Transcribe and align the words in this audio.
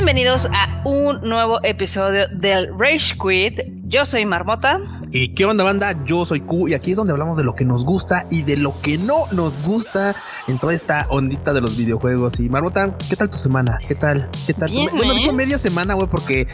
Bienvenidos 0.00 0.46
a 0.46 0.80
un 0.86 1.20
nuevo 1.28 1.60
episodio 1.62 2.26
del 2.28 2.70
Rage 2.78 3.14
Quit. 3.20 3.60
Yo 3.86 4.06
soy 4.06 4.24
Marmota. 4.24 4.80
¿Y 5.12 5.30
qué 5.30 5.44
onda, 5.44 5.64
banda? 5.64 6.04
Yo 6.04 6.24
soy 6.24 6.40
Q 6.40 6.68
y 6.68 6.74
aquí 6.74 6.92
es 6.92 6.96
donde 6.96 7.12
hablamos 7.12 7.36
de 7.36 7.42
lo 7.42 7.56
que 7.56 7.64
nos 7.64 7.84
gusta 7.84 8.26
y 8.30 8.42
de 8.42 8.56
lo 8.56 8.80
que 8.80 8.96
no 8.96 9.16
nos 9.32 9.66
gusta 9.66 10.14
en 10.46 10.60
toda 10.60 10.72
esta 10.72 11.06
ondita 11.08 11.52
de 11.52 11.60
los 11.60 11.76
videojuegos. 11.76 12.38
Y 12.38 12.48
Marmota, 12.48 12.96
¿qué 13.08 13.16
tal 13.16 13.28
tu 13.28 13.36
semana? 13.36 13.80
¿Qué 13.88 13.96
tal? 13.96 14.30
¿Qué 14.46 14.54
tal? 14.54 14.70
Bien, 14.70 14.88
bueno, 14.94 15.12
¿eh? 15.12 15.16
digo 15.16 15.32
media 15.32 15.58
semana, 15.58 15.94
güey, 15.94 16.06
porque 16.06 16.46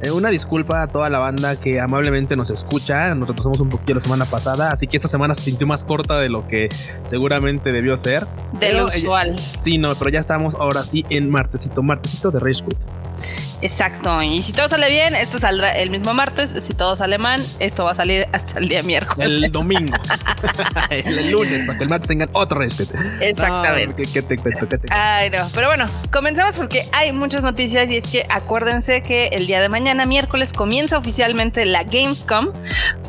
eh, 0.00 0.12
una 0.12 0.28
disculpa 0.28 0.82
a 0.82 0.86
toda 0.86 1.10
la 1.10 1.18
banda 1.18 1.58
que 1.58 1.80
amablemente 1.80 2.36
nos 2.36 2.50
escucha. 2.50 3.12
Nos 3.16 3.28
retrasamos 3.28 3.58
un 3.58 3.68
poquito 3.68 3.94
la 3.94 4.00
semana 4.00 4.26
pasada, 4.26 4.70
así 4.70 4.86
que 4.86 4.96
esta 4.96 5.08
semana 5.08 5.34
se 5.34 5.40
sintió 5.40 5.66
más 5.66 5.84
corta 5.84 6.20
de 6.20 6.28
lo 6.28 6.46
que 6.46 6.68
seguramente 7.02 7.72
debió 7.72 7.96
ser. 7.96 8.28
De 8.60 8.74
lo 8.74 8.92
eh, 8.92 8.98
usual. 8.98 9.34
Sí, 9.62 9.78
no, 9.78 9.92
pero 9.96 10.10
ya 10.10 10.20
estamos 10.20 10.54
ahora 10.54 10.84
sí 10.84 11.04
en 11.10 11.30
martesito, 11.30 11.82
martesito 11.82 12.30
de 12.30 12.38
Rage 12.38 12.62
Quit. 12.62 12.78
Exacto. 13.64 14.20
Y 14.22 14.42
si 14.42 14.52
todo 14.52 14.68
sale 14.68 14.90
bien, 14.90 15.14
esto 15.14 15.38
saldrá 15.38 15.74
el 15.76 15.90
mismo 15.90 16.12
martes. 16.12 16.50
Si 16.62 16.74
todo 16.74 16.96
sale 16.96 17.16
mal, 17.16 17.42
esto 17.58 17.84
va 17.84 17.92
a 17.92 17.94
salir 17.94 18.28
hasta 18.32 18.58
el 18.58 18.68
día 18.68 18.82
miércoles. 18.82 19.26
El 19.26 19.50
domingo. 19.50 19.96
el, 20.90 21.30
lunes, 21.30 21.64
para 21.64 21.78
que 21.78 21.84
el 21.84 21.90
martes 21.90 22.08
tengan 22.08 22.28
otro 22.32 22.60
Quit. 22.60 22.90
Exactamente. 23.20 24.02
No, 24.02 24.12
¿qué, 24.12 24.22
te 24.22 24.36
cuento? 24.36 24.68
¿Qué 24.68 24.78
te 24.78 24.86
cuento? 24.86 24.94
Ay, 24.94 25.30
no. 25.30 25.48
Pero 25.54 25.68
bueno, 25.68 25.86
comencemos 26.12 26.56
porque 26.56 26.86
hay 26.92 27.12
muchas 27.12 27.42
noticias 27.42 27.88
y 27.88 27.96
es 27.96 28.06
que 28.06 28.26
acuérdense 28.28 29.02
que 29.02 29.28
el 29.28 29.46
día 29.46 29.60
de 29.60 29.68
mañana, 29.68 30.04
miércoles, 30.04 30.52
comienza 30.52 30.98
oficialmente 30.98 31.64
la 31.64 31.84
Gamescom. 31.84 32.48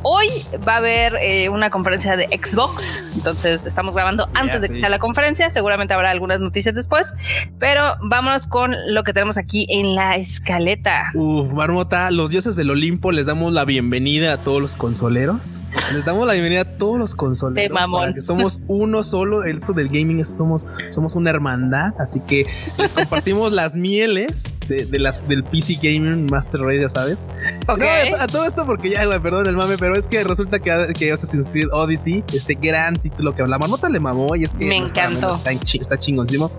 Hoy 0.04 0.28
va 0.68 0.76
a 0.76 0.78
haber 0.78 1.16
eh, 1.16 1.50
una 1.50 1.70
conferencia 1.70 2.16
de 2.16 2.28
Xbox. 2.28 3.04
Entonces 3.16 3.66
estamos 3.66 3.94
grabando 3.94 4.30
antes 4.34 4.61
de 4.61 4.70
que 4.70 4.76
sí. 4.76 4.82
sea 4.82 4.89
la 4.89 5.00
conferencia. 5.00 5.50
Seguramente 5.50 5.94
habrá 5.94 6.11
algunas 6.11 6.39
noticias 6.39 6.76
después. 6.76 7.14
Pero 7.59 7.98
vámonos 8.02 8.45
con 8.45 8.76
lo 8.88 9.04
que 9.04 9.14
tenemos 9.14 9.38
aquí 9.38 9.67
en 9.70 9.95
la 9.95 10.05
escaleta. 10.14 11.11
Uf, 11.16 11.52
Marmota, 11.52 12.11
los 12.11 12.30
dioses 12.30 12.56
del 12.56 12.70
Olimpo 12.70 13.11
les 13.11 13.25
damos 13.25 13.52
la 13.53 13.66
bienvenida 13.66 14.34
a 14.34 14.38
todos 14.44 14.61
los 14.61 14.75
consoleros. 14.75 15.66
Les 15.94 16.06
damos 16.06 16.28
la 16.28 16.34
bienvenida 16.34 16.61
a 16.61 16.78
todos 16.78 17.00
los 17.00 17.16
consoleros. 17.16 17.64
De 17.70 17.73
mamón. 17.73 18.14
que 18.14 18.22
somos 18.22 18.61
uno 18.67 19.03
solo. 19.03 19.44
Esto 19.44 19.73
del 19.73 19.88
gaming 19.89 20.20
es 20.20 20.33
somos, 20.33 20.67
somos 20.92 21.16
una 21.16 21.30
hermandad. 21.31 21.94
Así 22.00 22.20
que 22.20 22.45
les 22.78 22.94
compartimos 22.94 23.52
las 23.52 23.76
mieles 23.76 24.56
de, 24.67 24.86
de 24.86 25.00
las 25.00 25.28
del 25.28 25.44
PC 25.44 25.76
Gaming 25.81 26.28
Master 26.30 26.61
Race, 26.61 26.81
ya 26.81 26.89
sabes. 26.89 27.26
Ok. 27.67 27.80
No, 27.80 27.86
a, 28.17 28.23
a 28.23 28.28
todo 28.28 28.45
esto 28.45 28.66
porque 28.66 28.92
ya, 28.92 29.06
güey, 29.06 29.20
perdón 29.20 29.48
el 29.48 29.56
mame, 29.56 29.78
pero 29.78 29.95
es 29.98 30.08
que 30.08 30.23
resulta 30.23 30.59
que, 30.59 30.94
que 30.98 31.11
Assassin's 31.11 31.48
Creed 31.50 31.70
Odyssey, 31.72 32.23
este 32.33 32.56
gran 32.56 32.95
título 32.95 33.36
que 33.36 33.44
la 33.44 33.58
Marmota 33.58 33.89
le 33.89 34.00
mamó 34.00 34.36
y 34.36 34.44
es 34.44 34.53
que 34.53 34.66
Me 34.66 34.80
nuestra 34.80 35.06
encantó. 35.06 35.36
Está, 35.36 35.52
está 35.52 36.00
chingoncísimo. 36.00 36.52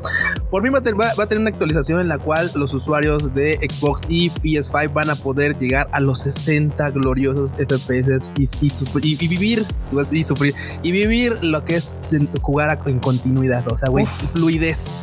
Por 0.50 0.62
fin 0.62 0.72
va 0.72 0.78
a, 0.78 0.82
tener, 0.82 1.00
va- 1.00 1.14
va 1.14 1.24
a 1.24 1.26
tener 1.28 1.40
una 1.40 1.50
actualización 1.50 2.00
en 2.00 2.08
la 2.08 2.18
cual 2.18 2.50
los 2.54 2.72
usuarios 2.74 3.34
de 3.36 3.52
Xbox 3.70 4.00
y 4.08 4.30
PS5 4.30 4.92
van 4.92 5.10
a 5.10 5.14
poder 5.14 5.56
llegar 5.58 5.88
a 5.92 6.00
los 6.00 6.20
60 6.22 6.90
gloriosos 6.90 7.52
FPS 7.52 8.30
y, 8.36 8.42
y, 8.66 8.68
y- 9.02 9.24
y 9.24 9.28
vivir 9.28 9.64
y 10.10 10.24
sufrir 10.24 10.54
y 10.82 10.90
vivir 10.90 11.38
lo 11.44 11.64
que 11.64 11.76
es 11.76 11.94
jugar 12.42 12.80
en 12.86 12.98
continuidad. 12.98 13.64
O 13.70 13.76
sea, 13.76 13.88
güey, 13.88 14.04
fluidez, 14.32 15.00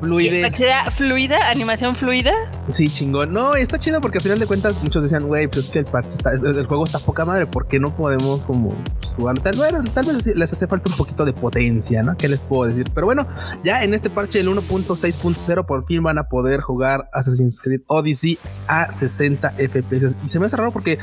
fluidez. 0.00 0.54
sea 0.56 0.90
fluida, 0.90 1.48
animación 1.50 1.96
fluida. 1.96 2.32
Sí, 2.72 2.88
chingón. 2.90 3.32
No, 3.32 3.54
está 3.54 3.78
chido 3.78 4.00
porque 4.00 4.18
al 4.18 4.22
final 4.22 4.38
de 4.38 4.46
cuentas 4.46 4.82
muchos 4.82 5.02
decían, 5.02 5.24
güey, 5.26 5.48
pues 5.48 5.66
es 5.66 5.70
que 5.70 5.78
el, 5.78 5.84
parche 5.86 6.10
está, 6.16 6.32
es- 6.34 6.42
el 6.42 6.66
juego 6.66 6.84
está 6.84 6.98
poca 6.98 7.24
madre, 7.24 7.46
¿por 7.46 7.66
qué 7.66 7.78
no 7.80 7.94
podemos 7.96 8.44
como 8.46 8.68
pues, 9.00 9.14
jugar? 9.14 9.38
Tal, 9.38 9.56
bueno, 9.56 9.82
tal 9.94 10.06
vez 10.06 10.26
les 10.26 10.52
hace 10.52 10.66
falta 10.66 10.90
un 10.90 10.96
poquito 10.96 11.24
de 11.24 11.32
potencia, 11.32 12.02
¿no? 12.02 12.16
¿Qué 12.16 12.28
les 12.28 12.40
puedo 12.40 12.68
decir? 12.68 12.90
Pero 12.94 13.06
bueno, 13.06 13.26
ya 13.64 13.82
en 13.84 13.94
este 13.94 14.10
parche 14.10 14.38
del 14.38 14.48
1.6.0 14.48 15.66
por 15.66 15.84
fin 15.86 16.02
van 16.02 16.18
a 16.18 16.28
poder 16.28 16.60
jugar 16.60 17.08
Assassin's 17.12 17.60
Creed 17.60 17.75
Odyssey 17.86 18.38
a 18.66 18.90
60 18.90 19.52
FPS. 19.52 20.16
Y 20.24 20.28
se 20.28 20.38
me 20.38 20.46
hace 20.46 20.56
raro 20.56 20.72
porque 20.72 20.98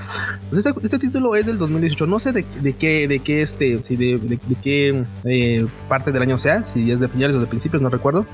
pues, 0.50 0.66
este, 0.66 0.80
este 0.82 1.00
título 1.00 1.36
es 1.36 1.46
del 1.46 1.58
2018. 1.58 2.08
No 2.08 2.20
sé 2.20 2.32
de, 2.32 2.44
qué, 2.74 3.08
de 3.08 3.20
qué 3.20 3.42
este, 3.42 3.84
si 3.84 3.96
de 3.96 4.40
qué 4.62 5.06
eh, 5.24 5.66
parte 5.88 6.12
del 6.12 6.22
año 6.22 6.38
sea, 6.38 6.64
si 6.64 6.92
es 6.92 7.00
de 7.00 7.08
finales 7.08 7.36
o 7.36 7.40
de 7.40 7.48
principios, 7.48 7.82
no 7.82 7.90
recuerdo. 7.90 8.26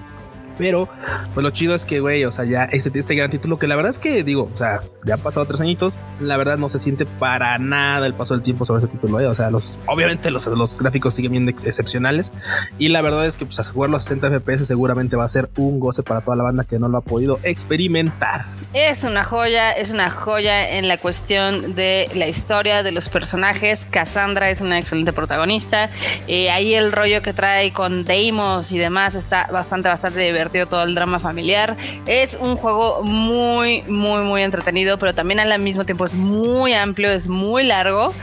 Pero, 0.59 0.87
pues 1.33 1.41
lo 1.43 1.49
chido 1.49 1.73
es 1.73 1.85
que, 1.85 1.99
güey, 2.01 2.23
o 2.25 2.31
sea, 2.31 2.45
ya 2.45 2.65
este, 2.65 2.91
este 2.99 3.15
gran 3.15 3.31
título 3.31 3.57
que 3.57 3.65
la 3.65 3.75
verdad 3.75 3.89
es 3.91 3.97
que, 3.97 4.23
digo, 4.23 4.51
o 4.53 4.57
sea, 4.57 4.81
ya 5.05 5.15
han 5.15 5.21
pasado 5.21 5.45
tres 5.47 5.59
añitos, 5.61 5.97
la 6.19 6.37
verdad 6.37 6.57
no 6.59 6.69
se 6.69 6.77
siente 6.77 7.05
para 7.07 7.57
nada 7.57 8.05
el 8.05 8.13
paso 8.13 8.33
del 8.35 8.43
tiempo 8.43 8.65
sobre 8.65 8.83
ese 8.83 8.91
título, 8.91 9.19
¿eh? 9.21 9.25
O 9.27 9.33
sea, 9.33 9.49
los, 9.49 9.79
obviamente 9.87 10.29
los, 10.29 10.45
los 10.47 10.77
gráficos 10.77 11.13
siguen 11.15 11.31
bien 11.31 11.49
ex- 11.49 11.65
excepcionales 11.65 12.31
y 12.77 12.89
la 12.89 13.01
verdad 13.01 13.25
es 13.25 13.37
que, 13.37 13.45
pues, 13.45 13.57
a 13.59 13.63
jugarlo 13.63 13.97
a 13.97 14.01
60 14.01 14.29
FPS 14.41 14.65
seguramente 14.67 15.15
va 15.15 15.23
a 15.23 15.29
ser 15.29 15.49
un 15.55 15.79
goce 15.79 16.03
para 16.03 16.19
toda 16.21 16.35
la 16.35 16.43
banda 16.43 16.65
que 16.65 16.77
no 16.77 16.89
lo 16.89 16.97
ha 16.97 17.01
podido 17.01 17.39
experimentar. 17.43 18.45
Es 18.73 19.03
una 19.05 19.23
joya, 19.23 19.71
es 19.71 19.91
una 19.91 20.09
joya 20.09 20.71
en 20.77 20.89
la 20.89 20.97
cuestión 20.97 21.73
de 21.75 22.09
la 22.13 22.27
historia 22.27 22.83
de 22.83 22.91
los 22.91 23.07
personajes. 23.07 23.87
Cassandra 23.89 24.49
es 24.49 24.59
una 24.59 24.77
excelente 24.77 25.13
protagonista. 25.13 25.89
Eh, 26.27 26.51
ahí 26.51 26.73
el 26.73 26.91
rollo 26.91 27.21
que 27.21 27.31
trae 27.31 27.71
con 27.71 28.03
Deimos 28.03 28.73
y 28.73 28.77
demás 28.77 29.15
está 29.15 29.47
bastante, 29.51 29.87
bastante 29.87 30.19
divertido 30.19 30.48
todo 30.49 30.83
el 30.83 30.95
drama 30.95 31.19
familiar. 31.19 31.77
Es 32.05 32.37
un 32.39 32.55
juego 32.55 33.01
muy, 33.03 33.81
muy, 33.83 34.21
muy 34.23 34.41
entretenido, 34.41 34.97
pero 34.97 35.13
también 35.15 35.39
al 35.39 35.59
mismo 35.59 35.85
tiempo 35.85 36.05
es 36.05 36.15
muy 36.15 36.73
amplio, 36.73 37.11
es 37.11 37.27
muy 37.27 37.63
largo. 37.63 38.13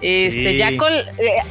Este, 0.00 0.50
Sí. 0.52 0.56
ya 0.56 0.76
con 0.76 0.92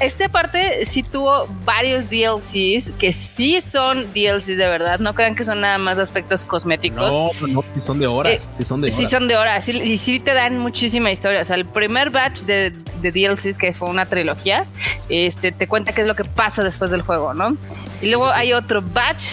este 0.02 0.30
parte 0.30 0.86
sí 0.86 1.04
tuvo 1.04 1.48
varios 1.66 2.10
DLCs 2.10 2.92
que 2.98 3.14
sí 3.14 3.62
son 3.62 4.12
DLCs 4.14 4.48
de 4.58 4.68
verdad. 4.68 5.00
No 5.00 5.14
crean 5.14 5.36
que 5.36 5.46
son 5.46 5.62
nada 5.62 5.78
más 5.78 5.98
aspectos 5.98 6.46
cosméticos. 6.46 7.12
No, 7.42 7.48
no, 7.48 7.64
si 7.74 7.80
son 7.80 8.00
de 8.00 8.08
horas, 8.08 8.34
Eh, 8.34 8.42
si 8.58 8.64
son 8.64 8.82
de 8.82 8.88
horas. 8.88 8.98
Sí, 8.98 9.06
son 9.06 9.28
de 9.28 9.36
horas 9.38 9.66
sí- 9.66 9.82
y 9.84 9.98
sí 9.98 10.20
te 10.20 10.34
dan 10.34 10.58
muchísima 10.58 11.12
historia. 11.12 11.42
O 11.42 11.46
sea, 11.46 11.56
el 11.56 11.66
primer 11.66 12.10
batch 12.10 12.40
de, 12.42 12.72
de 13.02 13.12
DLCs, 13.12 13.58
que 13.58 13.74
fue 13.74 13.90
una 13.90 14.06
trilogía, 14.08 14.66
este, 15.10 15.52
te 15.52 15.68
cuenta 15.68 15.94
qué 15.94 16.02
es 16.02 16.08
lo 16.08 16.16
que 16.16 16.24
pasa 16.26 16.64
después 16.64 16.92
del 16.92 17.02
juego, 17.02 17.34
¿no? 17.34 17.56
Y 18.02 18.08
luego 18.08 18.30
hay 18.30 18.54
otro 18.54 18.82
batch, 18.82 19.24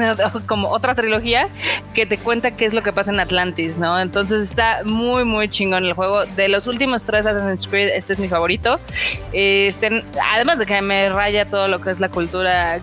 como 0.46 0.70
otra 0.70 0.94
trilogía, 0.94 1.48
que 1.94 2.06
te 2.06 2.18
cuenta 2.18 2.52
qué 2.52 2.64
es 2.64 2.74
lo 2.74 2.82
que 2.82 2.92
pasa 2.92 3.12
en 3.12 3.20
Atlantis, 3.20 3.78
¿no? 3.78 3.98
Entonces 4.00 4.42
está 4.42 4.82
muy, 4.84 5.24
muy 5.24 5.48
chingón 5.48 5.84
el 5.84 5.92
juego. 5.92 6.24
De 6.24 6.48
los 6.48 6.66
últimos 6.66 7.04
tres 7.04 7.24
Assassin's 7.24 7.66
Creed, 7.66 7.90
este 7.94 8.14
es 8.14 8.18
mi 8.18 8.28
favorito. 8.28 8.80
Este, 9.32 10.02
además 10.32 10.58
de 10.58 10.66
que 10.66 10.80
me 10.82 11.08
raya 11.08 11.48
todo 11.48 11.68
lo 11.68 11.80
que 11.80 11.90
es 11.90 12.00
la 12.00 12.08
cultura 12.08 12.80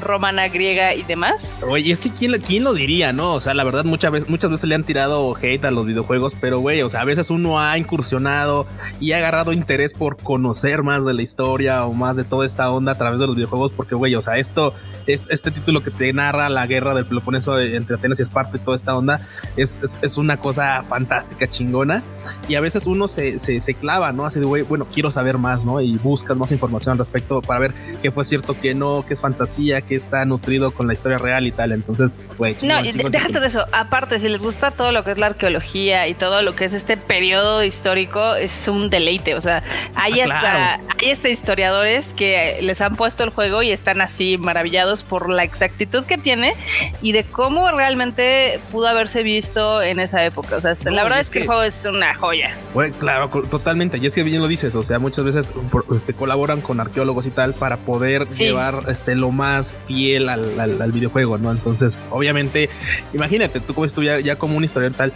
romana, 0.00 0.48
griega 0.48 0.94
y 0.94 1.02
demás. 1.02 1.54
Oye, 1.66 1.90
es 1.90 2.00
que 2.00 2.10
¿quién, 2.10 2.40
quién 2.40 2.64
lo 2.64 2.74
diría, 2.74 3.12
¿no? 3.12 3.34
O 3.34 3.40
sea, 3.40 3.54
la 3.54 3.64
verdad, 3.64 3.84
muchas 3.84 4.10
veces, 4.10 4.28
muchas 4.28 4.50
veces 4.50 4.68
le 4.68 4.74
han 4.74 4.84
tirado 4.84 5.34
hate 5.36 5.64
a 5.64 5.70
los 5.70 5.86
videojuegos, 5.86 6.34
pero 6.40 6.60
güey, 6.60 6.82
o 6.82 6.88
sea, 6.88 7.00
a 7.00 7.04
veces 7.04 7.30
uno 7.30 7.60
ha 7.60 7.76
incursionado 7.78 8.66
y 9.00 9.12
ha 9.12 9.18
agarrado 9.18 9.52
interés 9.52 9.92
por 9.92 10.16
conocer 10.16 10.82
más 10.82 11.04
de 11.04 11.14
la 11.14 11.22
historia 11.22 11.84
o 11.84 11.94
más 11.94 12.16
de 12.16 12.24
toda 12.24 12.46
esta 12.46 12.70
onda 12.70 12.92
a 12.92 12.94
través 12.96 13.20
de 13.20 13.26
los 13.26 13.36
videojuegos, 13.36 13.72
porque 13.72 13.94
güey, 13.94 14.14
o 14.14 14.22
sea, 14.22 14.36
esto 14.38 14.74
es 15.06 15.24
este 15.30 15.50
título 15.50 15.82
que 15.82 15.90
te 15.90 16.12
narra 16.12 16.48
la 16.48 16.66
guerra 16.66 16.94
del 16.94 17.06
Peloponeso 17.06 17.58
entre 17.60 17.96
Atenas 17.96 18.18
y 18.18 18.22
Esparta 18.22 18.56
y 18.56 18.60
toda 18.60 18.76
esta 18.76 18.96
onda 18.96 19.26
es, 19.56 19.78
es, 19.82 19.96
es 20.02 20.16
una 20.16 20.36
cosa 20.38 20.82
fantástica, 20.82 21.48
chingona. 21.48 22.02
Y 22.48 22.54
a 22.54 22.60
veces 22.60 22.86
uno 22.86 23.08
se, 23.08 23.38
se, 23.38 23.60
se 23.60 23.74
clava, 23.74 24.12
¿no? 24.12 24.26
Así 24.26 24.40
de, 24.40 24.46
güey, 24.46 24.62
bueno, 24.62 24.86
quiero 24.92 25.10
saber 25.10 25.38
más, 25.38 25.64
¿no? 25.64 25.80
Y 25.80 25.96
buscas 25.98 26.38
más 26.38 26.52
información 26.52 26.92
al 26.92 26.98
respecto 26.98 27.42
para 27.42 27.60
ver 27.60 27.74
qué 28.02 28.10
fue 28.10 28.24
cierto, 28.24 28.56
qué 28.60 28.74
no, 28.74 29.04
qué 29.06 29.14
es 29.14 29.20
fantasía, 29.20 29.65
qué 29.82 29.94
está 29.96 30.24
nutrido 30.24 30.70
con 30.70 30.86
la 30.86 30.94
historia 30.94 31.18
real 31.18 31.46
y 31.46 31.52
tal. 31.52 31.72
Entonces, 31.72 32.18
güey, 32.38 32.54
No, 32.62 32.82
chingón, 32.82 33.10
déjate 33.12 33.26
chingón. 33.26 33.42
de 33.42 33.48
eso. 33.48 33.66
Aparte, 33.72 34.18
si 34.18 34.28
les 34.28 34.40
gusta 34.40 34.70
todo 34.70 34.92
lo 34.92 35.04
que 35.04 35.12
es 35.12 35.18
la 35.18 35.26
arqueología 35.26 36.06
y 36.08 36.14
todo 36.14 36.42
lo 36.42 36.54
que 36.54 36.64
es 36.66 36.72
este 36.72 36.96
periodo 36.96 37.62
histórico, 37.64 38.34
es 38.34 38.68
un 38.68 38.90
deleite. 38.90 39.34
O 39.34 39.40
sea, 39.40 39.62
hay 39.94 40.20
Ah, 40.20 40.24
hasta, 40.24 40.40
claro. 40.40 40.82
hay 41.02 41.10
hasta 41.10 41.28
historiadores 41.28 42.14
que 42.14 42.58
les 42.62 42.80
han 42.80 42.96
puesto 42.96 43.24
el 43.24 43.30
juego 43.30 43.62
y 43.62 43.72
están 43.72 44.00
así 44.00 44.38
maravillados 44.38 45.02
por 45.02 45.30
la 45.30 45.42
exactitud 45.44 46.04
que 46.04 46.18
tiene 46.18 46.54
y 47.02 47.12
de 47.12 47.24
cómo 47.24 47.70
realmente 47.72 48.60
pudo 48.72 48.88
haberse 48.88 49.22
visto 49.22 49.82
en 49.82 50.00
esa 50.00 50.24
época. 50.24 50.56
O 50.56 50.60
sea, 50.60 50.74
No, 50.84 50.90
la 50.90 51.02
verdad 51.02 51.20
es 51.20 51.26
es 51.26 51.30
que, 51.30 51.38
el 51.38 51.42
que- 51.44 51.46
juego 51.48 51.62
es 51.62 51.84
una 51.84 52.14
joya. 52.14 52.54
Güey, 52.74 52.92
claro, 52.92 53.28
totalmente. 53.50 53.98
Y 53.98 54.06
es 54.06 54.14
que 54.14 54.22
bien 54.22 54.40
lo 54.42 54.48
dices. 54.48 54.74
O 54.74 54.82
sea, 54.82 54.98
muchas 54.98 55.24
veces 55.24 55.54
este, 55.94 56.12
colaboran 56.14 56.60
con 56.60 56.80
arqueólogos 56.80 57.26
y 57.26 57.30
tal 57.30 57.54
para 57.54 57.78
poder 57.78 58.26
Sí. 58.32 58.44
llevar 58.44 58.84
este, 58.88 59.14
lo 59.14 59.30
más 59.30 59.55
fiel 59.64 60.28
al, 60.28 60.58
al- 60.60 60.80
al 60.82 60.92
videojuego, 60.92 61.38
¿no? 61.38 61.50
Entonces, 61.50 62.00
obviamente, 62.10 62.68
imagínate, 63.12 63.60
tú 63.60 63.74
como 63.74 63.86
ya, 64.02 64.20
ya 64.20 64.36
como 64.36 64.56
un 64.56 64.64
historiador 64.64 64.96
tal, 64.96 65.12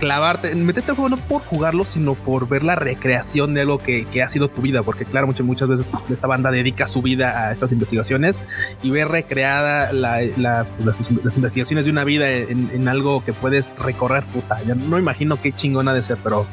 clavarte, 0.00 0.54
meterte 0.56 0.90
al 0.90 0.96
juego 0.96 1.10
no 1.10 1.16
por 1.16 1.42
jugarlo, 1.42 1.84
sino 1.84 2.14
por 2.14 2.48
ver 2.48 2.64
la 2.64 2.74
recreación 2.74 3.54
de 3.54 3.60
algo 3.60 3.78
que, 3.78 4.04
que 4.06 4.22
ha 4.22 4.28
sido 4.28 4.48
tu 4.48 4.60
vida. 4.60 4.82
Porque, 4.82 5.04
claro, 5.04 5.26
muchas, 5.26 5.46
muchas 5.46 5.68
veces 5.68 5.92
esta 6.10 6.26
banda 6.26 6.50
dedica 6.50 6.86
su 6.86 7.02
vida 7.02 7.46
a 7.48 7.52
estas 7.52 7.72
investigaciones 7.72 8.40
y 8.82 8.90
ver 8.90 9.08
recreada 9.08 9.92
la- 9.92 10.20
la- 10.36 10.66
las, 10.84 11.10
las 11.24 11.36
investigaciones 11.36 11.84
de 11.84 11.90
una 11.90 12.04
vida 12.04 12.28
en, 12.30 12.70
en 12.72 12.88
algo 12.88 13.24
que 13.24 13.32
puedes 13.32 13.74
recorrer, 13.78 14.24
puta. 14.24 14.60
Ya 14.66 14.74
no 14.74 14.98
imagino 14.98 15.40
qué 15.40 15.52
chingona 15.52 15.94
de 15.94 16.02
ser, 16.02 16.18
pero 16.22 16.46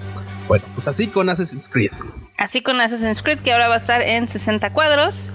bueno, 0.50 0.66
pues 0.74 0.88
así 0.88 1.08
con 1.08 1.30
Assassin's 1.30 1.70
Creed. 1.70 1.92
Así 2.36 2.62
con 2.62 2.82
Assassin's 2.82 3.22
Creed, 3.22 3.38
que 3.40 3.54
ahora 3.54 3.68
va 3.68 3.76
a 3.76 3.78
estar 3.78 4.02
en 4.02 4.28
60 4.28 4.74
cuadros. 4.74 5.30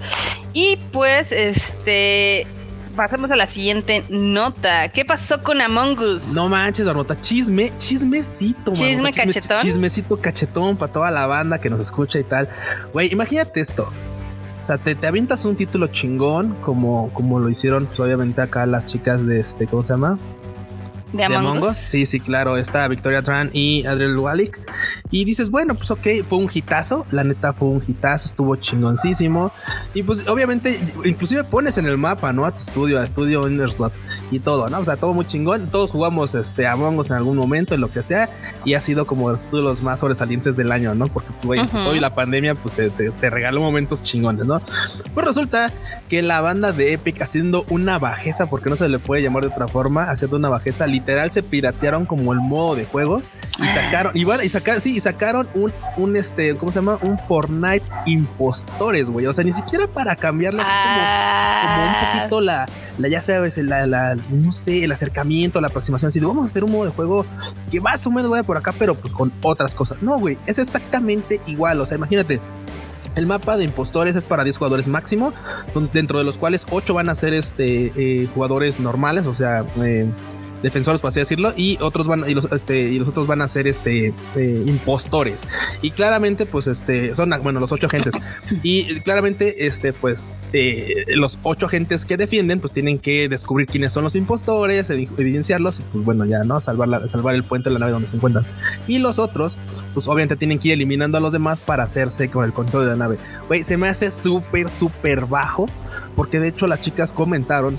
Y 0.51 0.77
pues, 0.91 1.31
este. 1.31 2.45
pasemos 2.97 3.31
a 3.31 3.37
la 3.37 3.47
siguiente 3.47 4.03
nota. 4.09 4.89
¿Qué 4.89 5.05
pasó 5.05 5.41
con 5.41 5.61
Among 5.61 5.97
Us? 5.99 6.27
No 6.33 6.49
manches, 6.49 6.85
Barbota. 6.85 7.19
Chisme, 7.19 7.71
chismecito, 7.77 8.73
Chisme 8.73 9.13
cachetón. 9.13 9.61
chismecito 9.61 10.19
cachetón 10.19 10.75
para 10.75 10.91
toda 10.91 11.11
la 11.11 11.25
banda 11.27 11.59
que 11.61 11.69
nos 11.69 11.79
escucha 11.79 12.19
y 12.19 12.23
tal. 12.25 12.49
Güey, 12.91 13.11
imagínate 13.13 13.61
esto. 13.61 13.89
O 14.61 14.65
sea, 14.65 14.77
te, 14.77 14.95
te 14.95 15.07
avientas 15.07 15.45
un 15.45 15.55
título 15.55 15.87
chingón, 15.87 16.55
como, 16.55 17.13
como 17.13 17.39
lo 17.39 17.49
hicieron, 17.49 17.85
pues, 17.85 18.01
obviamente, 18.01 18.41
acá 18.41 18.65
las 18.65 18.85
chicas 18.85 19.25
de 19.25 19.39
este, 19.39 19.65
¿cómo 19.65 19.81
se 19.83 19.93
llama? 19.93 20.19
De 21.15 21.23
Among, 21.23 21.63
Us. 21.63 21.75
Sí, 21.75 22.05
sí, 22.05 22.19
claro. 22.19 22.57
Está 22.57 22.87
Victoria 22.87 23.21
Tran 23.21 23.49
y 23.53 23.85
Adriel 23.85 24.17
Walik. 24.17 24.59
Y 25.11 25.25
dices, 25.25 25.49
bueno, 25.49 25.75
pues 25.75 25.91
ok, 25.91 26.07
fue 26.27 26.37
un 26.39 26.49
hitazo. 26.53 27.05
La 27.11 27.23
neta 27.23 27.53
fue 27.53 27.69
un 27.69 27.81
hitazo, 27.85 28.27
estuvo 28.27 28.55
chingoncísimo. 28.55 29.51
Y 29.93 30.03
pues 30.03 30.27
obviamente, 30.27 30.79
inclusive 31.03 31.43
pones 31.43 31.77
en 31.77 31.85
el 31.85 31.97
mapa, 31.97 32.33
¿no? 32.33 32.45
A 32.45 32.51
tu 32.51 32.61
estudio, 32.61 32.99
a 32.99 33.03
estudio 33.03 33.47
Innerslot 33.47 33.93
y 34.31 34.39
todo, 34.39 34.69
¿no? 34.69 34.79
O 34.79 34.85
sea, 34.85 34.97
todo 34.97 35.13
muy 35.13 35.25
chingón. 35.25 35.69
Todos 35.69 35.91
jugamos 35.91 36.35
este 36.35 36.67
Among 36.67 36.97
Us 36.97 37.07
en 37.07 37.13
algún 37.13 37.37
momento, 37.37 37.73
en 37.73 37.81
lo 37.81 37.91
que 37.91 38.03
sea. 38.03 38.29
Y 38.65 38.73
ha 38.73 38.79
sido 38.79 39.07
como 39.07 39.31
de 39.31 39.39
los 39.51 39.81
más 39.81 39.99
sobresalientes 39.99 40.55
del 40.55 40.71
año, 40.71 40.95
¿no? 40.95 41.07
Porque 41.07 41.29
güey, 41.43 41.61
hoy 41.87 41.99
la 41.99 42.13
pandemia, 42.15 42.55
pues 42.55 42.73
te, 42.75 42.89
te, 42.89 43.29
regaló 43.29 43.61
momentos 43.61 44.03
chingones, 44.03 44.45
¿no? 44.45 44.61
Pues 45.13 45.25
resulta 45.25 45.71
que 46.09 46.21
la 46.21 46.41
banda 46.41 46.71
de 46.71 46.93
Epic 46.93 47.21
haciendo 47.21 47.65
una 47.69 47.99
bajeza, 47.99 48.49
porque 48.49 48.69
no 48.69 48.75
se 48.75 48.89
le 48.89 48.99
puede 48.99 49.21
llamar 49.21 49.43
de 49.43 49.49
otra 49.49 49.67
forma, 49.67 50.09
haciendo 50.09 50.37
una 50.37 50.49
bajeza 50.49 50.87
literal 50.87 51.04
se 51.31 51.43
piratearon 51.43 52.05
como 52.05 52.33
el 52.33 52.39
modo 52.39 52.75
de 52.75 52.85
juego 52.85 53.21
y 53.57 53.67
sacaron, 53.67 54.11
y, 54.15 54.23
y 54.23 54.49
sacaron, 54.49 54.81
sí, 54.81 54.97
y 54.97 54.99
sacaron 54.99 55.47
un, 55.53 55.71
un 55.97 56.15
este, 56.17 56.55
¿cómo 56.55 56.71
se 56.71 56.79
llama? 56.79 56.97
Un 57.01 57.17
Fortnite 57.17 57.85
impostores, 58.05 59.09
güey. 59.09 59.25
O 59.27 59.33
sea, 59.33 59.43
ni 59.43 59.51
siquiera 59.51 59.87
para 59.87 60.15
cambiarle 60.15 60.61
así 60.61 60.71
como, 60.71 61.73
como, 61.73 61.83
un 61.83 61.95
ah. 61.95 62.13
poquito 62.13 62.41
la, 62.41 62.67
la 62.97 63.07
ya 63.07 63.21
sabes, 63.21 63.57
la, 63.57 63.87
la, 63.87 64.15
no 64.29 64.51
sé, 64.51 64.83
el 64.83 64.91
acercamiento, 64.91 65.61
la 65.61 65.67
aproximación. 65.67 66.09
Así 66.09 66.19
vamos 66.19 66.43
a 66.43 66.47
hacer 66.47 66.63
un 66.63 66.71
modo 66.71 66.85
de 66.85 66.91
juego 66.91 67.25
que 67.71 67.79
más 67.79 68.05
o 68.05 68.11
menos 68.11 68.29
vaya 68.29 68.43
por 68.43 68.57
acá, 68.57 68.73
pero 68.77 68.95
pues 68.95 69.13
con 69.13 69.31
otras 69.41 69.73
cosas. 69.73 70.01
No, 70.01 70.19
güey, 70.19 70.37
es 70.45 70.59
exactamente 70.59 71.39
igual. 71.45 71.79
O 71.79 71.85
sea, 71.85 71.97
imagínate. 71.97 72.41
El 73.15 73.27
mapa 73.27 73.55
de 73.55 73.63
impostores 73.63 74.13
es 74.17 74.25
para 74.25 74.43
10 74.43 74.57
jugadores 74.57 74.89
máximo, 74.89 75.33
dentro 75.93 76.19
de 76.19 76.25
los 76.25 76.37
cuales 76.37 76.65
8 76.69 76.93
van 76.93 77.07
a 77.07 77.15
ser 77.15 77.33
este, 77.33 77.93
eh, 77.95 78.27
jugadores 78.33 78.81
normales, 78.81 79.25
o 79.25 79.33
sea, 79.33 79.63
eh, 79.77 80.05
defensores, 80.61 80.99
por 80.99 81.09
así 81.09 81.19
decirlo, 81.19 81.53
y 81.55 81.77
otros 81.81 82.07
van, 82.07 82.29
y 82.29 82.33
los, 82.33 82.51
este, 82.51 82.81
y 82.89 82.99
los 82.99 83.07
otros 83.07 83.27
van 83.27 83.41
a 83.41 83.47
ser 83.47 83.67
este 83.67 84.13
eh, 84.35 84.63
impostores. 84.65 85.41
Y 85.81 85.91
claramente, 85.91 86.45
pues, 86.45 86.67
este, 86.67 87.13
son, 87.15 87.33
bueno, 87.43 87.59
los 87.59 87.71
ocho 87.71 87.87
agentes. 87.87 88.13
y 88.63 88.99
claramente, 89.01 89.67
este, 89.67 89.93
pues, 89.93 90.27
eh, 90.53 91.05
los 91.09 91.39
ocho 91.43 91.67
agentes 91.67 92.05
que 92.05 92.17
defienden, 92.17 92.59
pues 92.59 92.73
tienen 92.73 92.99
que 92.99 93.29
descubrir 93.29 93.67
quiénes 93.67 93.93
son 93.93 94.03
los 94.03 94.15
impostores, 94.15 94.89
evidenciarlos, 94.89 95.79
y 95.79 95.83
pues 95.91 96.05
bueno, 96.05 96.25
ya, 96.25 96.43
¿no? 96.43 96.59
Salvar, 96.59 96.87
la, 96.87 97.07
salvar 97.07 97.35
el 97.35 97.43
puente 97.43 97.69
de 97.69 97.73
la 97.73 97.79
nave 97.79 97.91
donde 97.91 98.07
se 98.07 98.15
encuentran. 98.15 98.45
Y 98.87 98.99
los 98.99 99.19
otros, 99.19 99.57
pues 99.93 100.07
obviamente 100.07 100.35
tienen 100.35 100.59
que 100.59 100.69
ir 100.69 100.73
eliminando 100.73 101.17
a 101.17 101.21
los 101.21 101.31
demás 101.31 101.59
para 101.59 101.83
hacerse 101.83 102.29
con 102.29 102.45
el 102.45 102.53
control 102.53 102.85
de 102.85 102.89
la 102.91 102.95
nave. 102.95 103.17
Güey, 103.47 103.63
se 103.63 103.77
me 103.77 103.87
hace 103.87 104.11
súper, 104.11 104.69
súper 104.69 105.25
bajo, 105.25 105.67
porque 106.15 106.39
de 106.39 106.47
hecho 106.47 106.67
las 106.67 106.81
chicas 106.81 107.11
comentaron 107.11 107.77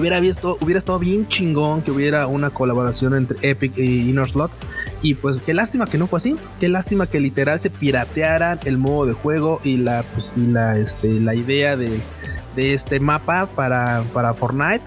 hubiera 0.00 0.20
visto, 0.20 0.58
hubiera 0.60 0.78
estado 0.78 0.98
bien 0.98 1.26
chingón 1.28 1.82
que 1.82 1.90
hubiera 1.90 2.26
una 2.26 2.50
colaboración 2.50 3.14
entre 3.14 3.38
Epic 3.48 3.76
y 3.78 4.10
Inner 4.10 4.28
Slot. 4.28 4.50
Y 5.02 5.14
pues 5.14 5.40
qué 5.40 5.54
lástima 5.54 5.86
que 5.86 5.98
no 5.98 6.06
fue 6.06 6.18
así. 6.18 6.36
Qué 6.60 6.68
lástima 6.68 7.06
que 7.06 7.20
literal 7.20 7.60
se 7.60 7.70
piratearan 7.70 8.60
el 8.64 8.78
modo 8.78 9.06
de 9.06 9.12
juego 9.12 9.60
y 9.64 9.76
la, 9.76 10.02
pues, 10.14 10.32
y 10.36 10.46
la, 10.46 10.78
este, 10.78 11.20
la 11.20 11.34
idea 11.34 11.76
de, 11.76 12.00
de 12.56 12.74
este 12.74 13.00
mapa 13.00 13.46
para, 13.46 14.04
para 14.12 14.34
Fortnite 14.34 14.82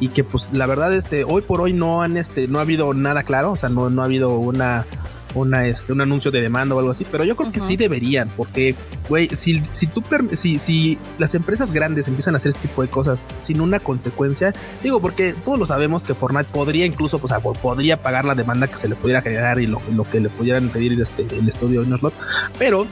y 0.00 0.08
que 0.08 0.24
pues 0.24 0.50
la 0.52 0.66
verdad 0.66 0.92
este 0.94 1.24
hoy 1.24 1.42
por 1.42 1.60
hoy 1.60 1.72
no 1.72 2.02
han 2.02 2.16
este 2.16 2.48
no 2.48 2.58
ha 2.58 2.62
habido 2.62 2.94
nada 2.94 3.22
claro 3.22 3.52
o 3.52 3.56
sea 3.56 3.68
no, 3.68 3.90
no 3.90 4.02
ha 4.02 4.06
habido 4.06 4.30
una 4.30 4.84
una, 5.34 5.66
este, 5.66 5.92
un 5.92 6.00
anuncio 6.00 6.30
de 6.30 6.40
demanda 6.40 6.74
o 6.74 6.78
algo 6.78 6.90
así, 6.90 7.06
pero 7.10 7.24
yo 7.24 7.36
creo 7.36 7.52
que 7.52 7.60
sí 7.60 7.76
deberían, 7.76 8.28
porque, 8.36 8.74
güey, 9.08 9.28
si, 9.34 9.62
si 9.72 9.86
tú, 9.86 10.02
si, 10.34 10.58
si 10.58 10.98
las 11.18 11.34
empresas 11.34 11.72
grandes 11.72 12.08
empiezan 12.08 12.34
a 12.34 12.36
hacer 12.36 12.50
este 12.50 12.68
tipo 12.68 12.82
de 12.82 12.88
cosas 12.88 13.24
sin 13.38 13.60
una 13.60 13.80
consecuencia, 13.80 14.52
digo, 14.82 15.00
porque 15.00 15.34
todos 15.34 15.58
lo 15.58 15.66
sabemos 15.66 16.04
que 16.04 16.14
Fortnite 16.14 16.50
podría 16.52 16.86
incluso, 16.86 17.18
pues, 17.18 17.32
podría 17.60 18.02
pagar 18.02 18.24
la 18.24 18.34
demanda 18.34 18.66
que 18.66 18.78
se 18.78 18.88
le 18.88 18.94
pudiera 18.94 19.22
generar 19.22 19.60
y 19.60 19.66
lo, 19.66 19.80
lo 19.92 20.04
que 20.04 20.20
le 20.20 20.28
pudieran 20.28 20.68
pedir 20.68 21.00
este, 21.00 21.26
el 21.36 21.48
estudio 21.48 21.84
Nerdlot, 21.84 22.14
pero 22.58 22.86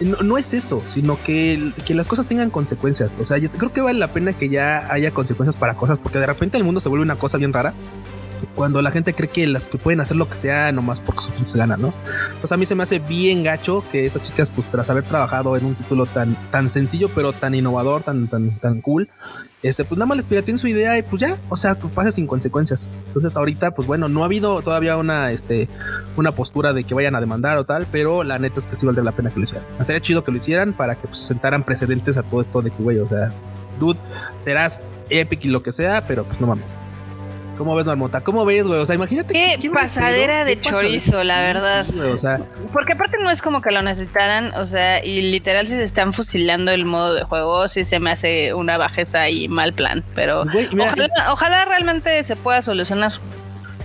no, 0.00 0.38
es 0.38 0.52
eso, 0.54 0.82
sino 0.86 1.18
que, 1.22 1.72
que, 1.84 1.94
las 1.94 2.08
cosas 2.08 2.26
tengan 2.26 2.50
consecuencias. 2.50 3.14
O 3.20 3.24
sea, 3.24 3.38
yo 3.38 3.48
creo 3.56 3.72
que 3.72 3.80
vale 3.80 3.98
la 3.98 4.12
pena 4.12 4.32
que 4.32 4.48
ya 4.48 4.92
haya 4.92 5.12
consecuencias 5.12 5.56
para 5.56 5.76
cosas, 5.76 5.98
porque 5.98 6.18
de 6.18 6.26
repente 6.26 6.56
el 6.58 6.64
mundo 6.64 6.80
se 6.80 6.88
vuelve 6.88 7.04
una 7.04 7.16
cosa 7.16 7.38
bien 7.38 7.52
rara 7.52 7.74
cuando 8.46 8.80
la 8.82 8.90
gente 8.90 9.14
cree 9.14 9.28
que 9.28 9.46
las 9.46 9.68
que 9.68 9.78
pueden 9.78 10.00
hacer 10.00 10.16
lo 10.16 10.28
que 10.28 10.36
sea 10.36 10.72
nomás 10.72 11.00
porque 11.00 11.22
sus 11.22 11.56
ganas, 11.56 11.78
¿no? 11.78 11.92
Pues 12.40 12.52
a 12.52 12.56
mí 12.56 12.66
se 12.66 12.74
me 12.74 12.82
hace 12.82 12.98
bien 12.98 13.42
gacho 13.42 13.84
que 13.90 14.06
esas 14.06 14.22
chicas, 14.22 14.50
pues 14.50 14.70
tras 14.70 14.90
haber 14.90 15.04
trabajado 15.04 15.56
en 15.56 15.64
un 15.64 15.74
título 15.74 16.06
tan, 16.06 16.34
tan 16.50 16.70
sencillo, 16.70 17.08
pero 17.14 17.32
tan 17.32 17.54
innovador, 17.54 18.02
tan, 18.02 18.28
tan, 18.28 18.58
tan 18.58 18.80
cool, 18.80 19.08
este, 19.62 19.84
pues 19.84 19.96
nada 19.96 20.06
más 20.06 20.16
les 20.16 20.26
pirateen 20.26 20.58
su 20.58 20.66
idea 20.66 20.98
y 20.98 21.02
pues 21.02 21.20
ya, 21.20 21.38
o 21.48 21.56
sea, 21.56 21.76
pues 21.76 21.92
pase 21.92 22.10
sin 22.12 22.26
consecuencias. 22.26 22.90
Entonces 23.06 23.36
ahorita, 23.36 23.72
pues 23.72 23.86
bueno, 23.86 24.08
no 24.08 24.22
ha 24.22 24.26
habido 24.26 24.60
todavía 24.60 24.96
una, 24.96 25.30
este, 25.30 25.68
una 26.16 26.32
postura 26.32 26.72
de 26.72 26.82
que 26.84 26.94
vayan 26.94 27.14
a 27.14 27.20
demandar 27.20 27.58
o 27.58 27.64
tal, 27.64 27.86
pero 27.90 28.24
la 28.24 28.38
neta 28.38 28.58
es 28.58 28.66
que 28.66 28.74
sí 28.74 28.86
valdría 28.86 29.04
la 29.04 29.12
pena 29.12 29.30
que 29.30 29.38
lo 29.38 29.44
hicieran. 29.44 29.66
Estaría 29.78 30.00
chido 30.00 30.24
que 30.24 30.32
lo 30.32 30.38
hicieran 30.38 30.72
para 30.72 30.96
que 30.96 31.06
pues, 31.06 31.20
sentaran 31.20 31.64
precedentes 31.64 32.16
a 32.16 32.22
todo 32.22 32.40
esto 32.40 32.60
de 32.60 32.70
que, 32.70 32.82
güey, 32.82 32.98
o 32.98 33.08
sea, 33.08 33.32
dude, 33.78 34.00
serás 34.36 34.80
epic 35.10 35.44
y 35.44 35.48
lo 35.48 35.62
que 35.62 35.70
sea, 35.70 36.04
pero 36.06 36.24
pues 36.24 36.40
no 36.40 36.48
mames. 36.48 36.76
¿Cómo 37.62 37.76
ves, 37.76 37.86
Marmota? 37.86 38.22
¿Cómo 38.22 38.44
ves, 38.44 38.66
güey? 38.66 38.80
O 38.80 38.86
sea, 38.86 38.96
imagínate. 38.96 39.32
Qué, 39.32 39.70
pasadera 39.70 40.44
de 40.44 40.60
chorizo, 40.60 41.22
la 41.22 41.42
verdad. 41.42 41.86
o 42.12 42.16
sea. 42.16 42.40
Porque 42.72 42.94
aparte 42.94 43.18
no 43.22 43.30
es 43.30 43.40
como 43.40 43.62
que 43.62 43.70
lo 43.70 43.82
necesitaran, 43.82 44.52
o 44.56 44.66
sea, 44.66 45.04
y 45.04 45.30
literal 45.30 45.68
si 45.68 45.74
se 45.74 45.84
están 45.84 46.12
fusilando 46.12 46.72
el 46.72 46.84
modo 46.84 47.14
de 47.14 47.22
juego, 47.22 47.68
sí 47.68 47.84
se 47.84 48.00
me 48.00 48.10
hace 48.10 48.52
una 48.52 48.78
bajeza 48.78 49.30
y 49.30 49.46
mal 49.46 49.74
plan. 49.74 50.02
Pero 50.16 50.44
ojalá 51.30 51.64
realmente 51.66 52.24
se 52.24 52.34
pueda 52.34 52.62
solucionar. 52.62 53.12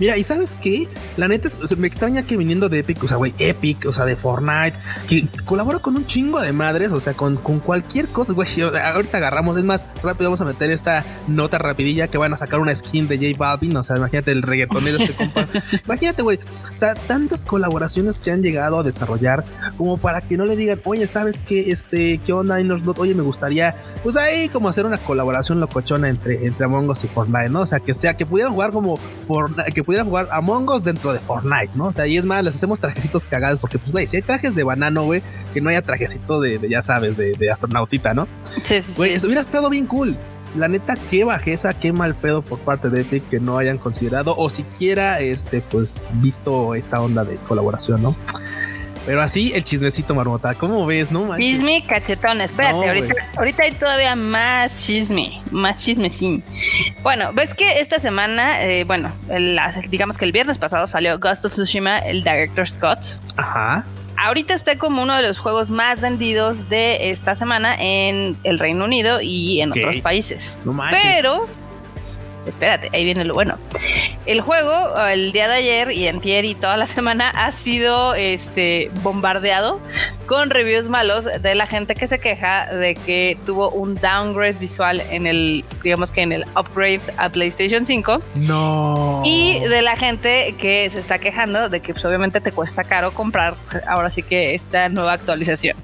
Mira, 0.00 0.16
¿y 0.16 0.24
sabes 0.24 0.56
qué? 0.60 0.86
La 1.16 1.28
neta, 1.28 1.48
me 1.76 1.88
extraña 1.88 2.22
que 2.22 2.36
viniendo 2.36 2.68
de 2.68 2.78
Epic, 2.78 3.02
o 3.02 3.08
sea, 3.08 3.16
güey, 3.16 3.34
Epic, 3.38 3.86
o 3.86 3.92
sea, 3.92 4.04
de 4.04 4.16
Fortnite, 4.16 4.78
que 5.08 5.26
colabora 5.44 5.80
con 5.80 5.96
un 5.96 6.06
chingo 6.06 6.40
de 6.40 6.52
madres, 6.52 6.92
o 6.92 7.00
sea, 7.00 7.14
con, 7.14 7.36
con 7.36 7.58
cualquier 7.60 8.08
cosa, 8.08 8.32
güey. 8.32 8.48
Ahorita 8.60 9.16
agarramos, 9.16 9.58
es 9.58 9.64
más, 9.64 9.86
rápido 10.02 10.30
vamos 10.30 10.40
a 10.40 10.44
meter 10.44 10.70
esta 10.70 11.04
nota 11.26 11.58
rapidilla 11.58 12.08
que 12.08 12.18
van 12.18 12.32
a 12.32 12.36
sacar 12.36 12.60
una 12.60 12.74
skin 12.74 13.08
de 13.08 13.16
J 13.16 13.36
Balvin, 13.36 13.76
o 13.76 13.82
sea, 13.82 13.96
imagínate 13.96 14.30
el 14.32 14.42
reggaetonero 14.42 14.98
este 14.98 15.14
compa. 15.14 15.46
imagínate, 15.84 16.22
güey, 16.22 16.38
o 16.72 16.76
sea, 16.76 16.94
tantas 16.94 17.44
colaboraciones 17.44 18.18
que 18.18 18.30
han 18.30 18.42
llegado 18.42 18.78
a 18.78 18.82
desarrollar 18.82 19.44
como 19.76 19.96
para 19.96 20.20
que 20.20 20.36
no 20.36 20.46
le 20.46 20.56
digan, 20.56 20.80
oye, 20.84 21.06
¿sabes 21.06 21.42
qué? 21.42 21.72
Este, 21.72 22.18
¿qué 22.18 22.32
onda, 22.32 22.60
Innersdot? 22.60 22.98
Oye, 22.98 23.14
me 23.14 23.22
gustaría, 23.22 23.76
pues 24.02 24.16
ahí 24.16 24.48
como 24.48 24.68
hacer 24.68 24.86
una 24.86 24.98
colaboración 24.98 25.60
locochona 25.60 26.08
entre, 26.08 26.46
entre 26.46 26.64
Among 26.66 26.88
Us 26.90 27.04
y 27.04 27.08
Fortnite, 27.08 27.50
¿no? 27.50 27.62
O 27.62 27.66
sea, 27.66 27.80
que 27.80 27.94
sea, 27.94 28.16
que 28.16 28.26
pudieran 28.26 28.52
jugar 28.52 28.70
como 28.70 28.98
Fortnite, 29.26 29.72
que 29.72 29.82
pudieran 29.88 30.06
jugar 30.06 30.28
Among 30.32 30.68
Us 30.68 30.82
dentro 30.82 31.14
de 31.14 31.18
Fortnite, 31.18 31.70
¿no? 31.74 31.86
O 31.86 31.92
sea, 31.94 32.06
y 32.06 32.18
es 32.18 32.26
más, 32.26 32.44
les 32.44 32.54
hacemos 32.54 32.78
trajecitos 32.78 33.24
cagados, 33.24 33.58
porque, 33.58 33.78
pues, 33.78 33.90
güey, 33.90 34.06
si 34.06 34.16
hay 34.16 34.22
trajes 34.22 34.54
de 34.54 34.62
banano, 34.62 35.04
güey, 35.04 35.22
que 35.54 35.62
no 35.62 35.70
haya 35.70 35.80
trajecito 35.80 36.42
de, 36.42 36.60
ya 36.68 36.82
sabes, 36.82 37.16
de, 37.16 37.32
de, 37.32 37.50
astronautita, 37.50 38.12
¿no? 38.12 38.28
Sí, 38.60 38.82
sí, 38.82 38.92
Güey, 38.98 39.16
hubiera 39.24 39.40
estado 39.40 39.70
bien 39.70 39.86
cool. 39.86 40.14
La 40.54 40.68
neta, 40.68 40.94
qué 41.10 41.24
bajeza, 41.24 41.72
qué 41.72 41.94
mal 41.94 42.14
pedo 42.14 42.42
por 42.42 42.58
parte 42.58 42.90
de 42.90 43.00
Epic 43.00 43.30
que 43.30 43.40
no 43.40 43.56
hayan 43.56 43.78
considerado 43.78 44.34
o 44.36 44.50
siquiera, 44.50 45.20
este, 45.20 45.62
pues, 45.62 46.10
visto 46.20 46.74
esta 46.74 47.00
onda 47.00 47.24
de 47.24 47.38
colaboración, 47.38 48.02
¿no? 48.02 48.14
Pero 49.08 49.22
así 49.22 49.52
el 49.54 49.64
chismecito 49.64 50.14
marmota, 50.14 50.52
¿cómo 50.54 50.84
ves? 50.84 51.10
No 51.10 51.34
Chisme 51.38 51.82
cachetón, 51.82 52.42
espérate, 52.42 52.88
ahorita, 52.88 53.14
ahorita, 53.38 53.62
hay 53.62 53.72
todavía 53.72 54.14
más 54.14 54.84
chisme, 54.84 55.40
más 55.50 55.78
chismecín. 55.78 56.44
Bueno, 57.02 57.32
ves 57.32 57.54
que 57.54 57.80
esta 57.80 57.98
semana, 58.00 58.62
eh, 58.62 58.84
bueno, 58.84 59.10
digamos 59.88 60.18
que 60.18 60.26
el 60.26 60.32
viernes 60.32 60.58
pasado 60.58 60.86
salió 60.86 61.18
Ghost 61.18 61.42
of 61.46 61.52
Tsushima, 61.52 62.00
el 62.00 62.22
Director 62.22 62.68
Scott. 62.68 62.98
Ajá. 63.38 63.86
Ahorita 64.18 64.52
está 64.52 64.76
como 64.76 65.02
uno 65.02 65.16
de 65.16 65.22
los 65.22 65.38
juegos 65.38 65.70
más 65.70 66.02
vendidos 66.02 66.68
de 66.68 67.08
esta 67.08 67.34
semana 67.34 67.76
en 67.80 68.36
el 68.44 68.58
Reino 68.58 68.84
Unido 68.84 69.22
y 69.22 69.62
en 69.62 69.70
otros 69.70 70.00
países. 70.00 70.66
No 70.66 70.82
Pero 70.90 71.46
espérate, 72.48 72.90
ahí 72.92 73.04
viene 73.04 73.24
lo 73.24 73.34
bueno. 73.34 73.56
El 74.26 74.40
juego, 74.40 74.94
el 75.06 75.32
día 75.32 75.48
de 75.48 75.54
ayer 75.54 75.90
y 75.92 76.06
antier 76.08 76.44
y 76.44 76.54
toda 76.54 76.76
la 76.76 76.86
semana 76.98 77.30
ha 77.30 77.52
sido 77.52 78.14
este 78.14 78.90
bombardeado 79.02 79.80
con 80.26 80.50
reviews 80.50 80.88
malos 80.88 81.24
de 81.24 81.54
la 81.54 81.66
gente 81.66 81.94
que 81.94 82.06
se 82.06 82.18
queja 82.18 82.66
de 82.66 82.94
que 82.94 83.38
tuvo 83.46 83.70
un 83.70 83.94
downgrade 83.94 84.54
visual 84.54 85.02
en 85.10 85.26
el, 85.26 85.64
digamos 85.82 86.12
que 86.12 86.22
en 86.22 86.32
el 86.32 86.44
upgrade 86.56 87.00
a 87.16 87.30
PlayStation 87.30 87.86
5. 87.86 88.20
No. 88.36 89.22
Y 89.24 89.60
de 89.60 89.82
la 89.82 89.96
gente 89.96 90.54
que 90.58 90.88
se 90.90 90.98
está 90.98 91.18
quejando 91.18 91.68
de 91.68 91.80
que 91.80 91.94
pues, 91.94 92.04
obviamente 92.04 92.40
te 92.40 92.52
cuesta 92.52 92.84
caro 92.84 93.12
comprar 93.12 93.54
ahora 93.86 94.10
sí 94.10 94.22
que 94.22 94.54
esta 94.54 94.88
nueva 94.88 95.12
actualización. 95.14 95.76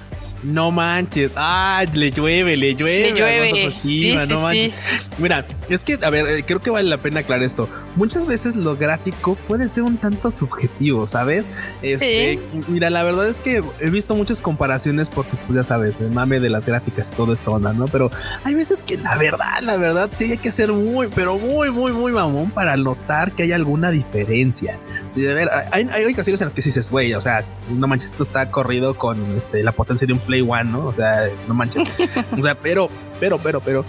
No 0.45 0.71
manches. 0.71 1.33
Ah, 1.37 1.85
le 1.93 2.11
llueve, 2.11 2.57
le 2.57 2.75
llueve. 2.75 3.13
Le 3.13 3.19
llueve. 3.19 3.73
Sí, 3.73 4.15
no 4.29 4.43
manches. 4.43 4.75
Mira, 5.19 5.47
es 5.69 5.85
que, 5.85 5.99
a 6.03 6.11
ver, 6.11 6.27
eh, 6.27 6.45
creo 6.47 6.61
que 6.61 6.71
vale 6.71 6.89
la 6.89 6.99
pena 6.99 7.21
aclarar 7.21 7.45
esto. 7.45 7.69
Muchas 7.97 8.27
veces 8.27 8.57
lo 8.57 8.77
gráfico 8.77 9.37
puede 9.49 9.69
ser 9.69 9.85
un 9.85 9.97
tanto 9.97 10.31
subjetivo, 10.31 11.07
¿sabes? 11.07 11.45
Este, 11.83 12.39
Mira, 12.69 12.91
la 12.91 13.03
verdad 13.05 13.27
es 13.29 13.41
que 13.41 13.63
he 13.81 13.91
visto 13.91 14.15
muchas 14.15 14.43
comparaciones 14.43 15.09
porque, 15.09 15.37
pues 15.47 15.57
ya 15.57 15.63
sabes, 15.63 16.01
el 16.01 16.11
mame 16.11 16.41
de 16.41 16.51
las 16.51 16.67
gráficas, 16.67 17.13
todo 17.13 17.33
esto 17.33 17.53
onda, 17.53 17.73
¿no? 17.73 17.87
Pero 17.87 18.11
hay 18.45 18.55
veces 18.55 18.83
que 18.83 18.99
la 18.99 19.17
verdad, 19.17 19.63
la 19.63 19.77
verdad, 19.77 20.11
sí 20.15 20.31
hay 20.31 20.39
que 20.39 20.51
ser 20.51 20.73
muy, 20.73 21.09
pero 21.15 21.39
muy, 21.39 21.71
muy, 21.71 21.93
muy 21.93 22.13
mamón 22.13 22.51
para 22.51 22.77
notar 22.77 23.33
que 23.33 23.45
hay 23.45 23.53
alguna 23.53 23.91
diferencia. 23.91 24.79
De 25.15 25.33
ver, 25.33 25.49
hay, 25.71 25.87
hay 25.93 26.13
ocasiones 26.13 26.41
en 26.41 26.47
las 26.47 26.55
que 26.55 26.63
dices, 26.63 26.91
güey, 26.91 27.15
o 27.15 27.21
sea, 27.21 27.47
no 27.71 27.87
manches, 27.87 28.11
esto 28.11 28.25
está 28.25 28.49
corrido 28.51 28.99
con 28.99 29.37
este, 29.37 29.63
la 29.63 29.73
potencia 29.73 30.07
de 30.07 30.13
un 30.13 30.19
Play 30.19 30.34
One, 30.43 30.65
¿no? 30.65 30.87
O 30.87 30.93
sea, 30.93 31.29
no 31.49 31.55
manches. 31.55 31.97
o 32.39 32.43
sea, 32.43 32.55
pero, 32.55 32.89
pero, 33.21 33.39
pero, 33.39 33.61
pero 33.61 33.85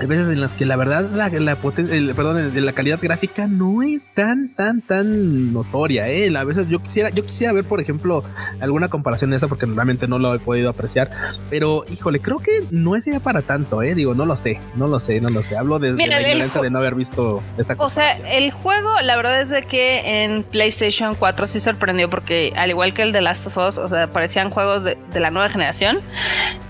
hay 0.00 0.06
veces 0.06 0.28
en 0.28 0.40
las 0.40 0.54
que 0.54 0.64
la 0.64 0.76
verdad 0.76 1.10
la, 1.10 1.28
la 1.28 1.56
potencia, 1.56 2.14
perdón, 2.14 2.52
la 2.54 2.72
calidad 2.72 2.98
gráfica 3.02 3.48
no 3.48 3.82
es 3.82 4.06
tan, 4.06 4.48
tan, 4.54 4.80
tan 4.80 5.52
notoria. 5.52 6.08
¿eh? 6.08 6.34
A 6.36 6.44
veces 6.44 6.68
yo 6.68 6.80
quisiera, 6.80 7.10
yo 7.10 7.24
quisiera 7.24 7.52
ver, 7.52 7.64
por 7.64 7.80
ejemplo, 7.80 8.22
alguna 8.60 8.88
comparación 8.88 9.30
de 9.30 9.36
esa 9.36 9.48
porque 9.48 9.66
realmente 9.66 10.06
no 10.06 10.18
lo 10.18 10.34
he 10.34 10.38
podido 10.38 10.70
apreciar. 10.70 11.10
Pero, 11.50 11.84
híjole, 11.90 12.20
creo 12.20 12.38
que 12.38 12.64
no 12.70 12.94
es 12.94 13.06
ya 13.06 13.18
para 13.20 13.42
tanto, 13.42 13.82
¿eh? 13.82 13.94
Digo, 13.94 14.14
no 14.14 14.24
lo 14.24 14.36
sé, 14.36 14.60
no 14.76 14.86
lo 14.86 15.00
sé, 15.00 15.20
no 15.20 15.30
lo 15.30 15.42
sé. 15.42 15.56
Hablo 15.56 15.78
de, 15.78 15.92
la 15.92 16.20
ignorancia 16.20 16.60
de 16.60 16.70
no 16.70 16.78
haber 16.78 16.94
visto 16.94 17.42
esta 17.56 17.74
O 17.78 17.90
sea, 17.90 18.12
el 18.12 18.52
juego, 18.52 19.00
la 19.02 19.16
verdad 19.16 19.40
es 19.40 19.50
de 19.50 19.62
que 19.62 20.24
en 20.24 20.44
PlayStation 20.44 21.16
4 21.16 21.48
sí 21.48 21.58
sorprendió 21.58 22.08
porque 22.08 22.52
al 22.56 22.70
igual 22.70 22.94
que 22.94 23.02
el 23.02 23.12
de 23.12 23.20
Last 23.20 23.46
of 23.48 23.56
Us, 23.56 23.78
o 23.78 23.88
sea, 23.88 24.10
parecían 24.10 24.50
juegos 24.50 24.84
de, 24.84 24.96
de 25.12 25.20
la 25.20 25.30
nueva 25.30 25.48
generación 25.48 25.98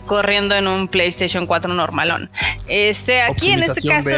corriendo 0.08 0.56
en 0.56 0.66
un 0.66 0.88
PlayStation 0.88 1.46
4 1.46 1.72
normalón. 1.72 2.28
Este, 2.66 3.20
aquí 3.22 3.50
en 3.50 3.62
este 3.62 3.86
caso. 3.88 4.10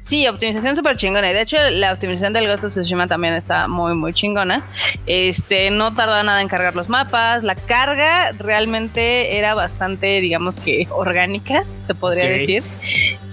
Sí, 0.00 0.28
optimización 0.28 0.76
súper 0.76 0.96
chingona. 0.96 1.30
Y 1.30 1.34
de 1.34 1.40
hecho, 1.40 1.56
la 1.70 1.92
optimización 1.92 2.32
del 2.34 2.46
Ghost 2.46 2.64
of 2.64 2.72
Tsushima 2.72 3.06
también 3.06 3.34
está 3.34 3.66
muy, 3.66 3.94
muy 3.94 4.12
chingona. 4.12 4.62
Este, 5.06 5.70
no 5.70 5.94
tarda 5.94 6.22
nada 6.22 6.42
en 6.42 6.48
cargar 6.48 6.76
los 6.76 6.88
mapas. 6.88 7.42
La 7.42 7.54
carga 7.54 8.30
realmente 8.38 9.38
era 9.38 9.54
bastante, 9.54 10.20
digamos 10.20 10.58
que 10.58 10.86
orgánica, 10.90 11.64
se 11.82 11.94
podría 11.94 12.28
decir. 12.28 12.62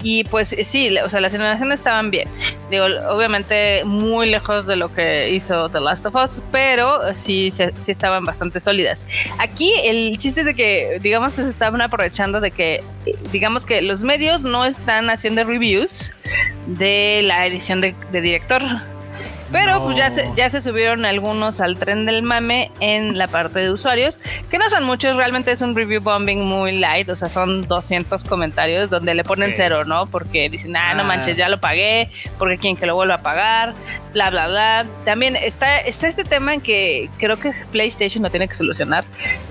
Y 0.02 0.24
pues 0.24 0.56
sí, 0.64 0.96
o 0.98 1.08
sea, 1.08 1.20
las 1.20 1.34
animaciones 1.34 1.80
estaban 1.80 2.10
bien. 2.10 2.28
Digo, 2.70 2.86
obviamente 3.08 3.84
muy 3.84 4.28
lejos 4.28 4.66
de 4.66 4.76
lo 4.76 4.92
que 4.92 5.30
hizo 5.30 5.68
The 5.68 5.80
Last 5.80 6.06
of 6.06 6.14
Us, 6.14 6.40
pero 6.50 7.14
sí, 7.14 7.50
sí 7.50 7.92
estaban 7.92 8.24
bastante 8.24 8.60
sólidas. 8.60 9.06
Aquí 9.38 9.72
el 9.84 10.18
chiste 10.18 10.40
es 10.40 10.46
de 10.46 10.54
que, 10.54 10.98
digamos 11.02 11.34
que 11.34 11.42
se 11.42 11.48
estaban 11.48 11.80
aprovechando 11.80 12.40
de 12.40 12.50
que, 12.50 12.82
digamos 13.30 13.66
que 13.66 13.82
los 13.82 14.02
medios 14.02 14.42
no 14.42 14.64
están 14.64 15.10
haciendo 15.10 15.44
reviews 15.44 16.12
de 16.66 17.22
la 17.24 17.46
edición 17.46 17.80
de, 17.80 17.94
director. 18.12 18.62
Pero 19.52 19.84
pues 19.84 19.98
ya 19.98 20.10
se, 20.10 20.30
ya 20.34 20.48
se 20.48 20.62
subieron 20.62 21.04
algunos 21.04 21.60
al 21.60 21.76
tren 21.76 22.06
del 22.06 22.22
mame 22.22 22.70
en 22.80 23.18
la 23.18 23.28
parte 23.28 23.60
de 23.60 23.70
usuarios, 23.70 24.18
que 24.50 24.58
no 24.58 24.68
son 24.70 24.84
muchos, 24.84 25.14
realmente 25.16 25.52
es 25.52 25.60
un 25.60 25.76
review 25.76 26.00
bombing 26.00 26.42
muy 26.42 26.78
light, 26.78 27.08
o 27.10 27.14
sea, 27.16 27.28
son 27.28 27.68
200 27.68 28.24
comentarios 28.24 28.88
donde 28.88 29.14
le 29.14 29.24
ponen 29.24 29.52
cero, 29.54 29.84
¿no? 29.84 30.06
Porque 30.06 30.48
dicen, 30.48 30.74
ah, 30.76 30.94
no 30.94 31.04
manches, 31.04 31.36
ya 31.36 31.48
lo 31.48 31.60
pagué, 31.60 32.10
porque 32.38 32.56
quieren 32.56 32.76
que 32.76 32.86
lo 32.86 32.94
vuelva 32.94 33.16
a 33.16 33.22
pagar, 33.22 33.74
bla, 34.12 34.30
bla, 34.30 34.48
bla. 34.48 34.86
También 35.04 35.36
está, 35.36 35.78
está 35.78 36.08
este 36.08 36.24
tema 36.24 36.54
en 36.54 36.60
que 36.60 37.10
creo 37.18 37.38
que 37.38 37.52
PlayStation 37.70 38.22
lo 38.22 38.30
tiene 38.30 38.48
que 38.48 38.54
solucionar, 38.54 39.04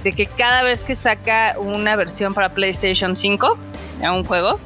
de 0.03 0.13
que 0.13 0.25
cada 0.25 0.63
vez 0.63 0.83
que 0.83 0.95
saca 0.95 1.55
una 1.59 1.95
versión 1.95 2.33
para 2.33 2.49
PlayStation 2.49 3.15
5, 3.15 3.57
a 4.03 4.11
un 4.11 4.23
juego, 4.23 4.59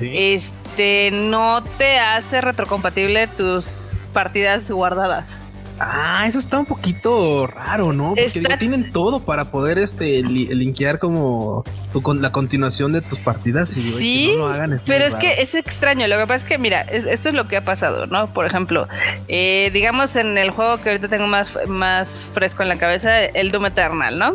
este 0.00 1.10
no 1.12 1.62
te 1.78 1.98
hace 1.98 2.40
retrocompatible 2.40 3.26
tus 3.26 4.08
partidas 4.12 4.70
guardadas. 4.70 5.42
Ah, 5.84 6.24
eso 6.28 6.38
está 6.38 6.58
un 6.60 6.66
poquito 6.66 7.46
raro, 7.48 7.92
¿no? 7.92 8.14
Porque 8.14 8.56
tienen 8.56 8.92
todo 8.92 9.24
para 9.24 9.50
poder 9.50 9.78
este 9.78 10.22
linkear 10.22 11.00
como 11.00 11.64
con 12.02 12.22
la 12.22 12.30
continuación 12.30 12.92
de 12.92 13.00
tus 13.00 13.18
partidas 13.18 13.76
y 13.76 13.80
sí, 13.80 14.28
no 14.32 14.38
lo 14.38 14.48
hagan. 14.48 14.80
Pero 14.86 15.04
es 15.04 15.14
que 15.16 15.42
es 15.42 15.56
extraño. 15.56 16.06
Lo 16.06 16.18
que 16.18 16.26
pasa 16.26 16.36
es 16.36 16.44
que, 16.44 16.58
mira, 16.58 16.82
esto 16.82 17.30
es 17.30 17.34
lo 17.34 17.48
que 17.48 17.56
ha 17.56 17.64
pasado, 17.64 18.06
¿no? 18.06 18.32
Por 18.32 18.46
ejemplo, 18.46 18.86
eh, 19.26 19.70
digamos 19.72 20.14
en 20.14 20.38
el 20.38 20.50
juego 20.50 20.80
que 20.80 20.90
ahorita 20.90 21.08
tengo 21.08 21.26
más, 21.26 21.58
más 21.66 22.28
fresco 22.32 22.62
en 22.62 22.68
la 22.68 22.78
cabeza, 22.78 23.24
el 23.24 23.50
Doom 23.50 23.66
Eternal, 23.66 24.18
¿no? 24.18 24.34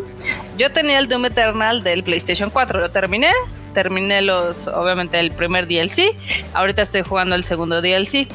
Yo 0.57 0.71
tenía 0.73 0.99
el 0.99 1.07
Doom 1.07 1.27
Eternal 1.27 1.81
del 1.81 2.03
PlayStation 2.03 2.49
4, 2.49 2.81
lo 2.81 2.91
terminé, 2.91 3.31
terminé 3.77 4.23
los, 4.23 4.67
obviamente, 4.67 5.19
el 5.19 5.29
primer 5.29 5.67
DLC. 5.67 6.17
Ahorita 6.55 6.81
estoy 6.81 7.03
jugando 7.03 7.35
el 7.35 7.43
segundo 7.43 7.79
DLC. 7.79 8.27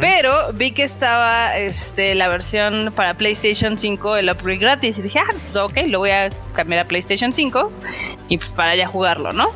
Pero 0.00 0.52
vi 0.52 0.70
que 0.70 0.84
estaba 0.84 1.58
este, 1.58 2.14
la 2.14 2.28
versión 2.28 2.92
para 2.94 3.14
PlayStation 3.14 3.76
5, 3.76 4.18
el 4.18 4.30
upgrade 4.30 4.58
gratis. 4.58 4.96
Y 4.98 5.02
dije, 5.02 5.18
ah, 5.18 5.64
ok, 5.64 5.78
lo 5.88 5.98
voy 5.98 6.10
a 6.10 6.30
cambiar 6.54 6.82
a 6.82 6.84
PlayStation 6.84 7.32
5 7.32 7.72
y 8.28 8.38
pues 8.38 8.50
para 8.50 8.76
ya 8.76 8.86
jugarlo, 8.86 9.32
¿no? 9.32 9.50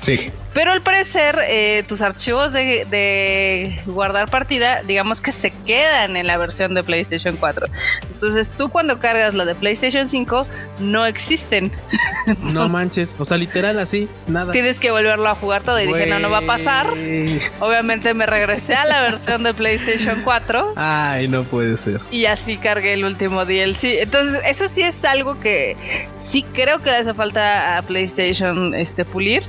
Sí. 0.00 0.32
Pero 0.54 0.70
al 0.70 0.82
parecer, 0.82 1.36
eh, 1.48 1.82
tus 1.88 2.00
archivos 2.00 2.52
de, 2.52 3.82
guardar 3.86 4.30
partida, 4.30 4.82
digamos 4.84 5.20
que 5.20 5.32
se 5.32 5.50
quedan 5.50 6.16
en 6.16 6.28
la 6.28 6.38
versión 6.38 6.74
de 6.74 6.84
PlayStation 6.84 7.36
4. 7.36 7.66
Entonces, 8.12 8.50
tú 8.50 8.68
cuando 8.68 9.00
cargas 9.00 9.34
la 9.34 9.44
de 9.44 9.56
PlayStation 9.56 10.08
5, 10.08 10.46
no 10.78 11.06
existen. 11.06 11.72
No 12.40 12.70
manches, 12.70 13.14
o 13.18 13.24
sea, 13.26 13.36
literal 13.36 13.78
así, 13.78 14.08
nada. 14.26 14.50
Tienes 14.50 14.80
que 14.80 14.90
volverlo 14.90 15.28
a 15.28 15.34
jugar 15.34 15.62
todo 15.62 15.78
y 15.78 15.86
dije, 15.86 16.06
no, 16.06 16.18
no 16.18 16.30
va 16.30 16.38
a 16.38 16.46
pasar. 16.46 16.86
Obviamente 17.60 18.14
me 18.14 18.24
regresé 18.24 18.74
a 18.74 18.86
la 18.86 19.02
versión 19.02 19.42
de 19.42 19.52
PlayStation 19.52 20.22
4. 20.24 20.72
Ay, 20.76 21.28
no 21.28 21.44
puede 21.44 21.76
ser. 21.76 22.00
Y 22.10 22.24
así 22.24 22.56
cargué 22.56 22.94
el 22.94 23.04
último 23.04 23.44
DLC. 23.44 24.00
Entonces, 24.00 24.40
eso 24.46 24.68
sí 24.68 24.80
es 24.80 25.04
algo 25.04 25.38
que 25.38 25.76
sí 26.14 26.46
creo 26.54 26.78
que 26.78 26.90
le 26.90 26.96
hace 26.96 27.12
falta 27.12 27.76
a 27.76 27.82
PlayStation 27.82 28.74
este, 28.74 29.04
pulir, 29.04 29.42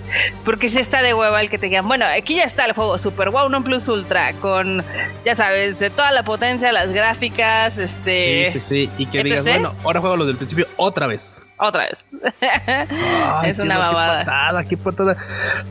porque 0.44 0.68
si 0.68 0.80
está 0.80 0.95
de 1.02 1.14
hueva 1.14 1.42
el 1.42 1.50
que 1.50 1.58
te 1.58 1.68
digan, 1.68 1.88
bueno, 1.88 2.06
aquí 2.06 2.36
ya 2.36 2.44
está 2.44 2.66
el 2.66 2.74
juego 2.74 2.98
Super 2.98 3.30
Wow 3.30 3.50
No 3.50 3.64
Plus 3.64 3.88
Ultra 3.88 4.34
con, 4.34 4.84
ya 5.26 5.36
sabes, 5.36 5.80
de 5.80 5.90
toda 5.90 6.12
la 6.12 6.24
potencia, 6.24 6.72
las 6.72 6.94
gráficas, 6.94 7.78
este... 7.78 8.50
Sí, 8.52 8.60
sí, 8.60 8.88
sí, 8.88 8.90
y 8.98 9.06
que 9.08 9.24
digas, 9.24 9.44
bueno, 9.44 9.74
ahora 9.84 10.02
juego 10.02 10.18
lo 10.18 10.26
del 10.26 10.38
principio 10.38 10.68
otra 10.78 11.08
vez. 11.08 11.42
Otra 11.58 11.88
vez. 11.88 12.04
es 13.46 13.60
una 13.60 13.78
babada. 13.78 14.20
Qué 14.20 14.26
patada, 14.26 14.64
qué 14.66 14.78
patada. 14.78 15.18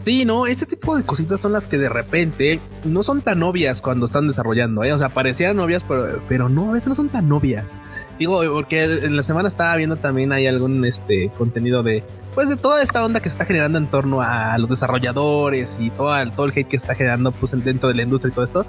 Sí, 0.02 0.25
no, 0.25 0.47
ese 0.47 0.64
tipo 0.64 0.97
de 0.97 1.04
cositas 1.04 1.40
son 1.40 1.52
las 1.52 1.66
que 1.66 1.76
de 1.76 1.88
repente 1.88 2.59
no 2.85 3.02
son 3.02 3.21
tan 3.21 3.43
obvias 3.43 3.83
cuando 3.83 4.07
están 4.07 4.26
desarrollando, 4.26 4.83
¿eh? 4.83 4.93
O 4.93 4.99
sea, 4.99 5.11
parecían 5.11 5.59
obvias, 5.59 5.83
pero, 5.87 6.23
pero 6.28 6.49
no, 6.49 6.71
a 6.71 6.73
veces 6.73 6.88
no 6.88 6.95
son 6.95 7.11
tan 7.11 7.31
obvias. 7.31 7.76
Digo, 8.19 8.40
porque 8.52 8.85
en 8.85 9.16
la 9.16 9.23
semana 9.23 9.49
estaba 9.49 9.76
viendo 9.76 9.97
también 9.97 10.33
hay 10.33 10.47
algún 10.47 10.85
este 10.85 11.31
contenido 11.37 11.83
de 11.83 12.02
pues 12.35 12.49
de 12.49 12.57
toda 12.57 12.83
esta 12.83 13.05
onda 13.05 13.21
que 13.21 13.29
se 13.29 13.35
está 13.35 13.45
generando 13.45 13.79
en 13.79 13.87
torno 13.87 14.21
a 14.21 14.59
los 14.59 14.69
desarrolladores 14.69 15.79
y 15.81 15.91
todo 15.91 16.17
el, 16.17 16.33
todo 16.33 16.47
el 16.47 16.53
hate 16.53 16.69
que 16.69 16.76
está 16.76 16.95
generando 16.95 17.33
pues 17.33 17.53
dentro 17.64 17.88
de 17.88 17.95
la 17.95 18.03
industria 18.03 18.31
y 18.31 18.35
todo 18.35 18.45
esto. 18.45 18.67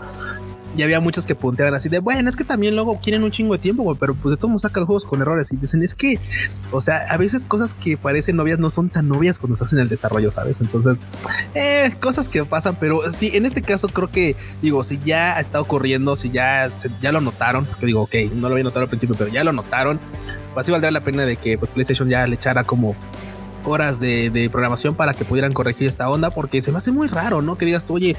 Y 0.77 0.83
había 0.83 0.99
muchos 0.99 1.25
que 1.25 1.35
punteaban 1.35 1.73
así 1.73 1.87
de, 1.87 1.99
bueno, 1.99 2.27
es 2.27 2.35
que 2.35 2.43
también 2.43 2.75
luego 2.75 2.99
quieren 2.99 3.23
un 3.23 3.31
chingo 3.31 3.53
de 3.53 3.59
tiempo, 3.59 3.83
güey, 3.83 3.97
pero 3.97 4.13
pues 4.13 4.35
de 4.35 4.37
todos 4.37 4.61
sacan 4.61 4.81
los 4.81 4.87
juegos 4.87 5.05
con 5.05 5.21
errores 5.21 5.53
y 5.53 5.55
dicen, 5.55 5.81
es 5.83 5.95
que, 5.95 6.19
o 6.71 6.81
sea, 6.81 6.97
a 7.09 7.15
veces 7.15 7.45
cosas 7.45 7.73
que 7.73 7.95
parecen 7.97 8.35
novias 8.35 8.59
no 8.59 8.69
son 8.69 8.89
tan 8.89 9.07
novias 9.07 9.39
cuando 9.39 9.53
estás 9.53 9.71
en 9.71 9.79
el 9.79 9.87
desarrollo, 9.87 10.31
¿sabes? 10.31 10.59
Entonces, 10.59 10.99
eh, 11.53 11.93
cosas 12.01 12.27
que 12.27 12.43
pasan, 12.43 12.75
pero 12.77 13.09
sí, 13.13 13.31
en 13.35 13.45
este 13.45 13.61
caso 13.61 13.87
creo 13.87 14.11
que, 14.11 14.35
digo, 14.61 14.83
si 14.83 14.97
ya 14.97 15.39
está 15.39 15.61
ocurriendo, 15.61 16.17
si 16.17 16.29
ya, 16.29 16.69
ya 17.01 17.13
lo 17.13 17.21
notaron, 17.21 17.65
porque 17.65 17.85
digo, 17.85 18.01
ok, 18.01 18.15
no 18.33 18.49
lo 18.49 18.55
había 18.55 18.65
notado 18.65 18.81
al 18.81 18.89
principio, 18.89 19.15
pero 19.17 19.31
ya 19.31 19.45
lo 19.45 19.53
notaron, 19.53 19.97
pues 20.53 20.65
sí 20.65 20.73
valdría 20.73 20.91
la 20.91 21.01
pena 21.01 21.25
de 21.25 21.37
que 21.37 21.57
pues, 21.57 21.71
PlayStation 21.71 22.09
ya 22.09 22.27
le 22.27 22.35
echara 22.35 22.65
como 22.65 22.97
horas 23.65 23.99
de, 23.99 24.49
programación 24.51 24.95
para 24.95 25.13
que 25.13 25.25
pudieran 25.25 25.53
corregir 25.53 25.87
esta 25.87 26.09
onda, 26.09 26.29
porque 26.29 26.61
se 26.61 26.71
me 26.71 26.77
hace 26.77 26.91
muy 26.91 27.07
raro, 27.07 27.41
¿no? 27.41 27.57
Que 27.57 27.65
digas 27.65 27.85
tú, 27.85 27.95
oye, 27.95 28.15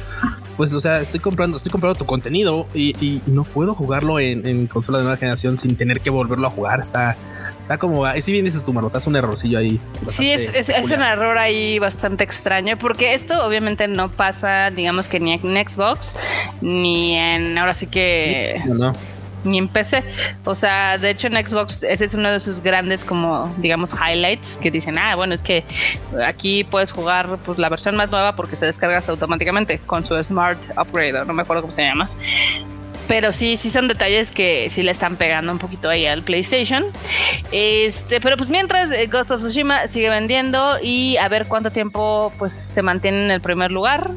pues, 0.56 0.72
o 0.72 0.80
sea, 0.80 1.00
estoy 1.00 1.20
comprando, 1.20 1.56
estoy 1.56 1.70
comprando 1.70 1.96
tu 1.96 2.04
contenido 2.04 2.66
y, 2.74 3.22
no 3.26 3.44
puedo 3.44 3.74
jugarlo 3.74 4.18
en, 4.20 4.66
consola 4.66 4.98
de 4.98 5.04
nueva 5.04 5.16
generación 5.16 5.56
sin 5.56 5.76
tener 5.76 6.00
que 6.00 6.10
volverlo 6.10 6.46
a 6.46 6.50
jugar. 6.50 6.80
Está, 6.80 7.16
está 7.62 7.78
como, 7.78 8.06
si 8.20 8.32
bien 8.32 8.44
dices 8.44 8.64
tú, 8.64 8.72
Marota, 8.72 8.98
es 8.98 9.06
un 9.06 9.16
errorcillo 9.16 9.58
ahí. 9.58 9.80
Sí, 10.08 10.30
es, 10.30 10.68
es, 10.68 10.90
un 10.90 11.02
error 11.02 11.38
ahí 11.38 11.78
bastante 11.78 12.24
extraño, 12.24 12.78
porque 12.78 13.14
esto 13.14 13.44
obviamente 13.44 13.88
no 13.88 14.08
pasa, 14.08 14.70
digamos 14.70 15.08
que 15.08 15.20
ni 15.20 15.32
en 15.32 15.68
Xbox, 15.68 16.14
ni 16.60 17.16
en, 17.16 17.56
ahora 17.58 17.74
sí 17.74 17.86
que... 17.86 18.62
No, 18.66 18.74
no 18.74 19.15
ni 19.46 19.58
en 19.58 19.68
PC. 19.68 20.02
O 20.44 20.54
sea, 20.54 20.98
de 20.98 21.10
hecho 21.10 21.28
en 21.28 21.46
Xbox 21.46 21.82
ese 21.82 22.04
es 22.04 22.14
uno 22.14 22.30
de 22.30 22.40
sus 22.40 22.60
grandes 22.60 23.04
como 23.04 23.54
digamos 23.58 23.94
highlights 23.94 24.58
que 24.58 24.70
dicen, 24.70 24.98
ah, 24.98 25.14
bueno, 25.16 25.34
es 25.34 25.42
que 25.42 25.64
aquí 26.26 26.64
puedes 26.64 26.92
jugar 26.92 27.38
pues 27.44 27.58
la 27.58 27.68
versión 27.68 27.96
más 27.96 28.10
nueva 28.10 28.36
porque 28.36 28.56
se 28.56 28.66
descarga 28.66 29.02
automáticamente 29.06 29.78
con 29.78 30.04
su 30.04 30.22
Smart 30.22 30.58
Upgrade, 30.76 31.24
no 31.24 31.32
me 31.32 31.42
acuerdo 31.42 31.62
cómo 31.62 31.72
se 31.72 31.82
llama. 31.82 32.08
Pero 33.08 33.30
sí, 33.30 33.56
sí 33.56 33.70
son 33.70 33.86
detalles 33.86 34.32
que 34.32 34.68
sí 34.68 34.82
le 34.82 34.90
están 34.90 35.16
pegando 35.16 35.52
un 35.52 35.58
poquito 35.58 35.88
ahí 35.88 36.06
al 36.06 36.22
PlayStation. 36.22 36.84
Este, 37.52 38.20
pero 38.20 38.36
pues 38.36 38.50
mientras 38.50 38.90
eh, 38.90 39.06
Ghost 39.06 39.30
of 39.30 39.40
Tsushima 39.40 39.86
sigue 39.86 40.10
vendiendo 40.10 40.78
y 40.82 41.16
a 41.18 41.28
ver 41.28 41.46
cuánto 41.46 41.70
tiempo 41.70 42.32
pues 42.38 42.52
se 42.52 42.82
mantiene 42.82 43.24
en 43.24 43.30
el 43.30 43.40
primer 43.40 43.70
lugar. 43.70 44.10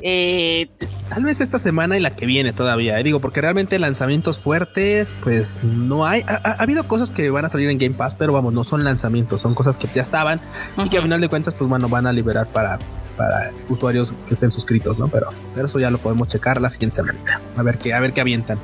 Eh, 0.00 0.68
Tal 1.12 1.24
vez 1.24 1.42
esta 1.42 1.58
semana 1.58 1.94
y 1.98 2.00
la 2.00 2.16
que 2.16 2.24
viene 2.24 2.54
todavía, 2.54 2.98
eh, 2.98 3.02
digo, 3.02 3.20
porque 3.20 3.42
realmente 3.42 3.78
lanzamientos 3.78 4.38
fuertes, 4.38 5.14
pues 5.22 5.62
no 5.62 6.06
hay. 6.06 6.24
Ha, 6.26 6.52
habido 6.52 6.88
cosas 6.88 7.10
que 7.10 7.28
van 7.28 7.44
a 7.44 7.50
salir 7.50 7.68
en 7.68 7.76
Game 7.76 7.94
Pass, 7.94 8.14
pero 8.14 8.32
vamos, 8.32 8.54
no 8.54 8.64
son 8.64 8.82
lanzamientos, 8.82 9.42
son 9.42 9.54
cosas 9.54 9.76
que 9.76 9.86
ya 9.94 10.00
estaban 10.00 10.40
y 10.78 10.88
que 10.88 10.96
a 10.96 11.02
final 11.02 11.20
de 11.20 11.28
cuentas, 11.28 11.52
pues 11.52 11.68
bueno, 11.68 11.90
van 11.90 12.06
a 12.06 12.14
liberar 12.14 12.46
para, 12.46 12.78
para 13.18 13.50
usuarios 13.68 14.14
que 14.26 14.32
estén 14.32 14.50
suscritos, 14.50 14.98
¿no? 14.98 15.08
Pero, 15.08 15.28
pero 15.54 15.66
eso 15.66 15.78
ya 15.78 15.90
lo 15.90 15.98
podemos 15.98 16.28
checar 16.28 16.62
la 16.62 16.70
siguiente 16.70 16.96
semana. 16.96 17.18
A 17.58 17.62
ver 17.62 17.76
qué, 17.76 17.92
a 17.92 18.00
ver 18.00 18.14
qué 18.14 18.22
avientan. 18.22 18.58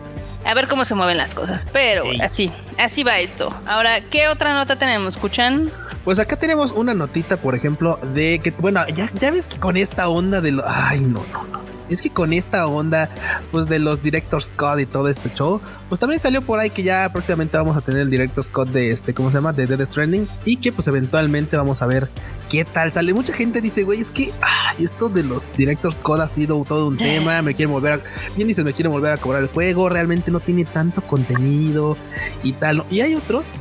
A 0.46 0.54
ver 0.54 0.68
cómo 0.68 0.86
se 0.86 0.94
mueven 0.94 1.18
las 1.18 1.34
cosas. 1.34 1.68
Pero 1.70 2.04
así, 2.22 2.50
así 2.78 3.02
va 3.02 3.18
esto. 3.18 3.54
Ahora, 3.66 4.00
¿qué 4.00 4.28
otra 4.28 4.54
nota 4.54 4.76
tenemos? 4.76 5.16
¿Escuchan? 5.16 5.70
Pues 6.08 6.18
acá 6.18 6.36
tenemos 6.36 6.72
una 6.72 6.94
notita, 6.94 7.36
por 7.36 7.54
ejemplo, 7.54 8.00
de 8.14 8.40
que, 8.42 8.50
bueno, 8.50 8.80
ya, 8.94 9.12
ya 9.20 9.30
ves 9.30 9.46
que 9.46 9.58
con 9.58 9.76
esta 9.76 10.08
onda 10.08 10.40
de 10.40 10.52
lo. 10.52 10.64
Ay, 10.66 11.00
no, 11.00 11.22
no, 11.34 11.46
no. 11.48 11.60
Es 11.90 12.00
que 12.00 12.08
con 12.08 12.32
esta 12.32 12.66
onda, 12.66 13.10
pues 13.52 13.68
de 13.68 13.78
los 13.78 14.02
Director's 14.02 14.46
Scott 14.46 14.80
y 14.80 14.86
todo 14.86 15.10
este 15.10 15.30
show, 15.34 15.60
pues 15.90 16.00
también 16.00 16.18
salió 16.18 16.40
por 16.40 16.60
ahí 16.60 16.70
que 16.70 16.82
ya 16.82 17.12
próximamente 17.12 17.58
vamos 17.58 17.76
a 17.76 17.82
tener 17.82 18.00
el 18.00 18.08
Director's 18.08 18.46
Scott 18.46 18.70
de 18.70 18.90
este, 18.90 19.12
¿cómo 19.12 19.30
se 19.30 19.34
llama? 19.34 19.52
De 19.52 19.66
Dead 19.66 19.84
Stranding. 19.84 20.26
Y 20.46 20.56
que 20.56 20.72
pues 20.72 20.88
eventualmente 20.88 21.58
vamos 21.58 21.82
a 21.82 21.86
ver 21.86 22.08
qué 22.48 22.64
tal 22.64 22.90
sale. 22.90 23.12
Mucha 23.12 23.34
gente 23.34 23.60
dice, 23.60 23.82
güey, 23.82 24.00
es 24.00 24.10
que 24.10 24.32
esto 24.78 25.10
de 25.10 25.24
los 25.24 25.52
Director's 25.52 25.98
Code 25.98 26.22
ha 26.22 26.28
sido 26.28 26.64
todo 26.66 26.88
un 26.88 26.96
tema. 26.96 27.42
Me 27.42 27.52
quieren 27.52 27.70
volver 27.70 27.92
a. 27.92 28.00
Bien 28.34 28.48
dices, 28.48 28.64
me 28.64 28.72
quieren 28.72 28.92
volver 28.92 29.12
a 29.12 29.18
cobrar 29.18 29.42
el 29.42 29.48
juego. 29.50 29.90
Realmente 29.90 30.30
no 30.30 30.40
tiene 30.40 30.64
tanto 30.64 31.02
contenido 31.02 31.98
y 32.42 32.54
tal. 32.54 32.86
Y 32.90 33.02
hay 33.02 33.14
otros 33.14 33.52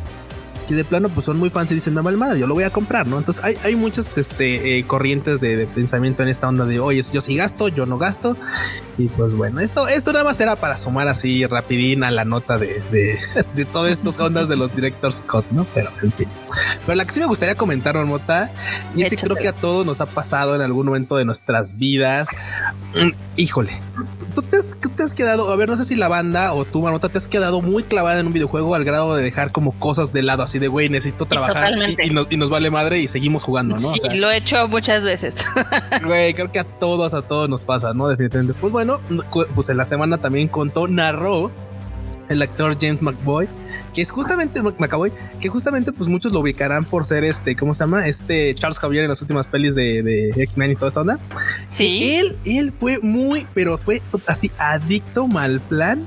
que 0.68 0.76
de 0.76 0.84
plano 0.84 1.10
pues 1.10 1.26
son 1.26 1.38
muy 1.38 1.50
fans 1.50 1.72
y 1.72 1.76
dicen, 1.76 1.94
me 1.94 2.02
mal 2.02 2.18
madre, 2.18 2.40
yo 2.40 2.48
lo 2.48 2.54
voy 2.54 2.64
a 2.64 2.70
comprar, 2.70 3.08
¿no? 3.08 3.18
Entonces 3.18 3.44
hay, 3.44 3.58
hay 3.64 3.76
muchas 3.76 4.18
este, 4.18 4.78
eh, 4.78 4.84
corrientes 4.86 5.40
de, 5.42 5.66
pensamiento 5.68 6.24
en 6.24 6.30
esta 6.30 6.48
onda 6.48 6.66
de, 6.66 6.80
oye, 6.80 7.02
yo 7.12 7.22
sí 7.22 7.36
gasto, 7.36 7.68
yo 7.70 7.86
no 7.86 7.98
gasto. 7.98 8.38
Y 8.98 9.08
pues 9.08 9.34
bueno, 9.34 9.60
esto, 9.60 9.88
esto 9.88 10.12
nada 10.12 10.26
más 10.26 10.40
era 10.40 10.56
para 10.56 10.78
sumar 10.78 11.08
así 11.08 11.46
rapidín 11.46 12.04
a 12.04 12.12
la 12.12 12.26
nota 12.26 12.58
de, 12.58 12.82
de, 12.92 13.18
de 13.56 13.66
todas 13.66 13.92
estas 13.94 14.20
ondas 14.20 14.48
de 14.48 14.58
los 14.58 14.76
directors 14.76 15.18
Scott, 15.18 15.46
¿no? 15.52 15.66
Pero 15.74 15.92
en 16.04 16.12
fin. 16.12 16.28
Pero 16.86 16.96
la 16.96 17.06
que 17.06 17.14
sí 17.14 17.20
me 17.20 17.26
gustaría 17.26 17.56
comentar, 17.56 17.96
Marmota, 17.96 18.52
y 18.96 19.04
es 19.04 19.10
que 19.10 19.16
creo 19.16 19.36
que 19.36 19.48
a 19.48 19.54
todos 19.54 19.86
nos 19.86 20.02
ha 20.02 20.06
pasado 20.06 20.56
en 20.56 20.62
algún 20.62 20.86
momento 20.86 21.16
de 21.16 21.26
nuestras 21.26 21.78
vidas. 21.78 22.28
Mm, 22.96 23.12
híjole, 23.36 23.72
tú 24.34 24.42
te, 24.42 24.58
has, 24.58 25.14
quedado, 25.14 25.52
a 25.52 25.56
ver, 25.56 25.70
no 25.70 25.78
sé 25.78 25.86
si 25.86 25.96
la 25.96 26.08
banda 26.08 26.54
o 26.54 26.66
tú, 26.66 26.82
Marmota, 26.82 27.10
te 27.10 27.18
has 27.18 27.28
quedado 27.28 27.62
muy 27.62 27.84
clavada 27.84 28.20
en 28.20 28.28
un 28.28 28.34
videojuego 28.34 28.76
al 28.76 28.84
grado 28.84 29.16
de 29.16 29.24
dejar 29.24 29.52
como 29.52 29.78
cosas 29.80 30.14
de 30.14 30.22
lado, 30.22 30.44
así 30.44 30.57
de 30.60 30.68
güey, 30.68 30.90
necesito 30.90 31.26
trabajar 31.26 31.74
y, 32.30 32.38
nos, 32.38 32.50
vale 32.50 32.70
madre 32.70 33.00
y 33.00 33.08
seguimos 33.08 33.44
jugando, 33.44 33.76
¿no? 33.76 33.92
Sí, 33.92 34.00
lo 34.16 34.32
he 34.32 34.38
hecho 34.38 34.68
muchas 34.68 35.04
veces. 35.04 35.46
Güey, 36.06 36.34
creo 36.34 36.52
que 36.52 36.60
a 36.60 36.64
todos, 36.64 37.14
a 37.14 37.22
todos 37.22 37.50
nos 37.50 37.66
pasa, 37.66 37.94
¿no? 37.94 38.08
Definitivamente. 38.08 38.58
Pues 38.60 38.72
bueno, 38.72 39.02
pues 39.56 39.70
en 39.70 39.78
la 39.78 39.86
semana 39.86 40.18
también 40.18 40.48
contó, 40.48 40.88
narró 40.88 41.52
el 42.30 42.42
actor 42.42 42.78
James 42.80 43.02
McBoy 43.02 43.48
que 43.98 44.04
es 44.04 44.12
justamente 44.12 44.62
McAvoy, 44.62 45.12
que 45.40 45.50
justamente 45.50 45.92
pues 45.92 46.08
muchos 46.08 46.32
lo 46.32 46.42
ubicarán 46.42 46.86
por 46.86 47.04
ser 47.04 47.24
este, 47.24 47.56
¿cómo 47.56 47.74
se 47.74 47.84
llama? 47.84 48.06
Este 48.06 48.54
Charles 48.54 48.78
Javier 48.78 49.06
en 49.06 49.10
las 49.10 49.22
últimas 49.24 49.48
pelis 49.48 49.74
de, 49.74 50.30
X-Men 50.36 50.74
y 50.74 50.76
toda 50.76 50.90
esa 50.90 51.02
onda. 51.02 51.20
Sí. 51.72 52.14
él, 52.14 52.38
él 52.46 52.72
fue 52.80 53.00
muy, 53.00 53.48
pero 53.56 53.80
fue 53.80 54.04
así 54.28 54.52
adicto 54.60 55.26
mal 55.26 55.60
plan 55.62 56.06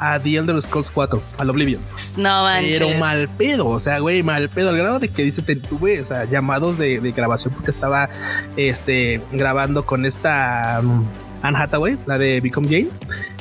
a 0.00 0.18
The 0.18 0.36
Elder 0.36 0.60
Scrolls 0.60 0.90
4, 0.90 1.22
al 1.38 1.50
Oblivion. 1.50 1.82
No 2.16 2.42
manches. 2.42 2.78
Pero 2.78 2.98
mal 2.98 3.28
pedo, 3.28 3.68
o 3.68 3.78
sea, 3.78 3.98
güey, 3.98 4.22
mal 4.22 4.48
pedo, 4.48 4.70
al 4.70 4.78
grado 4.78 4.98
de 4.98 5.08
que 5.08 5.22
dice, 5.22 5.42
te 5.42 5.56
tuve, 5.56 6.00
o 6.00 6.04
sea, 6.04 6.24
llamados 6.24 6.78
de, 6.78 6.98
grabación 7.14 7.52
porque 7.54 7.70
estaba 7.70 8.08
este, 8.56 9.20
grabando 9.32 9.84
con 9.84 10.06
esta 10.06 10.80
um, 10.82 11.04
Anne 11.42 11.58
Hathaway, 11.58 11.98
la 12.06 12.18
de 12.18 12.40
Become 12.40 12.68
Jane 12.68 12.88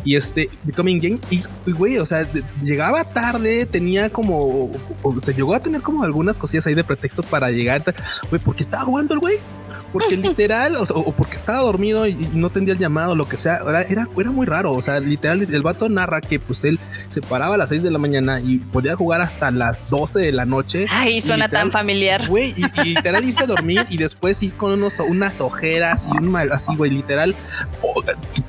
y 0.03 0.15
este 0.15 0.49
Becoming 0.63 0.99
Game 0.99 1.19
y, 1.29 1.71
güey, 1.71 1.97
o 1.97 2.05
sea, 2.05 2.27
llegaba 2.63 3.03
tarde, 3.03 3.65
tenía 3.65 4.09
como, 4.09 4.71
o, 5.01 5.19
se 5.21 5.33
llegó 5.33 5.53
a 5.53 5.59
tener 5.59 5.81
como 5.81 6.03
algunas 6.03 6.39
cosillas 6.39 6.67
ahí 6.67 6.73
de 6.73 6.83
pretexto 6.83 7.23
para 7.23 7.51
llegar, 7.51 7.83
güey, 8.29 8.41
porque 8.41 8.63
estaba 8.63 8.83
jugando 8.83 9.13
el 9.13 9.19
güey. 9.19 9.37
Porque 9.91 10.17
literal, 10.17 10.75
o, 10.75 11.11
porque 11.13 11.35
estaba 11.35 11.59
dormido 11.59 12.07
y, 12.07 12.13
no 12.33 12.49
tendría 12.49 12.73
el 12.73 12.79
llamado, 12.79 13.15
lo 13.15 13.27
que 13.27 13.37
sea, 13.37 13.59
era, 13.67 13.81
era, 13.81 14.07
muy 14.31 14.45
raro. 14.45 14.73
O 14.73 14.81
sea, 14.81 14.99
literal, 14.99 15.41
el 15.41 15.61
vato 15.61 15.89
narra 15.89 16.21
que 16.21 16.39
pues 16.39 16.63
él 16.63 16.79
se 17.07 17.21
paraba 17.21 17.55
a 17.55 17.57
las 17.57 17.69
6 17.69 17.83
de 17.83 17.91
la 17.91 17.97
mañana 17.97 18.39
y 18.39 18.57
podía 18.57 18.95
jugar 18.95 19.21
hasta 19.21 19.51
las 19.51 19.89
12 19.89 20.19
de 20.19 20.31
la 20.31 20.45
noche. 20.45 20.85
Ay, 20.89 21.21
suena 21.21 21.49
tan 21.49 21.71
familiar. 21.71 22.27
Güey, 22.27 22.53
y, 22.55 22.83
literal 22.83 23.23
irse 23.23 23.43
a 23.43 23.47
dormir 23.47 23.85
y 23.89 23.97
después 23.97 24.41
ir 24.43 24.53
con 24.53 24.73
unos, 24.73 24.99
unas 24.99 25.41
ojeras 25.41 26.07
y 26.13 26.17
un 26.17 26.29
mal, 26.31 26.51
así, 26.51 26.75
güey, 26.75 26.91
literal. 26.91 27.35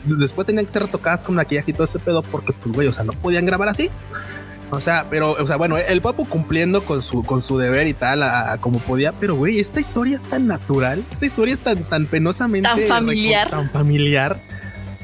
después 0.05 0.47
tenían 0.47 0.67
que 0.67 0.73
ser 0.73 0.83
retocadas 0.83 1.25
con 1.25 1.35
maquillaje 1.35 1.71
y 1.71 1.75
todo 1.75 1.85
este 1.85 1.99
pedo 1.99 2.23
porque, 2.23 2.53
pues, 2.53 2.75
güey, 2.75 2.89
o 2.89 2.93
sea, 2.93 3.05
no 3.05 3.13
podían 3.13 3.47
grabar 3.47 3.69
así. 3.69 3.91
O 4.71 4.81
sea, 4.81 5.07
pero, 5.11 5.33
o 5.33 5.47
sea, 5.47 5.57
bueno, 5.57 5.77
el 5.77 6.01
papo 6.01 6.25
cumpliendo 6.25 6.85
con 6.85 7.03
su, 7.03 7.25
con 7.25 7.43
su 7.43 7.59
deber 7.59 7.89
y 7.89 7.95
tal, 7.95 8.23
a, 8.23 8.59
como 8.61 8.79
podía, 8.79 9.13
pero 9.13 9.35
güey, 9.35 9.59
esta 9.59 9.81
historia 9.81 10.15
es 10.15 10.23
tan 10.23 10.47
natural, 10.47 11.05
esta 11.11 11.27
historia 11.27 11.55
es 11.55 11.61
tan, 11.61 11.83
tan 11.85 12.07
penosamente 12.07 12.69
tan 12.69 12.81
familiar. 12.87 13.51
Tan 13.51 13.71
familiar. 13.71 14.41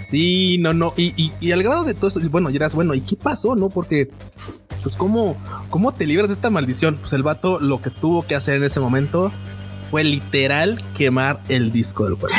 Sí, 0.06 0.58
no, 0.60 0.72
no, 0.72 0.94
y, 0.96 1.32
y, 1.40 1.50
al 1.50 1.64
grado 1.64 1.82
de 1.82 1.94
todo 1.94 2.06
eso, 2.06 2.20
bueno, 2.30 2.50
dirás, 2.50 2.76
bueno, 2.76 2.94
¿y 2.94 3.00
qué 3.00 3.16
pasó? 3.16 3.56
No, 3.56 3.68
porque, 3.68 4.08
pues, 4.84 4.94
¿cómo, 4.94 5.36
¿cómo 5.68 5.92
te 5.92 6.06
libras 6.06 6.28
de 6.28 6.34
esta 6.34 6.48
maldición? 6.48 6.96
Pues 7.00 7.12
el 7.12 7.24
vato 7.24 7.58
lo 7.58 7.82
que 7.82 7.90
tuvo 7.90 8.24
que 8.24 8.36
hacer 8.36 8.56
en 8.56 8.64
ese 8.64 8.78
momento 8.78 9.32
fue 9.90 10.04
literal 10.04 10.80
quemar 10.96 11.40
el 11.48 11.72
disco 11.72 12.04
del 12.04 12.14
juego. 12.14 12.36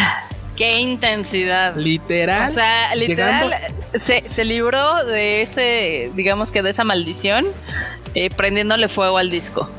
Qué 0.58 0.80
intensidad. 0.80 1.76
Literal. 1.78 2.50
O 2.50 2.54
sea, 2.54 2.96
literal 2.96 3.54
se, 3.94 4.44
libró 4.44 5.06
de 5.06 5.44
ese, 5.44 6.12
digamos 6.16 6.52
que 6.52 6.64
de 6.64 6.72
esa 6.72 6.84
maldición, 6.84 7.46
eh, 8.16 8.30
prendiéndole 8.32 8.88
fuego 8.88 9.20
al 9.20 9.30
disco. 9.30 9.70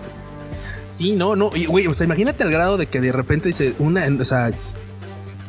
Sí, 0.89 1.17
no, 1.17 1.37
no. 1.37 1.51
Y 1.55 1.67
güey, 1.67 1.87
o 1.89 1.95
sea, 1.95 2.05
imagínate 2.05 2.45
al 2.45 2.51
grado 2.51 2.77
de 2.77 2.87
que 2.87 3.01
de 3.01 3.13
repente 3.13 3.49
dice 3.49 3.75
una, 3.79 4.07
o 4.21 4.25
sea, 4.25 4.53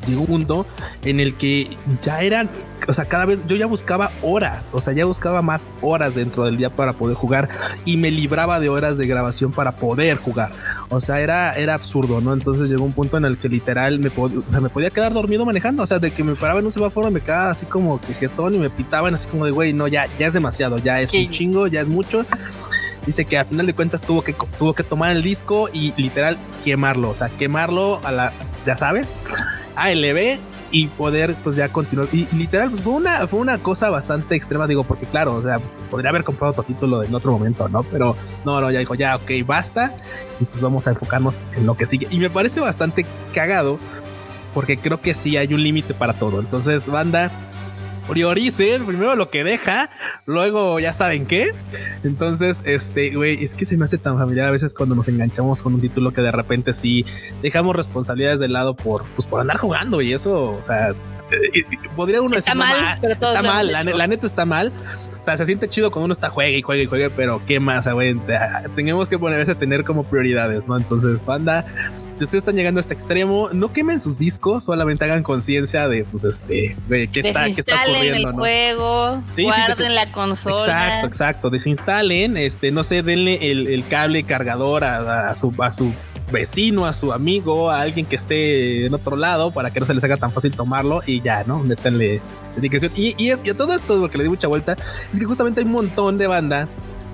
llegó 0.09 0.21
un 0.21 0.27
punto 0.27 0.65
en 1.03 1.19
el 1.19 1.35
que 1.35 1.69
ya 2.01 2.21
eran, 2.21 2.49
o 2.87 2.93
sea, 2.93 3.05
cada 3.05 3.25
vez 3.25 3.45
yo 3.47 3.55
ya 3.55 3.65
buscaba 3.65 4.11
horas, 4.21 4.69
o 4.73 4.81
sea, 4.81 4.93
ya 4.93 5.05
buscaba 5.05 5.41
más 5.41 5.67
horas 5.81 6.15
dentro 6.15 6.45
del 6.45 6.57
día 6.57 6.69
para 6.69 6.93
poder 6.93 7.15
jugar 7.15 7.49
y 7.85 7.97
me 7.97 8.11
libraba 8.11 8.59
de 8.59 8.69
horas 8.69 8.97
de 8.97 9.07
grabación 9.07 9.51
para 9.51 9.75
poder 9.75 10.17
jugar. 10.17 10.51
O 10.89 11.01
sea, 11.01 11.19
era, 11.19 11.53
era 11.53 11.73
absurdo, 11.75 12.21
¿no? 12.21 12.33
Entonces 12.33 12.69
llegó 12.69 12.83
un 12.83 12.93
punto 12.93 13.17
en 13.17 13.25
el 13.25 13.37
que 13.37 13.49
literal 13.49 13.99
me, 13.99 14.11
me 14.59 14.69
podía 14.69 14.89
quedar 14.89 15.13
dormido 15.13 15.45
manejando, 15.45 15.83
o 15.83 15.87
sea, 15.87 15.99
de 15.99 16.11
que 16.11 16.23
me 16.23 16.35
paraba 16.35 16.59
en 16.59 16.65
un 16.65 16.71
semáforo, 16.71 17.11
me 17.11 17.21
quedaba 17.21 17.51
así 17.51 17.65
como 17.65 18.01
que 18.01 18.13
jetón 18.13 18.55
y 18.55 18.59
me 18.59 18.69
pitaban 18.69 19.13
así 19.13 19.27
como 19.27 19.45
de, 19.45 19.51
güey, 19.51 19.73
no, 19.73 19.87
ya, 19.87 20.07
ya 20.17 20.27
es 20.27 20.33
demasiado, 20.33 20.77
ya 20.79 20.99
es 21.01 21.13
un 21.13 21.29
chingo, 21.29 21.67
ya 21.67 21.81
es 21.81 21.87
mucho 21.87 22.25
dice 23.05 23.25
que 23.25 23.37
al 23.37 23.45
final 23.45 23.65
de 23.65 23.73
cuentas 23.73 24.01
tuvo 24.01 24.21
que, 24.21 24.35
tuvo 24.57 24.73
que 24.73 24.83
tomar 24.83 25.11
el 25.11 25.23
disco 25.23 25.69
y 25.71 25.93
literal 25.97 26.37
quemarlo, 26.63 27.09
o 27.09 27.15
sea, 27.15 27.29
quemarlo 27.29 27.99
a 28.03 28.11
la, 28.11 28.33
ya 28.65 28.77
sabes, 28.77 29.13
ALB 29.83 30.39
y 30.71 30.87
poder 30.87 31.35
pues 31.43 31.55
ya 31.55 31.69
continuar. 31.69 32.07
Y, 32.11 32.27
literal 32.35 32.69
fue 32.69 32.93
una, 32.93 33.27
fue 33.27 33.39
una 33.39 33.57
cosa 33.57 33.89
bastante 33.89 34.35
extrema, 34.35 34.67
digo, 34.67 34.83
porque 34.83 35.05
claro, 35.05 35.35
o 35.35 35.41
sea, 35.41 35.59
podría 35.89 36.09
haber 36.09 36.23
comprado 36.23 36.51
otro 36.51 36.63
título 36.63 37.03
en 37.03 37.13
otro 37.13 37.31
momento, 37.31 37.67
¿no? 37.69 37.83
Pero 37.83 38.15
no, 38.45 38.61
no, 38.61 38.71
ya 38.71 38.79
dijo, 38.79 38.95
ya, 38.95 39.15
ok, 39.15 39.31
basta. 39.45 39.95
Y 40.39 40.45
pues 40.45 40.61
vamos 40.61 40.87
a 40.87 40.91
enfocarnos 40.91 41.41
en 41.55 41.65
lo 41.65 41.75
que 41.75 41.85
sigue. 41.85 42.07
Y 42.09 42.19
me 42.19 42.29
parece 42.29 42.59
bastante 42.59 43.05
cagado 43.33 43.77
porque 44.53 44.77
creo 44.77 45.01
que 45.01 45.13
sí 45.13 45.37
hay 45.37 45.53
un 45.53 45.63
límite 45.63 45.93
para 45.93 46.13
todo. 46.13 46.39
Entonces, 46.39 46.87
banda, 46.87 47.31
prioricen 48.09 48.85
primero 48.85 49.15
lo 49.15 49.29
que 49.29 49.43
deja, 49.43 49.89
luego 50.25 50.79
ya 50.79 50.93
saben 50.93 51.25
qué. 51.25 51.51
Entonces, 52.03 52.61
este, 52.65 53.11
güey, 53.11 53.43
es 53.43 53.53
que 53.53 53.65
se 53.65 53.77
me 53.77 53.85
hace 53.85 53.97
tan 53.97 54.17
familiar 54.17 54.47
a 54.47 54.51
veces 54.51 54.73
cuando 54.73 54.95
nos 54.95 55.07
enganchamos 55.07 55.61
con 55.61 55.75
un 55.75 55.81
título 55.81 56.11
que 56.11 56.21
de 56.21 56.31
repente 56.31 56.73
sí 56.73 57.05
dejamos 57.41 57.75
responsabilidades 57.75 58.39
de 58.39 58.47
lado 58.47 58.75
por, 58.75 59.05
pues, 59.15 59.27
por 59.27 59.39
andar 59.39 59.57
jugando 59.57 60.01
y 60.01 60.13
eso, 60.13 60.51
o 60.51 60.63
sea, 60.63 60.89
eh, 61.31 61.63
podría 61.95 62.21
uno 62.21 62.35
está 62.35 62.55
mal, 62.55 62.97
pero 62.99 63.13
está 63.13 63.41
mal, 63.41 63.71
la, 63.71 64.07
neta 64.07 64.25
está 64.25 64.45
mal. 64.45 64.71
O 65.19 65.23
sea, 65.23 65.37
se 65.37 65.45
siente 65.45 65.67
chido 65.67 65.91
cuando 65.91 66.05
uno 66.05 66.13
está 66.13 66.29
juegue 66.29 66.57
y 66.57 66.61
juegue 66.61 66.83
y 66.83 66.85
juegue, 66.85 67.09
pero 67.09 67.41
qué 67.45 67.59
más, 67.59 67.87
güey. 67.87 68.15
Tenemos 68.75 69.09
que 69.09 69.19
ponerse 69.19 69.51
a 69.51 69.55
tener 69.55 69.83
como 69.83 70.03
prioridades, 70.03 70.65
¿no? 70.67 70.77
Entonces, 70.77 71.25
banda, 71.25 71.65
si 72.19 72.25
ustedes 72.25 72.41
están 72.41 72.57
llegando 72.57 72.79
a 72.79 72.81
este 72.81 72.93
extremo, 72.93 73.47
no 73.53 73.71
quemen 73.71 74.01
sus 74.01 74.19
discos, 74.19 74.65
solamente 74.65 75.05
hagan 75.05 75.23
conciencia 75.23 75.87
de, 75.87 76.03
pues, 76.03 76.25
este, 76.25 76.75
de 76.89 77.07
qué 77.07 77.21
está, 77.21 77.45
qué 77.45 77.61
está 77.61 77.75
ocurriendo. 77.87 78.31
el 78.31 78.35
juego, 78.35 79.23
guarden 79.37 79.95
la 79.95 80.11
consola. 80.11 80.59
Exacto, 80.59 81.07
exacto. 81.07 81.49
Desinstalen, 81.49 82.35
este, 82.35 82.71
no 82.71 82.83
sé, 82.83 83.03
denle 83.03 83.49
el, 83.49 83.85
cable 83.87 84.23
cargador 84.23 84.83
a, 84.83 85.33
su, 85.33 85.53
a 85.59 85.71
su 85.71 85.93
vecino, 86.29 86.85
a 86.85 86.91
su 86.91 87.13
amigo, 87.13 87.71
a 87.71 87.79
alguien 87.79 88.05
que 88.05 88.17
esté 88.17 88.87
en 88.87 88.93
otro 88.93 89.15
lado 89.15 89.51
para 89.51 89.71
que 89.71 89.79
no 89.79 89.85
se 89.85 89.93
les 89.93 90.03
haga 90.03 90.17
tan 90.17 90.29
fácil 90.29 90.51
tomarlo 90.51 91.01
y 91.05 91.21
ya, 91.21 91.45
¿no? 91.45 91.59
Métanle 91.59 92.19
dedicación. 92.53 92.91
Y, 92.97 93.15
y, 93.17 93.29
y 93.29 93.49
a 93.49 93.55
todo 93.55 93.73
esto, 93.73 93.97
porque 93.97 94.17
le 94.17 94.25
di 94.25 94.29
mucha 94.29 94.49
vuelta, 94.49 94.75
es 95.13 95.19
que 95.19 95.25
justamente 95.25 95.61
hay 95.61 95.65
un 95.65 95.71
montón 95.71 96.17
de 96.17 96.27
banda 96.27 96.67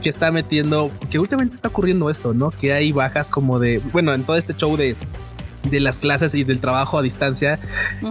que 0.05 0.09
está 0.09 0.31
metiendo, 0.31 0.91
que 1.09 1.17
últimamente 1.17 1.55
está 1.55 1.69
ocurriendo 1.69 2.11
esto, 2.11 2.35
¿no? 2.35 2.51
Que 2.51 2.73
hay 2.73 2.91
bajas 2.91 3.31
como 3.31 3.57
de, 3.57 3.81
bueno, 3.91 4.13
en 4.13 4.23
todo 4.23 4.37
este 4.37 4.53
show 4.53 4.77
de, 4.77 4.95
de 5.63 5.79
las 5.79 5.97
clases 5.97 6.35
y 6.35 6.43
del 6.43 6.61
trabajo 6.61 6.99
a 6.99 7.01
distancia, 7.01 7.59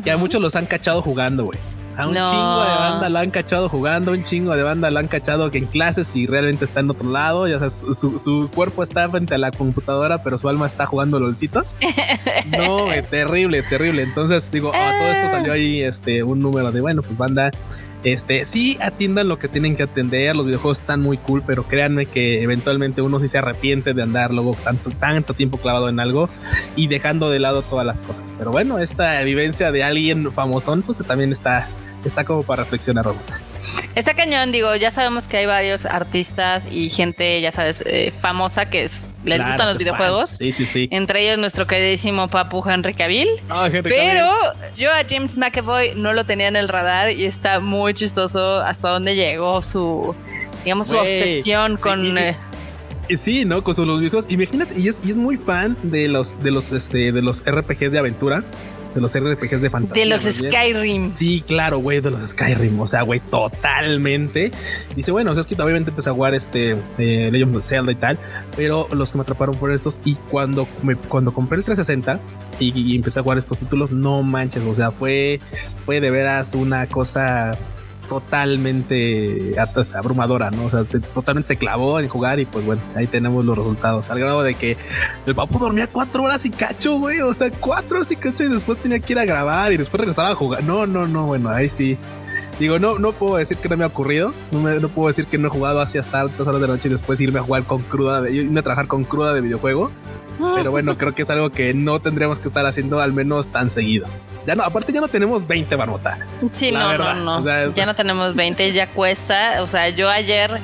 que 0.02 0.10
a 0.10 0.16
muchos 0.16 0.42
los 0.42 0.56
han 0.56 0.66
cachado 0.66 1.02
jugando, 1.02 1.44
güey. 1.44 1.58
A 1.96 2.08
un 2.08 2.14
chingo 2.14 2.60
de 2.62 2.74
banda 2.74 3.08
lo 3.08 3.18
han 3.20 3.30
cachado 3.30 3.68
jugando, 3.68 4.10
un 4.10 4.24
chingo 4.24 4.56
de 4.56 4.64
banda 4.64 4.90
lo 4.90 4.98
han 4.98 5.06
cachado 5.06 5.52
que 5.52 5.58
en 5.58 5.66
clases 5.66 6.16
y 6.16 6.26
realmente 6.26 6.64
está 6.64 6.80
en 6.80 6.90
otro 6.90 7.08
lado. 7.08 7.46
Ya 7.46 7.60
sea, 7.60 7.70
su, 7.70 8.18
su, 8.18 8.50
cuerpo 8.52 8.82
está 8.82 9.08
frente 9.08 9.36
a 9.36 9.38
la 9.38 9.52
computadora, 9.52 10.20
pero 10.24 10.36
su 10.36 10.48
alma 10.48 10.66
está 10.66 10.86
jugando 10.86 11.20
LOLcito. 11.20 11.62
no, 12.58 12.86
terrible, 13.08 13.62
terrible. 13.62 14.02
Entonces, 14.02 14.50
digo, 14.50 14.72
a 14.74 14.98
todo 14.98 15.08
esto 15.12 15.28
salió 15.28 15.52
ahí 15.52 15.80
este 15.80 16.24
un 16.24 16.40
número 16.40 16.72
de 16.72 16.80
bueno, 16.80 17.02
pues 17.02 17.16
banda. 17.16 17.52
Este, 18.04 18.44
sí 18.44 18.76
atiendan 18.82 19.28
lo 19.28 19.38
que 19.38 19.48
tienen 19.48 19.76
que 19.76 19.82
atender. 19.82 20.36
Los 20.36 20.46
videojuegos 20.46 20.80
están 20.80 21.00
muy 21.00 21.16
cool, 21.16 21.42
pero 21.46 21.64
créanme 21.64 22.04
que 22.04 22.42
eventualmente 22.42 23.00
uno 23.00 23.18
sí 23.18 23.28
se 23.28 23.38
arrepiente 23.38 23.94
de 23.94 24.02
andar 24.02 24.30
luego 24.30 24.56
tanto, 24.62 24.90
tanto 24.90 25.32
tiempo 25.34 25.56
clavado 25.58 25.88
en 25.88 25.98
algo 25.98 26.28
y 26.76 26.86
dejando 26.86 27.30
de 27.30 27.38
lado 27.38 27.62
todas 27.62 27.86
las 27.86 28.02
cosas. 28.02 28.32
Pero 28.36 28.52
bueno, 28.52 28.78
esta 28.78 29.22
vivencia 29.22 29.72
de 29.72 29.82
alguien 29.82 30.30
famosón, 30.32 30.82
pues 30.82 30.98
también 31.06 31.32
está, 31.32 31.66
está 32.04 32.24
como 32.24 32.42
para 32.42 32.64
reflexionar. 32.64 33.06
Está 33.94 34.14
cañón, 34.14 34.52
digo, 34.52 34.76
ya 34.76 34.90
sabemos 34.90 35.26
que 35.26 35.38
hay 35.38 35.46
varios 35.46 35.86
artistas 35.86 36.66
y 36.70 36.90
gente, 36.90 37.40
ya 37.40 37.52
sabes, 37.52 37.82
eh, 37.86 38.12
famosa 38.18 38.66
que 38.66 38.84
es, 38.84 39.00
les 39.24 39.38
gustan 39.44 39.68
los 39.68 39.78
videojuegos. 39.78 40.30
Sí, 40.30 40.52
sí, 40.52 40.66
sí. 40.66 40.88
Entre 40.90 41.22
ellos 41.22 41.38
nuestro 41.38 41.66
queridísimo 41.66 42.28
papu 42.28 42.62
Henry 42.68 42.94
Cavill. 42.94 43.28
Ah, 43.48 43.66
Henry 43.66 43.82
pero 43.82 44.30
yo 44.76 44.90
a 44.90 45.02
James 45.08 45.36
McAvoy 45.36 45.94
no 45.96 46.12
lo 46.12 46.24
tenía 46.24 46.48
en 46.48 46.56
el 46.56 46.68
radar 46.68 47.10
y 47.10 47.24
está 47.24 47.60
muy 47.60 47.94
chistoso 47.94 48.60
hasta 48.60 48.90
dónde 48.90 49.14
llegó 49.14 49.62
su, 49.62 50.14
digamos, 50.64 50.88
su 50.88 50.96
obsesión 50.96 51.76
con... 51.76 52.18
Eh, 52.18 52.36
sí, 53.16 53.44
¿no? 53.44 53.62
Con 53.62 53.74
los 53.86 54.00
viejos. 54.00 54.26
Imagínate, 54.28 54.78
y 54.78 54.88
es, 54.88 55.00
y 55.04 55.10
es 55.10 55.16
muy 55.16 55.36
fan 55.36 55.76
de 55.82 56.08
los, 56.08 56.42
de 56.42 56.50
los, 56.50 56.72
este, 56.72 57.12
de 57.12 57.22
los 57.22 57.42
RPGs 57.44 57.92
de 57.92 57.98
aventura 57.98 58.42
de 58.94 59.00
los 59.00 59.12
RPGs 59.18 59.60
de 59.60 59.70
fantasía. 59.70 60.04
De 60.04 60.08
los 60.08 60.22
Skyrim. 60.22 61.12
Sí, 61.12 61.42
claro, 61.46 61.78
güey, 61.78 62.00
de 62.00 62.10
los 62.10 62.28
Skyrim. 62.28 62.78
O 62.80 62.86
sea, 62.86 63.02
güey, 63.02 63.20
totalmente. 63.20 64.52
Dice, 64.94 65.10
bueno, 65.10 65.32
o 65.32 65.34
sea, 65.34 65.40
es 65.40 65.46
que 65.46 65.60
obviamente 65.60 65.90
empecé 65.90 66.10
a 66.10 66.12
jugar 66.12 66.34
este 66.34 66.76
eh, 66.98 67.28
Legend 67.32 67.56
of 67.56 67.64
Zelda 67.64 67.92
y 67.92 67.96
tal, 67.96 68.18
pero 68.56 68.86
los 68.92 69.12
que 69.12 69.18
me 69.18 69.22
atraparon 69.22 69.56
fueron 69.56 69.74
estos. 69.74 69.98
Y 70.04 70.14
cuando, 70.14 70.68
me, 70.82 70.96
cuando 70.96 71.32
compré 71.32 71.58
el 71.58 71.64
360 71.64 72.20
y, 72.60 72.94
empecé 72.94 73.20
a 73.20 73.22
jugar 73.22 73.38
estos 73.38 73.58
títulos, 73.58 73.90
no 73.90 74.22
manches, 74.22 74.62
o 74.62 74.74
sea, 74.74 74.90
fue, 74.90 75.40
fue 75.84 76.00
de 76.00 76.10
veras 76.10 76.54
una 76.54 76.86
cosa 76.86 77.58
totalmente 78.08 79.54
abrumadora, 79.94 80.50
¿no? 80.50 80.64
O 80.64 80.70
sea, 80.70 80.84
totalmente 81.12 81.48
se 81.48 81.56
clavó 81.56 82.00
en 82.00 82.08
jugar 82.08 82.40
y 82.40 82.46
pues 82.46 82.64
bueno, 82.64 82.82
ahí 82.94 83.06
tenemos 83.06 83.44
los 83.44 83.56
resultados. 83.56 84.10
Al 84.10 84.18
grado 84.18 84.42
de 84.42 84.54
que 84.54 84.76
el 85.26 85.34
papu 85.34 85.58
dormía 85.58 85.86
cuatro 85.86 86.24
horas 86.24 86.44
y 86.44 86.50
cacho, 86.50 86.98
güey. 86.98 87.20
O 87.20 87.32
sea, 87.34 87.50
cuatro 87.50 87.98
horas 87.98 88.10
y 88.10 88.16
cacho 88.16 88.44
y 88.44 88.48
después 88.48 88.78
tenía 88.78 88.98
que 88.98 89.12
ir 89.12 89.18
a 89.18 89.24
grabar 89.24 89.72
y 89.72 89.76
después 89.76 90.00
regresaba 90.00 90.30
a 90.30 90.34
jugar. 90.34 90.62
No, 90.64 90.86
no, 90.86 91.06
no, 91.06 91.26
bueno, 91.26 91.50
ahí 91.50 91.68
sí. 91.68 91.98
Digo, 92.58 92.78
no, 92.78 93.00
no 93.00 93.12
puedo 93.12 93.36
decir 93.36 93.56
que 93.56 93.68
no 93.68 93.76
me 93.76 93.84
ha 93.84 93.88
ocurrido. 93.88 94.32
No, 94.52 94.60
no 94.60 94.88
puedo 94.88 95.08
decir 95.08 95.26
que 95.26 95.38
no 95.38 95.48
he 95.48 95.50
jugado 95.50 95.80
así 95.80 95.98
hasta 95.98 96.20
altas 96.20 96.46
horas 96.46 96.60
de 96.60 96.68
noche 96.68 96.88
y 96.88 96.92
después 96.92 97.20
irme 97.20 97.40
a 97.40 97.42
jugar 97.42 97.64
con 97.64 97.82
cruda, 97.82 98.22
de, 98.22 98.32
irme 98.32 98.60
a 98.60 98.62
trabajar 98.62 98.86
con 98.86 99.04
cruda 99.04 99.34
de 99.34 99.40
videojuego. 99.40 99.90
Pero 100.54 100.70
bueno, 100.70 100.96
creo 100.98 101.14
que 101.14 101.22
es 101.22 101.30
algo 101.30 101.50
que 101.50 101.74
no 101.74 102.00
tendríamos 102.00 102.38
que 102.38 102.48
estar 102.48 102.64
haciendo 102.66 103.00
al 103.00 103.12
menos 103.12 103.48
tan 103.48 103.70
seguido. 103.70 104.06
Ya 104.46 104.54
no, 104.54 104.62
aparte 104.62 104.92
ya 104.92 105.00
no 105.00 105.08
tenemos 105.08 105.46
20 105.46 105.74
barnota. 105.76 106.18
Sí, 106.52 106.70
no, 106.70 106.98
no, 106.98 107.14
no, 107.14 107.74
ya 107.74 107.86
no 107.86 107.94
tenemos 107.94 108.34
20, 108.34 108.72
ya 108.72 108.88
cuesta. 108.88 109.62
O 109.62 109.66
sea, 109.66 109.88
yo 109.88 110.10
ayer 110.10 110.60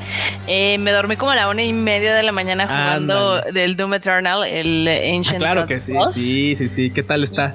eh, 0.46 0.76
me 0.78 0.92
dormí 0.92 1.16
como 1.16 1.30
a 1.30 1.34
la 1.34 1.48
una 1.48 1.62
y 1.62 1.72
media 1.72 2.14
de 2.14 2.22
la 2.22 2.32
mañana 2.32 2.66
jugando 2.66 3.40
del 3.52 3.76
Doom 3.76 3.94
Eternal, 3.94 4.44
el 4.44 4.86
Ancient. 4.86 5.36
Ah, 5.36 5.52
claro 5.52 5.66
que 5.66 5.80
sí, 5.80 5.94
sí, 6.12 6.56
sí, 6.56 6.68
sí. 6.68 6.90
¿Qué 6.90 7.02
tal 7.02 7.24
está? 7.24 7.54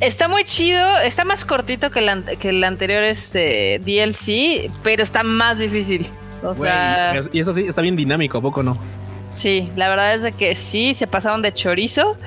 Está 0.00 0.26
muy 0.26 0.44
chido, 0.44 0.98
está 0.98 1.24
más 1.24 1.44
cortito 1.44 1.90
que 1.90 2.00
el, 2.00 2.24
que 2.38 2.48
el 2.48 2.64
anterior 2.64 3.04
este, 3.04 3.78
DLC, 3.78 4.70
pero 4.82 5.02
está 5.02 5.22
más 5.22 5.58
difícil. 5.58 6.06
O 6.42 6.56
sea... 6.56 7.20
y 7.32 7.38
eso 7.38 7.54
sí, 7.54 7.62
está 7.62 7.82
bien 7.82 7.94
dinámico, 7.94 8.38
¿a 8.38 8.42
poco 8.42 8.64
no? 8.64 8.76
Sí, 9.32 9.72
la 9.76 9.88
verdad 9.88 10.14
es 10.14 10.22
de 10.22 10.32
que 10.32 10.54
sí, 10.54 10.94
se 10.94 11.06
pasaron 11.06 11.40
de 11.40 11.52
chorizo. 11.54 12.18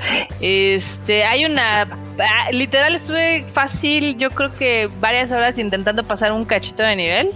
Este, 0.42 1.24
hay 1.24 1.46
una. 1.46 1.88
Ah, 2.18 2.50
literal, 2.52 2.96
estuve 2.96 3.46
fácil, 3.52 4.18
yo 4.18 4.32
creo 4.32 4.56
que 4.56 4.90
varias 5.00 5.32
horas 5.32 5.60
intentando 5.60 6.04
pasar 6.04 6.32
un 6.32 6.46
cachito 6.46 6.82
de 6.82 6.96
nivel. 6.96 7.30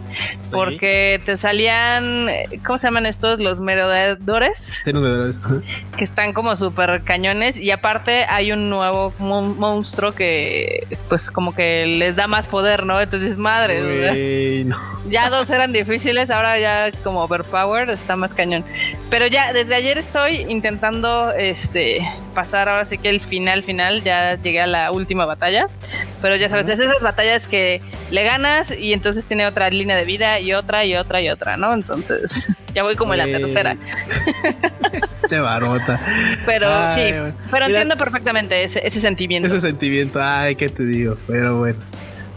Porque 0.52 1.22
te 1.24 1.38
salían. 1.38 2.28
¿Cómo 2.66 2.78
se 2.80 2.88
llaman 2.88 3.06
estos? 3.06 3.40
Los 3.40 3.60
merodeadores. 3.60 4.82
Sí, 4.84 4.92
los 4.92 5.40
Que 5.96 6.04
están 6.04 6.34
como 6.34 6.56
súper 6.56 7.04
cañones. 7.04 7.58
Y 7.58 7.70
aparte, 7.70 8.26
hay 8.28 8.52
un 8.52 8.70
nuevo 8.70 9.14
monstruo 9.20 10.14
que, 10.14 10.88
pues, 11.08 11.30
como 11.30 11.54
que 11.54 11.86
les 11.86 12.16
da 12.16 12.26
más 12.26 12.48
poder, 12.48 12.86
¿no? 12.86 13.00
Entonces, 13.00 13.38
madre. 13.38 14.66
Ya 15.10 15.30
dos 15.30 15.50
eran 15.50 15.74
difíciles, 15.74 16.30
ahora 16.30 16.60
ya 16.60 16.92
como 17.04 17.24
overpower 17.24 17.90
está 17.90 18.16
más 18.16 18.34
cañón. 18.34 18.64
Pero 19.10 19.28
ya 19.28 19.54
desde 19.60 19.76
ayer 19.76 19.98
estoy 19.98 20.46
intentando 20.48 21.34
este 21.34 22.00
pasar 22.34 22.70
ahora 22.70 22.86
sí 22.86 22.98
que 22.98 23.10
el 23.10 23.20
final 23.20 23.62
final, 23.62 24.02
ya 24.04 24.36
llegué 24.36 24.62
a 24.62 24.68
la 24.68 24.90
última 24.94 25.26
batalla, 25.26 25.66
pero 26.22 26.38
ya 26.38 26.48
sabes, 26.48 26.70
es 26.70 26.80
esas 26.80 27.02
batallas 27.02 27.46
que 27.46 27.82
le 28.10 28.24
ganas 28.24 28.72
y 28.72 28.94
entonces 28.94 29.26
tiene 29.26 29.46
otra 29.46 29.70
línea 29.70 29.98
de 29.98 30.06
vida 30.06 30.40
y 30.40 30.54
otra 30.54 30.86
y 30.86 30.96
otra 30.96 31.22
y 31.22 31.30
otra, 31.30 31.58
¿no? 31.58 31.74
Entonces, 31.74 32.56
ya 32.74 32.84
voy 32.84 32.96
como 32.96 33.14
en 33.14 33.20
la 33.20 33.26
tercera. 33.26 33.76
che 35.30 35.40
barota. 35.40 36.00
Pero 36.46 36.70
sí, 36.96 37.14
pero 37.52 37.66
entiendo 37.66 37.98
perfectamente 37.98 38.64
ese, 38.64 38.88
ese 38.88 39.02
sentimiento. 39.02 39.50
Ese 39.50 39.60
sentimiento, 39.60 40.22
ay, 40.22 40.56
¿qué 40.56 40.70
te 40.70 40.86
digo? 40.86 41.18
Pero 41.28 41.60
bueno. 41.60 41.80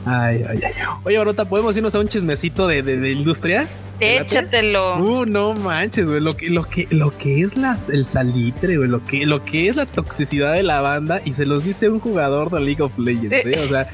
Ay, 0.05 0.45
ay, 0.49 0.59
ay. 0.65 0.73
Oye, 1.05 1.19
Barota, 1.19 1.45
¿podemos 1.45 1.77
irnos 1.77 1.95
a 1.95 2.01
un 2.01 2.09
chismecito 2.09 2.67
de, 2.67 2.83
de, 2.83 2.99
de 2.99 3.11
industria? 3.11 3.69
Échatelo. 4.01 4.97
Uh, 4.97 5.27
no 5.27 5.55
manches, 5.55 6.07
güey. 6.07 6.21
Lo 6.21 6.37
que, 6.37 6.51
lo 6.51 6.65
que, 6.65 6.89
lo 6.91 7.17
que 7.17 7.43
es 7.43 7.57
las, 7.57 7.89
el 7.89 8.05
salitre, 8.05 8.77
güey. 8.77 8.89
Lo 8.89 9.05
que, 9.05 9.27
lo 9.27 9.45
que 9.45 9.69
es 9.69 9.77
la 9.77 9.87
toxicidad 9.87 10.55
de 10.55 10.65
la 10.65 10.81
banda. 10.81 11.21
Y 11.25 11.35
se 11.35 11.47
los 11.47 11.65
dice 11.65 11.89
un 11.89 12.01
jugador 12.01 12.51
de 12.51 12.61
League 12.61 12.83
of 12.83 12.99
Legends. 12.99 13.33
¿eh? 13.33 13.65
O 13.65 13.69
sea, 13.69 13.89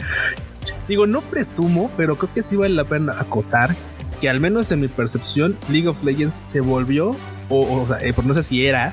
digo, 0.88 1.07
no 1.07 1.21
presumo, 1.21 1.90
pero 1.97 2.16
creo 2.16 2.33
que 2.33 2.42
sí 2.42 2.57
vale 2.57 2.75
la 2.75 2.85
pena 2.85 3.14
acotar 3.18 3.77
que 4.21 4.29
al 4.29 4.40
menos 4.40 4.71
en 4.73 4.81
mi 4.81 4.88
percepción, 4.88 5.57
League 5.71 5.88
of 5.88 6.03
Legends 6.03 6.38
se 6.42 6.61
volvió, 6.61 7.16
o, 7.49 7.83
o 7.83 7.87
sea, 7.87 8.05
eh, 8.05 8.12
no 8.25 8.35
sé 8.35 8.42
si 8.42 8.66
era, 8.66 8.92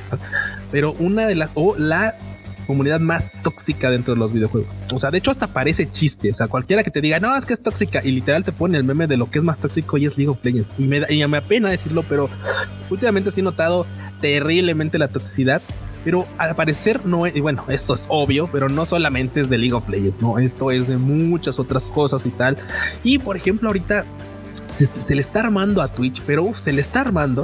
pero 0.71 0.93
una 0.99 1.25
de 1.25 1.35
las, 1.35 1.49
o 1.55 1.75
la 1.77 2.15
comunidad 2.65 2.99
más 2.99 3.29
tóxica 3.43 3.89
dentro 3.89 4.13
de 4.13 4.19
los 4.19 4.33
videojuegos. 4.33 4.73
O 4.91 4.99
sea, 4.99 5.11
de 5.11 5.19
hecho 5.19 5.31
hasta 5.31 5.47
parece 5.47 5.91
chiste. 5.91 6.31
O 6.31 6.33
sea, 6.33 6.47
cualquiera 6.47 6.83
que 6.83 6.91
te 6.91 7.01
diga, 7.01 7.19
no, 7.19 7.35
es 7.35 7.45
que 7.45 7.53
es 7.53 7.61
tóxica 7.61 8.01
y 8.03 8.11
literal 8.11 8.43
te 8.43 8.51
pone 8.51 8.77
el 8.77 8.83
meme 8.83 9.07
de 9.07 9.17
lo 9.17 9.29
que 9.29 9.39
es 9.39 9.43
más 9.43 9.57
tóxico 9.57 9.97
y 9.97 10.05
es 10.05 10.17
League 10.17 10.29
of 10.29 10.43
Legends. 10.43 10.73
Y 10.77 10.87
me, 10.87 10.99
da, 10.99 11.11
y 11.11 11.25
me 11.27 11.37
apena 11.37 11.69
decirlo, 11.69 12.03
pero 12.07 12.29
últimamente 12.89 13.31
sí 13.31 13.41
he 13.41 13.43
notado 13.43 13.85
terriblemente 14.21 14.97
la 14.97 15.07
toxicidad. 15.07 15.61
Pero 16.03 16.27
al 16.37 16.55
parecer 16.55 17.03
no 17.03 17.25
es, 17.25 17.39
bueno, 17.41 17.65
esto 17.67 17.95
es 17.95 18.05
obvio, 18.09 18.47
pero 18.51 18.69
no 18.69 18.85
solamente 18.85 19.41
es 19.41 19.49
de 19.49 19.57
League 19.57 19.73
of 19.73 19.89
Legends, 19.89 20.21
no, 20.21 20.37
esto 20.37 20.69
es 20.69 20.87
de 20.87 20.97
muchas 20.97 21.57
otras 21.57 21.87
cosas 21.87 22.27
y 22.27 22.29
tal. 22.29 22.57
Y 23.03 23.17
por 23.17 23.35
ejemplo, 23.35 23.69
ahorita 23.69 24.05
se, 24.75 25.15
le 25.15 25.21
está 25.21 25.39
armando 25.41 25.81
a 25.81 25.87
Twitch, 25.87 26.21
pero 26.25 26.53
se 26.53 26.73
le 26.73 26.81
está 26.81 27.01
armando 27.01 27.43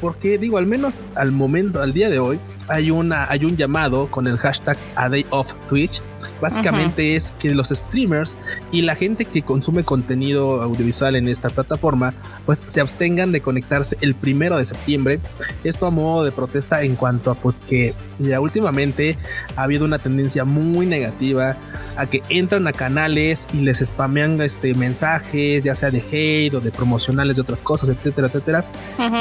porque 0.00 0.38
digo, 0.38 0.58
al 0.58 0.66
menos 0.66 0.98
al 1.14 1.32
momento, 1.32 1.80
al 1.80 1.92
día 1.92 2.08
de 2.08 2.18
hoy, 2.18 2.38
hay 2.68 2.90
una, 2.90 3.30
hay 3.30 3.44
un 3.44 3.56
llamado 3.56 4.10
con 4.10 4.26
el 4.26 4.38
hashtag 4.38 4.78
A 4.94 5.08
Day 5.08 5.26
of 5.30 5.54
Twitch 5.68 6.00
Básicamente 6.40 7.16
es 7.16 7.32
que 7.38 7.52
los 7.54 7.68
streamers 7.68 8.36
y 8.72 8.82
la 8.82 8.94
gente 8.94 9.24
que 9.24 9.42
consume 9.42 9.84
contenido 9.84 10.62
audiovisual 10.62 11.16
en 11.16 11.28
esta 11.28 11.50
plataforma, 11.50 12.14
pues 12.46 12.62
se 12.66 12.80
abstengan 12.80 13.30
de 13.32 13.40
conectarse 13.40 13.96
el 14.00 14.14
primero 14.14 14.56
de 14.56 14.64
septiembre. 14.64 15.20
Esto 15.64 15.86
a 15.86 15.90
modo 15.90 16.24
de 16.24 16.32
protesta 16.32 16.82
en 16.82 16.96
cuanto 16.96 17.30
a 17.30 17.34
pues 17.34 17.62
que 17.66 17.94
ya 18.18 18.40
últimamente 18.40 19.18
ha 19.56 19.64
habido 19.64 19.84
una 19.84 19.98
tendencia 19.98 20.44
muy 20.44 20.86
negativa 20.86 21.56
a 21.96 22.06
que 22.06 22.22
entran 22.30 22.66
a 22.66 22.72
canales 22.72 23.46
y 23.52 23.58
les 23.58 23.78
spamean 23.78 24.40
este 24.40 24.74
mensajes, 24.74 25.62
ya 25.62 25.74
sea 25.74 25.90
de 25.90 25.98
hate 26.00 26.54
o 26.54 26.60
de 26.60 26.69
promocionales 26.70 27.36
de 27.36 27.42
otras 27.42 27.62
cosas, 27.62 27.88
etcétera, 27.88 28.28
etcétera. 28.28 28.64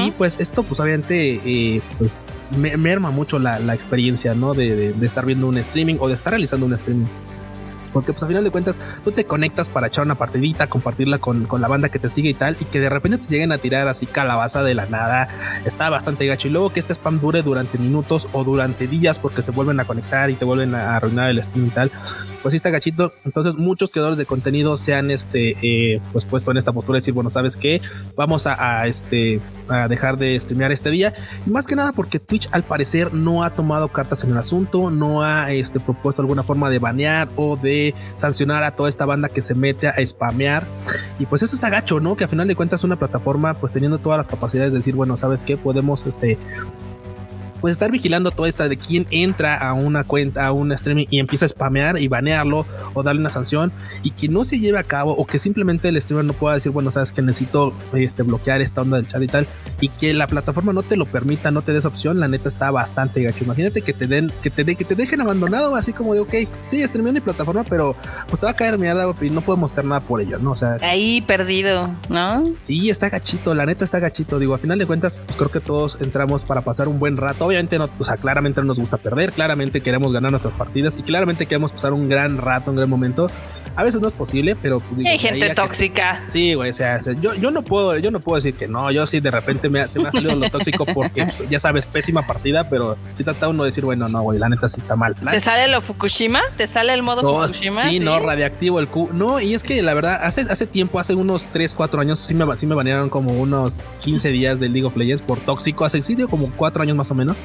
Y 0.05 0.11
pues 0.11 0.37
esto 0.39 0.63
pues 0.63 0.79
obviamente 0.79 1.41
eh, 1.45 1.81
pues 1.97 2.45
merma 2.51 3.11
mucho 3.11 3.39
la, 3.39 3.73
experiencia, 3.73 4.35
¿no? 4.35 4.53
De, 4.53 4.93
de 4.93 5.07
estar 5.07 5.25
viendo 5.25 5.47
un 5.47 5.57
streaming 5.57 5.95
o 5.99 6.07
de 6.07 6.13
estar 6.13 6.31
realizando 6.31 6.65
un 6.65 6.73
streaming. 6.73 7.07
Porque 7.93 8.13
pues 8.13 8.23
a 8.23 8.27
final 8.27 8.43
de 8.43 8.51
cuentas 8.51 8.79
tú 9.03 9.11
te 9.11 9.25
conectas 9.25 9.69
para 9.69 9.87
echar 9.87 10.05
una 10.05 10.15
partidita, 10.15 10.67
compartirla 10.67 11.17
con, 11.17 11.45
con, 11.45 11.61
la 11.61 11.67
banda 11.67 11.89
que 11.89 11.99
te 11.99 12.09
sigue 12.09 12.29
y 12.29 12.33
tal, 12.33 12.55
y 12.59 12.65
que 12.65 12.79
de 12.79 12.89
repente 12.89 13.17
te 13.17 13.27
lleguen 13.29 13.51
a 13.51 13.57
tirar 13.57 13.87
así 13.87 14.05
calabaza 14.05 14.63
de 14.63 14.75
la 14.75 14.85
nada, 14.85 15.27
está 15.65 15.89
bastante 15.89 16.25
gacho. 16.25 16.47
Y 16.47 16.51
luego 16.51 16.71
que 16.71 16.79
este 16.79 16.93
spam 16.93 17.19
dure 17.19 17.41
durante 17.41 17.77
minutos 17.77 18.27
o 18.31 18.43
durante 18.43 18.87
días 18.87 19.19
porque 19.19 19.41
se 19.41 19.51
vuelven 19.51 19.79
a 19.79 19.85
conectar 19.85 20.29
y 20.29 20.35
te 20.35 20.45
vuelven 20.45 20.75
a 20.75 20.95
arruinar 20.95 21.29
el 21.29 21.41
stream 21.41 21.67
y 21.67 21.69
tal 21.69 21.91
pues 22.41 22.53
sí 22.53 22.57
está 22.57 22.69
gachito. 22.69 23.13
Entonces 23.25 23.55
muchos 23.55 23.91
creadores 23.91 24.17
de 24.17 24.25
contenido 24.25 24.77
se 24.77 24.95
han 24.95 25.11
este, 25.11 25.55
eh, 25.61 26.01
pues 26.11 26.25
puesto 26.25 26.51
en 26.51 26.57
esta 26.57 26.73
postura 26.73 26.95
de 26.95 27.01
decir, 27.01 27.13
bueno, 27.13 27.29
¿sabes 27.29 27.57
qué? 27.57 27.81
Vamos 28.15 28.47
a, 28.47 28.87
este, 28.87 29.39
a 29.67 29.87
dejar 29.87 30.17
de 30.17 30.39
streamear 30.39 30.71
este 30.71 30.91
día. 30.91 31.13
Y 31.45 31.49
más 31.49 31.67
que 31.67 31.75
nada 31.75 31.91
porque 31.93 32.19
Twitch 32.19 32.47
al 32.51 32.63
parecer 32.63 33.13
no 33.13 33.43
ha 33.43 33.51
tomado 33.51 33.87
cartas 33.89 34.23
en 34.23 34.31
el 34.31 34.37
asunto, 34.37 34.89
no 34.89 35.23
ha 35.23 35.51
este, 35.51 35.79
propuesto 35.79 36.21
alguna 36.21 36.43
forma 36.43 36.69
de 36.69 36.79
banear 36.79 37.29
o 37.35 37.57
de 37.57 37.93
sancionar 38.15 38.63
a 38.63 38.75
toda 38.75 38.89
esta 38.89 39.05
banda 39.05 39.29
que 39.29 39.41
se 39.41 39.55
mete 39.55 39.87
a 39.87 40.05
spamear. 40.05 40.65
Y 41.19 41.25
pues 41.25 41.43
eso 41.43 41.55
está 41.55 41.69
gacho, 41.69 41.99
¿no? 41.99 42.15
Que 42.15 42.23
a 42.23 42.27
final 42.27 42.47
de 42.47 42.55
cuentas 42.55 42.83
una 42.83 42.97
plataforma 42.97 43.53
pues 43.53 43.73
teniendo 43.73 43.97
todas 43.97 44.17
las 44.17 44.27
capacidades 44.27 44.71
de 44.71 44.77
decir, 44.79 44.95
bueno, 44.95 45.17
¿sabes 45.17 45.43
qué? 45.43 45.57
Podemos 45.57 46.05
este 46.05 46.37
pues 47.61 47.73
estar 47.73 47.91
vigilando 47.91 48.31
toda 48.31 48.49
esta 48.49 48.69
de 48.69 48.77
quién 48.77 49.07
entra 49.11 49.57
a 49.57 49.73
una 49.73 50.03
cuenta, 50.03 50.45
a 50.45 50.51
un 50.51 50.71
streaming 50.71 51.05
y 51.09 51.19
empieza 51.19 51.45
a 51.45 51.49
spamear 51.49 51.99
y 51.99 52.07
banearlo 52.07 52.65
o 52.93 53.03
darle 53.03 53.21
una 53.21 53.29
sanción 53.29 53.71
y 54.03 54.11
que 54.11 54.27
no 54.27 54.43
se 54.43 54.59
lleve 54.59 54.79
a 54.79 54.83
cabo 54.83 55.13
o 55.13 55.25
que 55.25 55.39
simplemente 55.39 55.89
el 55.89 56.01
streamer 56.01 56.25
no 56.25 56.33
pueda 56.33 56.55
decir, 56.55 56.71
bueno, 56.71 56.91
sabes 56.91 57.11
que 57.11 57.21
necesito 57.21 57.73
este, 57.93 58.23
bloquear 58.23 58.61
esta 58.61 58.81
onda 58.81 58.97
del 58.97 59.07
chat 59.07 59.21
y 59.21 59.27
tal 59.27 59.47
y 59.81 59.89
que 59.89 60.13
la 60.13 60.27
plataforma 60.27 60.73
no 60.73 60.83
te 60.83 60.97
lo 60.97 61.05
permita, 61.05 61.51
no 61.51 61.61
te 61.61 61.73
des 61.73 61.85
opción, 61.85 62.19
la 62.19 62.27
neta 62.27 62.49
está 62.49 62.71
bastante 62.71 63.23
gacho. 63.23 63.43
Imagínate 63.43 63.81
que 63.81 63.93
te 63.93 64.07
den, 64.07 64.31
que 64.41 64.49
te, 64.49 64.63
de, 64.63 64.75
que 64.75 64.85
te 64.85 64.95
dejen 64.95 65.21
abandonado 65.21 65.75
así 65.75 65.93
como 65.93 66.13
de, 66.13 66.19
ok, 66.21 66.33
sí, 66.67 66.85
streameo 66.85 67.13
mi 67.13 67.21
plataforma, 67.21 67.63
pero 67.63 67.95
pues 68.27 68.39
te 68.39 68.45
va 68.45 68.51
a 68.51 68.55
caer 68.55 68.77
mierda 68.77 69.05
y 69.21 69.29
no 69.29 69.41
podemos 69.41 69.71
hacer 69.71 69.85
nada 69.85 70.01
por 70.01 70.21
ello, 70.21 70.39
¿no? 70.39 70.51
O 70.51 70.55
sea, 70.55 70.77
ahí 70.81 71.21
perdido, 71.21 71.89
¿no? 72.09 72.43
Sí, 72.59 72.89
está 72.89 73.09
gachito, 73.09 73.53
la 73.53 73.65
neta 73.65 73.85
está 73.85 73.99
gachito. 73.99 74.39
Digo, 74.39 74.53
a 74.53 74.57
final 74.57 74.77
de 74.79 74.85
cuentas, 74.85 75.17
pues 75.25 75.37
creo 75.37 75.51
que 75.51 75.59
todos 75.59 75.97
entramos 76.01 76.43
para 76.43 76.61
pasar 76.61 76.87
un 76.87 76.99
buen 76.99 77.17
rato 77.17 77.48
obviamente 77.49 77.77
no, 77.77 77.89
o 77.97 78.05
sea, 78.05 78.17
claramente 78.17 78.61
no 78.61 78.67
nos 78.67 78.79
gusta 78.79 78.97
perder, 78.97 79.31
claramente 79.31 79.81
queremos 79.81 80.13
ganar 80.13 80.31
nuestras 80.31 80.53
partidas 80.53 80.97
y 80.97 81.03
claramente 81.03 81.45
queremos 81.45 81.71
pasar 81.71 81.93
un 81.93 82.07
gran 82.07 82.37
rato, 82.37 82.71
un 82.71 82.77
gran 82.77 82.89
momento. 82.89 83.29
A 83.75 83.83
veces 83.83 84.01
no 84.01 84.07
es 84.07 84.13
posible, 84.13 84.57
pero 84.61 84.79
pues, 84.79 85.05
hay 85.07 85.17
gente 85.17 85.53
tóxica. 85.55 86.21
sí, 86.27 86.53
güey, 86.53 86.71
o 86.71 86.73
sea, 86.73 86.99
yo, 87.21 87.33
yo 87.35 87.49
no 87.51 87.61
puedo, 87.61 87.97
yo 87.97 88.11
no 88.11 88.19
puedo 88.19 88.35
decir 88.35 88.53
que 88.53 88.67
no, 88.67 88.91
yo 88.91 89.07
sí 89.07 89.19
de 89.19 89.31
repente 89.31 89.69
me, 89.69 89.87
se 89.87 89.99
me 89.99 90.09
ha 90.09 90.11
salido 90.11 90.35
lo 90.35 90.49
tóxico 90.49 90.85
porque 90.85 91.25
pues, 91.25 91.43
ya 91.49 91.59
sabes, 91.59 91.85
pésima 91.85 92.27
partida, 92.27 92.69
pero 92.69 92.97
si 93.13 93.23
trata 93.23 93.47
uno 93.47 93.63
de 93.63 93.69
decir, 93.69 93.85
bueno, 93.85 94.09
no, 94.09 94.21
güey, 94.21 94.37
la 94.37 94.49
neta 94.49 94.67
sí 94.67 94.79
está 94.79 94.95
mal. 94.95 95.15
¿Te 95.15 95.39
sale 95.39 95.71
lo 95.71 95.81
Fukushima? 95.81 96.41
¿Te 96.57 96.67
sale 96.67 96.93
el 96.93 97.03
modo 97.03 97.21
Fukushima? 97.21 97.89
Sí, 97.89 97.99
no, 97.99 98.19
radiactivo 98.19 98.79
el 98.79 98.87
Q. 98.87 99.11
No, 99.13 99.39
y 99.39 99.53
es 99.53 99.63
que 99.63 99.81
la 99.81 99.93
verdad, 99.93 100.19
hace, 100.23 100.41
hace 100.41 100.67
tiempo, 100.67 100.99
hace 100.99 101.13
unos 101.15 101.47
3, 101.47 101.73
4 101.73 102.01
años, 102.01 102.19
sí 102.19 102.33
me, 102.33 102.45
sí 102.57 102.65
me 102.65 102.75
banearon 102.75 103.09
como 103.09 103.31
unos 103.31 103.79
15 104.01 104.29
días 104.31 104.59
del 104.59 104.73
League 104.73 104.87
of 104.87 104.97
Legends 104.97 105.21
por 105.21 105.39
tóxico, 105.39 105.85
hace 105.85 106.01
sí, 106.01 106.15
como 106.29 106.51
4 106.55 106.83
años 106.83 106.97
más 106.97 107.11
o 107.11 107.15
menos. 107.15 107.37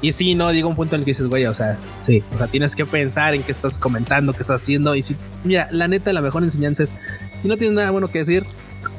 Y 0.00 0.12
sí, 0.12 0.34
no, 0.34 0.50
digo 0.50 0.68
un 0.68 0.74
punto 0.74 0.96
en 0.96 1.02
el 1.02 1.04
que 1.04 1.12
dices, 1.12 1.26
güey, 1.28 1.46
o 1.46 1.54
sea, 1.54 1.78
sí, 2.00 2.24
o 2.34 2.38
sea, 2.38 2.48
tienes 2.48 2.74
que 2.74 2.84
pensar 2.84 3.34
en 3.34 3.44
qué 3.44 3.52
estás 3.52 3.78
comentando, 3.78 4.32
qué 4.32 4.40
estás 4.40 4.62
haciendo. 4.62 4.96
Y 4.96 5.02
si, 5.02 5.16
mira, 5.44 5.68
la 5.70 5.86
neta, 5.86 6.12
la 6.12 6.20
mejor 6.20 6.42
enseñanza 6.42 6.82
es, 6.82 6.94
si 7.38 7.46
no 7.46 7.56
tienes 7.56 7.76
nada 7.76 7.90
bueno 7.92 8.08
que 8.08 8.18
decir, 8.18 8.44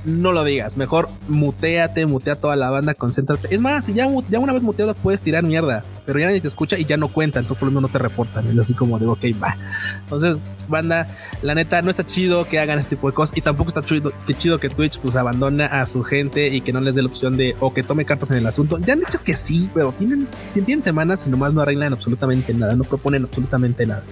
no 0.06 0.32
lo 0.32 0.44
digas. 0.44 0.78
Mejor 0.78 1.10
muteate, 1.28 2.06
mutea 2.06 2.36
toda 2.36 2.56
la 2.56 2.70
banda, 2.70 2.94
concéntrate. 2.94 3.54
Es 3.54 3.62
más, 3.62 3.88
ya, 3.88 4.08
ya 4.30 4.40
una 4.40 4.54
vez 4.54 4.62
muteado 4.62 4.94
puedes 4.96 5.22
tirar 5.22 5.44
mierda, 5.44 5.84
pero 6.06 6.20
ya 6.20 6.26
nadie 6.26 6.42
te 6.42 6.48
escucha 6.48 6.78
y 6.78 6.86
ya 6.86 6.98
no 6.98 7.08
cuenta, 7.08 7.40
entonces 7.40 7.60
por 7.60 7.68
lo 7.68 7.72
menos 7.72 7.84
no 7.84 7.88
te 7.90 8.00
reportan. 8.00 8.48
Es 8.48 8.60
así 8.60 8.74
como 8.74 9.00
digo, 9.00 9.14
ok, 9.14 9.26
va. 9.42 9.56
Entonces, 10.02 10.38
banda, 10.68 11.08
la 11.42 11.56
neta, 11.56 11.82
no 11.82 11.90
está 11.90 12.06
chido 12.06 12.46
que 12.46 12.60
hagan 12.60 12.80
este 12.80 12.96
tipo 12.96 13.08
de 13.08 13.14
cosas 13.14 13.38
y 13.38 13.42
tampoco 13.42 13.70
está 13.70 13.82
chido 13.82 14.12
que, 14.26 14.34
chido 14.34 14.60
que 14.60 14.70
Twitch 14.70 15.00
pues 15.00 15.16
abandona 15.16 15.66
a 15.66 15.86
su 15.86 16.04
gente 16.04 16.48
y 16.48 16.62
que 16.62 16.74
no 16.74 16.82
les 16.82 16.96
dé 16.96 17.02
la 17.02 17.08
opción 17.08 17.38
de 17.38 17.56
o 17.60 17.74
que 17.74 17.84
tome 17.84 18.06
cartas 18.06 18.32
en 18.32 18.38
el 18.38 18.48
asunto. 18.48 18.78
Ya 18.80 18.94
han 18.94 19.00
dicho 19.00 19.20
que 19.24 19.36
sí, 19.36 19.70
pero 19.74 19.94
tienen, 19.94 20.28
tienen 20.54 20.82
semanas 20.82 21.26
y 21.26 21.30
nomás 21.30 21.54
no 21.54 21.62
arreglan 21.62 21.94
absolutamente 21.94 22.54
nada, 22.54 22.76
no 22.76 22.84
proponen 22.84 23.24
absolutamente 23.24 23.86
nada. 23.86 24.04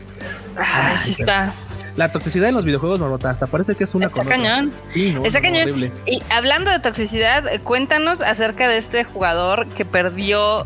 Así 0.56 1.12
está 1.12 1.54
la 1.96 2.12
toxicidad 2.12 2.50
en 2.50 2.56
los 2.56 2.66
videojuegos, 2.66 3.00
Marmota, 3.00 3.30
hasta 3.30 3.48
parece 3.48 3.76
que 3.76 3.84
es 3.84 3.96
una 3.96 4.08
Está 4.08 4.24
cañón. 4.24 4.72
Sí, 4.94 5.16
Está 5.24 5.42
cañón. 5.42 5.92
Y 6.06 6.22
hablando 6.30 6.72
de 6.72 6.80
toxicidad, 6.80 7.44
cuéntanos 7.64 8.22
acerca 8.22 8.68
de 8.68 8.78
este 8.78 9.04
jugador 9.04 9.68
que 9.68 9.86
perdió 9.86 10.66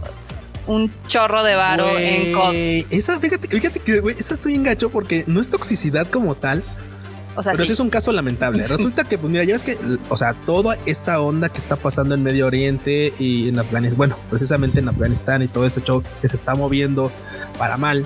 un 0.67 0.91
chorro 1.07 1.43
de 1.43 1.55
varo 1.55 1.97
en 1.97 2.33
COD. 2.33 2.85
Esa, 2.89 3.19
fíjate, 3.19 3.47
fíjate 3.47 3.79
que, 3.79 3.99
güey, 3.99 4.15
esa 4.17 4.33
estoy 4.33 4.55
engacho 4.55 4.89
porque 4.89 5.23
no 5.27 5.39
es 5.39 5.49
toxicidad 5.49 6.07
como 6.07 6.35
tal. 6.35 6.63
O 7.35 7.43
sea, 7.43 7.53
pero 7.53 7.65
sí. 7.65 7.73
es 7.73 7.79
un 7.79 7.89
caso 7.89 8.11
lamentable. 8.11 8.65
Resulta 8.65 9.03
que, 9.03 9.17
pues 9.17 9.31
mira, 9.31 9.43
ya 9.43 9.53
ves 9.53 9.63
que, 9.63 9.77
o 10.09 10.17
sea, 10.17 10.33
toda 10.33 10.77
esta 10.85 11.19
onda 11.19 11.49
que 11.49 11.57
está 11.57 11.75
pasando 11.75 12.15
en 12.15 12.23
Medio 12.23 12.47
Oriente 12.47 13.13
y 13.19 13.49
en 13.49 13.59
Afganistán, 13.59 13.97
bueno, 13.97 14.17
precisamente 14.29 14.79
en 14.79 14.89
Afganistán 14.89 15.41
y 15.43 15.47
todo 15.47 15.65
este 15.65 15.81
show 15.81 16.01
que 16.21 16.27
se 16.27 16.35
está 16.35 16.55
moviendo 16.55 17.11
para 17.57 17.77
mal. 17.77 18.05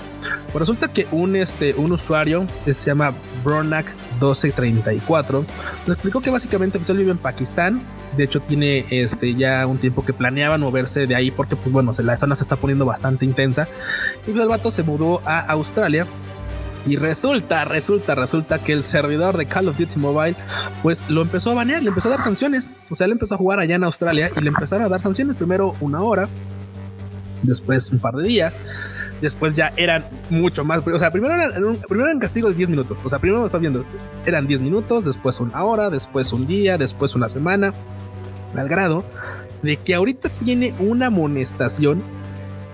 Pues 0.51 0.61
resulta 0.61 0.91
que 0.91 1.07
un, 1.11 1.35
este, 1.35 1.75
un 1.75 1.91
usuario 1.91 2.47
que 2.65 2.73
se 2.73 2.89
llama 2.89 3.13
Bronak 3.43 3.87
1234 4.19 5.45
nos 5.85 5.95
explicó 5.95 6.21
que 6.21 6.29
básicamente 6.29 6.79
pues, 6.79 6.89
él 6.89 6.97
vive 6.97 7.11
en 7.11 7.17
Pakistán. 7.17 7.83
De 8.17 8.23
hecho, 8.23 8.41
tiene 8.41 8.85
este, 8.89 9.35
ya 9.35 9.65
un 9.67 9.77
tiempo 9.77 10.03
que 10.03 10.13
planeaban 10.13 10.61
moverse 10.61 11.07
de 11.07 11.15
ahí 11.15 11.31
porque, 11.31 11.55
pues 11.55 11.71
bueno, 11.71 11.91
la 11.99 12.17
zona 12.17 12.35
se 12.35 12.43
está 12.43 12.55
poniendo 12.55 12.85
bastante 12.85 13.25
intensa. 13.25 13.67
Y 14.27 14.31
pues, 14.31 14.41
el 14.41 14.49
vato 14.49 14.71
se 14.71 14.83
mudó 14.83 15.21
a 15.25 15.39
Australia 15.39 16.07
y 16.85 16.95
resulta, 16.95 17.65
resulta, 17.65 18.15
resulta 18.15 18.59
que 18.59 18.73
el 18.73 18.83
servidor 18.83 19.37
de 19.37 19.45
Call 19.45 19.67
of 19.67 19.77
Duty 19.77 19.99
Mobile, 19.99 20.35
pues 20.81 21.03
lo 21.09 21.21
empezó 21.21 21.51
a 21.51 21.55
banear, 21.55 21.83
le 21.83 21.89
empezó 21.89 22.07
a 22.07 22.11
dar 22.11 22.21
sanciones. 22.21 22.71
O 22.89 22.95
sea, 22.95 23.05
él 23.05 23.11
empezó 23.11 23.35
a 23.35 23.37
jugar 23.37 23.59
allá 23.59 23.75
en 23.75 23.83
Australia 23.83 24.31
y 24.35 24.41
le 24.41 24.49
empezaron 24.49 24.85
a 24.85 24.89
dar 24.89 25.01
sanciones. 25.01 25.35
Primero 25.35 25.75
una 25.81 26.01
hora, 26.01 26.29
después 27.43 27.91
un 27.91 27.99
par 27.99 28.15
de 28.15 28.23
días, 28.23 28.55
después 29.21 29.55
ya 29.55 29.73
eran 29.75 30.05
mucho 30.29 30.63
más. 30.63 30.81
O 30.85 30.99
sea, 30.99 31.11
primero 31.11 31.33
eran, 31.33 31.77
primero 31.87 32.05
eran 32.07 32.19
castigos 32.19 32.51
de 32.51 32.57
10 32.57 32.69
minutos. 32.69 32.97
O 33.03 33.09
sea, 33.09 33.19
primero 33.19 33.45
está 33.45 33.57
viendo, 33.57 33.85
eran 34.25 34.47
10 34.47 34.61
minutos, 34.61 35.05
después 35.05 35.39
una 35.39 35.63
hora, 35.63 35.89
después 35.89 36.31
un 36.31 36.47
día, 36.47 36.77
después 36.77 37.15
una 37.15 37.29
semana. 37.29 37.73
Al 38.55 38.67
grado 38.67 39.05
de 39.61 39.77
que 39.77 39.93
ahorita 39.93 40.29
tiene 40.29 40.73
una 40.79 41.07
amonestación 41.07 42.01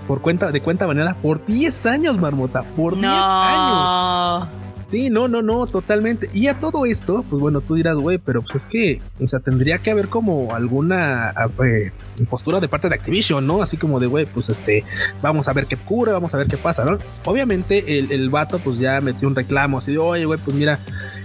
por 0.08 0.22
cuenta 0.22 0.52
de 0.52 0.62
cuenta 0.62 0.86
baneada 0.86 1.16
por 1.16 1.46
10 1.46 1.86
años, 1.86 2.18
Marmota. 2.18 2.64
Por 2.76 2.96
10 2.96 3.06
años. 3.06 4.48
Sí, 4.90 5.10
no, 5.10 5.28
no, 5.28 5.42
no, 5.42 5.66
totalmente. 5.66 6.30
Y 6.32 6.48
a 6.48 6.60
todo 6.60 6.86
esto, 6.86 7.26
pues 7.28 7.42
bueno, 7.42 7.62
tú 7.62 7.74
dirás, 7.74 7.96
güey, 7.96 8.20
pero 8.20 8.44
pues 8.44 8.56
es 8.56 8.66
que, 8.68 9.02
o 9.20 9.26
sea, 9.26 9.40
tendría 9.40 9.80
que 9.80 9.90
haber 9.90 10.10
como 10.10 10.54
alguna 10.54 11.34
eh, 11.64 11.92
postura 12.30 12.60
de 12.60 12.68
parte 12.68 12.88
de 12.88 12.96
Activision, 12.96 13.48
¿no? 13.48 13.64
Así 13.64 13.78
como 13.78 14.00
de, 14.00 14.06
güey, 14.06 14.26
pues 14.28 14.50
este, 14.50 14.84
vamos 15.24 15.48
a 15.48 15.54
ver 15.54 15.66
qué 15.66 15.76
cura, 15.76 16.14
vamos 16.14 16.36
a 16.36 16.38
ver 16.38 16.48
qué 16.48 16.58
pasa, 16.58 16.86
¿no? 16.86 17.00
Obviamente 17.26 17.98
el, 17.98 18.12
el 18.12 18.30
vato 18.30 18.60
pues 18.60 18.78
ya 18.78 19.02
metió 19.02 19.28
un 19.28 19.36
reclamo, 19.36 19.80
así 19.80 19.92
de, 19.92 19.98
oye, 19.98 20.26
güey, 20.26 20.40
pues 20.40 20.56
mira, 20.56 20.80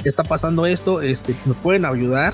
está 0.04 0.24
pasando 0.24 0.64
esto, 0.64 1.02
este, 1.02 1.34
¿me 1.44 1.52
pueden 1.52 1.84
ayudar? 1.84 2.32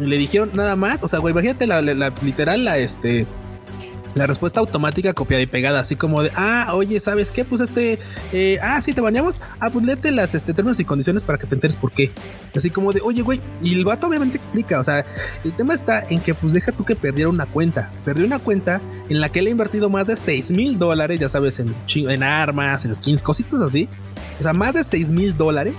Y 0.00 0.04
le 0.04 0.18
dijeron 0.18 0.50
nada 0.52 0.76
más, 0.76 1.02
o 1.02 1.08
sea, 1.08 1.18
güey, 1.18 1.32
imagínate 1.32 1.66
la, 1.66 1.80
la 1.80 2.12
literal, 2.22 2.64
la, 2.64 2.76
este, 2.76 3.26
la 4.14 4.26
respuesta 4.26 4.60
automática 4.60 5.12
copiada 5.12 5.42
y 5.42 5.46
pegada, 5.46 5.80
así 5.80 5.96
como 5.96 6.22
de, 6.22 6.30
ah, 6.36 6.72
oye, 6.74 7.00
¿sabes 7.00 7.30
qué? 7.30 7.44
Pues 7.44 7.60
este, 7.60 7.98
eh, 8.32 8.58
ah, 8.62 8.80
sí, 8.80 8.92
te 8.92 9.00
bañamos, 9.00 9.40
ah, 9.60 9.70
pues 9.70 9.84
léete 9.84 10.10
las 10.10 10.34
este, 10.34 10.54
términos 10.54 10.80
y 10.80 10.84
condiciones 10.84 11.22
para 11.22 11.38
que 11.38 11.46
te 11.46 11.54
enteres 11.54 11.76
por 11.76 11.92
qué. 11.92 12.10
Así 12.54 12.70
como 12.70 12.92
de, 12.92 13.00
oye, 13.02 13.22
güey, 13.22 13.40
y 13.62 13.74
el 13.74 13.84
vato 13.84 14.06
obviamente 14.06 14.36
explica, 14.36 14.80
o 14.80 14.84
sea, 14.84 15.04
el 15.44 15.52
tema 15.52 15.74
está 15.74 16.04
en 16.08 16.20
que 16.20 16.34
pues 16.34 16.52
deja 16.52 16.72
tú 16.72 16.84
que 16.84 16.96
perdiera 16.96 17.30
una 17.30 17.46
cuenta, 17.46 17.90
perdió 18.04 18.26
una 18.26 18.38
cuenta 18.38 18.80
en 19.08 19.20
la 19.20 19.28
que 19.28 19.38
él 19.38 19.46
ha 19.46 19.50
invertido 19.50 19.88
más 19.88 20.06
de 20.06 20.16
6 20.16 20.50
mil 20.50 20.78
dólares, 20.78 21.18
ya 21.18 21.28
sabes, 21.28 21.58
en, 21.60 21.74
en 21.94 22.22
armas, 22.22 22.84
en 22.84 22.94
skins, 22.94 23.22
cositas 23.22 23.60
así, 23.60 23.88
o 24.38 24.42
sea, 24.42 24.52
más 24.52 24.74
de 24.74 24.84
6 24.84 25.12
mil 25.12 25.36
dólares 25.36 25.74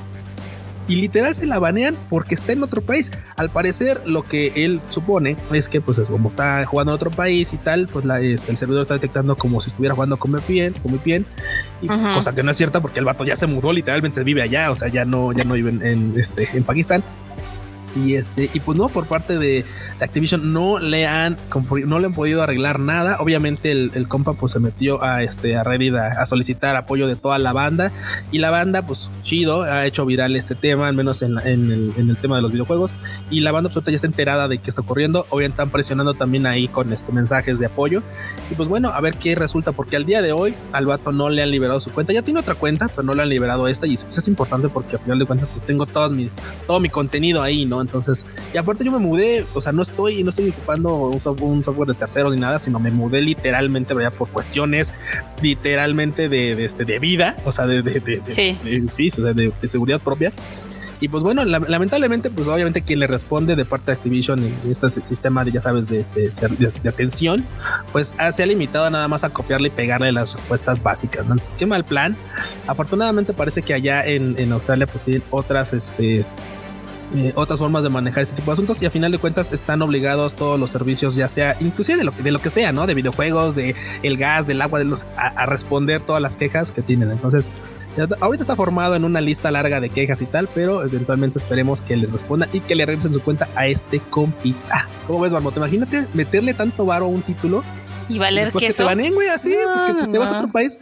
y 0.87 0.95
literal 0.95 1.33
se 1.35 1.45
la 1.45 1.59
banean 1.59 1.95
porque 2.09 2.35
está 2.35 2.53
en 2.53 2.63
otro 2.63 2.81
país. 2.81 3.11
Al 3.35 3.49
parecer, 3.49 4.01
lo 4.05 4.23
que 4.23 4.51
él 4.55 4.81
supone 4.89 5.37
es 5.51 5.69
que, 5.69 5.81
pues, 5.81 5.99
como 6.09 6.29
está 6.29 6.65
jugando 6.65 6.91
en 6.91 6.95
otro 6.95 7.11
país 7.11 7.53
y 7.53 7.57
tal, 7.57 7.87
pues 7.87 8.05
la, 8.05 8.19
este, 8.21 8.51
el 8.51 8.57
servidor 8.57 8.81
está 8.81 8.95
detectando 8.95 9.35
como 9.35 9.61
si 9.61 9.69
estuviera 9.69 9.95
jugando 9.95 10.17
con 10.17 10.31
VPN, 10.31 10.73
con 10.81 10.93
VPN, 10.93 11.25
y 11.81 11.87
cosa 11.87 12.33
que 12.33 12.43
no 12.43 12.51
es 12.51 12.57
cierta 12.57 12.81
porque 12.81 12.99
el 12.99 13.05
vato 13.05 13.23
ya 13.23 13.35
se 13.35 13.47
mudó, 13.47 13.71
literalmente 13.73 14.23
vive 14.23 14.41
allá, 14.41 14.71
o 14.71 14.75
sea, 14.75 14.87
ya 14.87 15.05
no, 15.05 15.31
ya 15.31 15.43
no 15.43 15.53
vive 15.53 15.69
en, 15.69 16.13
este, 16.17 16.49
en 16.53 16.63
Pakistán. 16.63 17.03
Y 17.95 18.15
este, 18.15 18.49
y 18.53 18.59
pues 18.59 18.77
no, 18.77 18.89
por 18.89 19.05
parte 19.05 19.37
de 19.37 19.65
Activision 19.99 20.51
no 20.51 20.79
le 20.79 21.05
han 21.05 21.37
no 21.85 21.99
le 21.99 22.07
han 22.07 22.13
podido 22.13 22.41
arreglar 22.41 22.79
nada. 22.79 23.17
Obviamente 23.19 23.71
el, 23.71 24.07
compa 24.07 24.33
pues 24.33 24.53
se 24.53 24.59
metió 24.59 25.03
a 25.03 25.23
este 25.23 25.55
a 25.55 25.63
Reddit 25.63 25.95
a, 25.95 26.25
solicitar 26.25 26.75
apoyo 26.75 27.07
de 27.07 27.15
toda 27.15 27.37
la 27.37 27.53
banda. 27.53 27.91
Y 28.31 28.39
la 28.39 28.49
banda, 28.49 28.85
pues 28.85 29.11
chido, 29.21 29.63
ha 29.63 29.85
hecho 29.85 30.05
viral 30.05 30.35
este 30.35 30.55
tema, 30.55 30.87
al 30.87 30.95
menos 30.95 31.21
en, 31.21 31.37
el, 31.37 32.17
tema 32.21 32.37
de 32.37 32.41
los 32.41 32.51
videojuegos. 32.51 32.91
Y 33.29 33.41
la 33.41 33.51
banda 33.51 33.69
pues, 33.69 33.85
ya 33.85 33.91
está 33.93 34.07
enterada 34.07 34.47
de 34.47 34.57
qué 34.57 34.69
está 34.69 34.81
ocurriendo. 34.81 35.25
Obviamente 35.29 35.53
están 35.53 35.69
presionando 35.69 36.13
también 36.15 36.47
ahí 36.47 36.67
con 36.67 36.91
este 36.91 37.11
mensajes 37.11 37.59
de 37.59 37.67
apoyo. 37.67 38.01
Y 38.49 38.55
pues 38.55 38.67
bueno, 38.69 38.89
a 38.89 38.99
ver 39.01 39.15
qué 39.15 39.35
resulta, 39.35 39.71
porque 39.71 39.95
al 39.95 40.05
día 40.05 40.21
de 40.21 40.31
hoy 40.31 40.55
al 40.71 40.87
vato 40.87 41.11
no 41.11 41.29
le 41.29 41.43
han 41.43 41.51
liberado 41.51 41.79
su 41.79 41.91
cuenta. 41.91 42.11
Ya 42.11 42.23
tiene 42.23 42.39
otra 42.39 42.55
cuenta, 42.55 42.87
pero 42.87 43.03
no 43.03 43.13
le 43.13 43.21
han 43.21 43.29
liberado 43.29 43.67
esta. 43.67 43.85
Y 43.85 43.93
eso 43.93 44.07
es 44.09 44.27
importante 44.27 44.69
porque 44.69 44.95
al 44.95 45.01
final 45.01 45.19
de 45.19 45.25
cuentas 45.25 45.49
pues 45.53 45.65
tengo 45.65 45.85
mi, 46.11 46.29
todo 46.65 46.79
mi 46.79 46.89
contenido 46.89 47.41
ahí, 47.41 47.65
¿no? 47.65 47.82
Entonces, 47.83 48.25
y 48.53 48.57
aparte 48.57 48.83
yo 48.83 48.91
me 48.91 48.97
mudé, 48.97 49.45
o 49.53 49.61
sea, 49.61 49.71
no 49.71 49.81
estoy, 49.81 50.23
no 50.23 50.29
estoy 50.29 50.49
ocupando 50.49 50.95
un 50.95 51.21
software, 51.63 51.89
de 51.89 51.93
tercero 51.93 52.31
ni 52.31 52.39
nada, 52.39 52.59
sino 52.59 52.79
me 52.79 52.91
mudé 52.91 53.21
literalmente, 53.21 53.93
vaya, 53.93 54.11
por 54.11 54.29
cuestiones 54.29 54.93
literalmente 55.41 56.29
de, 56.29 56.65
este, 56.65 56.85
de 56.85 56.99
vida, 56.99 57.37
o 57.45 57.51
sea, 57.51 57.67
de, 57.67 57.81
de, 57.81 58.21
sí. 58.29 58.57
sí, 58.89 59.21
de, 59.21 59.67
seguridad 59.67 59.99
propia. 59.99 60.31
Y 61.03 61.09
pues 61.09 61.21
bueno, 61.21 61.43
lamentablemente, 61.43 62.29
pues 62.29 62.47
obviamente 62.47 62.81
quien 62.81 62.99
le 62.99 63.07
responde 63.07 63.57
de 63.57 63.65
parte 63.65 63.87
de 63.87 63.91
Activision 63.91 64.39
en 64.41 64.71
este 64.71 64.89
sistema 64.89 65.43
de, 65.43 65.51
ya 65.51 65.61
sabes, 65.61 65.89
de, 65.89 65.99
este, 65.99 66.29
de, 66.29 66.89
atención, 66.89 67.45
pues 67.91 68.15
se 68.31 68.41
ha 68.41 68.45
limitado 68.45 68.89
nada 68.89 69.09
más 69.09 69.25
a 69.25 69.29
copiarle 69.29 69.67
y 69.67 69.71
pegarle 69.71 70.13
las 70.13 70.31
respuestas 70.31 70.81
básicas. 70.81 71.25
¿no? 71.25 71.33
Entonces, 71.33 71.57
qué 71.57 71.65
mal 71.65 71.83
plan. 71.83 72.15
Afortunadamente 72.67 73.33
parece 73.33 73.63
que 73.63 73.73
allá 73.73 74.05
en, 74.05 74.35
en 74.37 74.53
Australia 74.53 74.87
pues 74.87 75.03
tienen 75.03 75.23
otras, 75.29 75.73
este, 75.73 76.25
eh, 77.15 77.31
otras 77.35 77.59
formas 77.59 77.83
de 77.83 77.89
manejar 77.89 78.23
este 78.23 78.35
tipo 78.35 78.51
de 78.51 78.53
asuntos 78.53 78.81
y 78.81 78.85
a 78.85 78.89
final 78.91 79.11
de 79.11 79.17
cuentas 79.17 79.51
están 79.53 79.81
obligados 79.81 80.35
todos 80.35 80.59
los 80.59 80.71
servicios, 80.71 81.15
ya 81.15 81.27
sea 81.27 81.55
inclusive 81.59 81.97
de 81.97 82.03
lo, 82.05 82.11
de 82.11 82.31
lo 82.31 82.39
que 82.39 82.49
sea, 82.49 82.71
¿no? 82.71 82.87
De 82.87 82.93
videojuegos, 82.93 83.55
de 83.55 83.75
el 84.01 84.17
gas, 84.17 84.47
del 84.47 84.61
agua, 84.61 84.79
de 84.79 84.85
los, 84.85 85.05
a, 85.15 85.45
responder 85.45 86.01
todas 86.01 86.21
las 86.21 86.35
quejas 86.35 86.71
que 86.71 86.81
tienen. 86.81 87.11
Entonces, 87.11 87.49
ahorita 88.19 88.43
está 88.43 88.55
formado 88.55 88.95
en 88.95 89.03
una 89.03 89.21
lista 89.21 89.51
larga 89.51 89.79
de 89.79 89.89
quejas 89.89 90.21
y 90.21 90.25
tal, 90.25 90.49
pero 90.53 90.83
eventualmente 90.83 91.37
esperemos 91.37 91.81
que 91.81 91.95
le 91.95 92.07
responda 92.07 92.47
y 92.51 92.61
que 92.61 92.73
le 92.73 92.85
regresen 92.85 93.13
su 93.13 93.21
cuenta 93.21 93.47
a 93.55 93.67
este 93.67 93.99
compita. 93.99 94.87
¿Cómo 95.05 95.19
ves, 95.19 95.31
Marmota? 95.31 95.57
Imagínate 95.57 96.07
meterle 96.13 96.53
tanto 96.53 96.85
varo 96.85 97.05
a 97.05 97.09
un 97.09 97.21
título 97.21 97.63
y 98.09 98.19
valer 98.19 98.51
que 98.51 98.73
te 98.73 98.83
van 98.83 98.99
güey, 99.13 99.29
así, 99.29 99.55
porque 99.63 99.93
pues, 99.93 100.11
te 100.11 100.17
vas 100.17 100.31
a 100.31 100.37
otro 100.37 100.51
país 100.51 100.79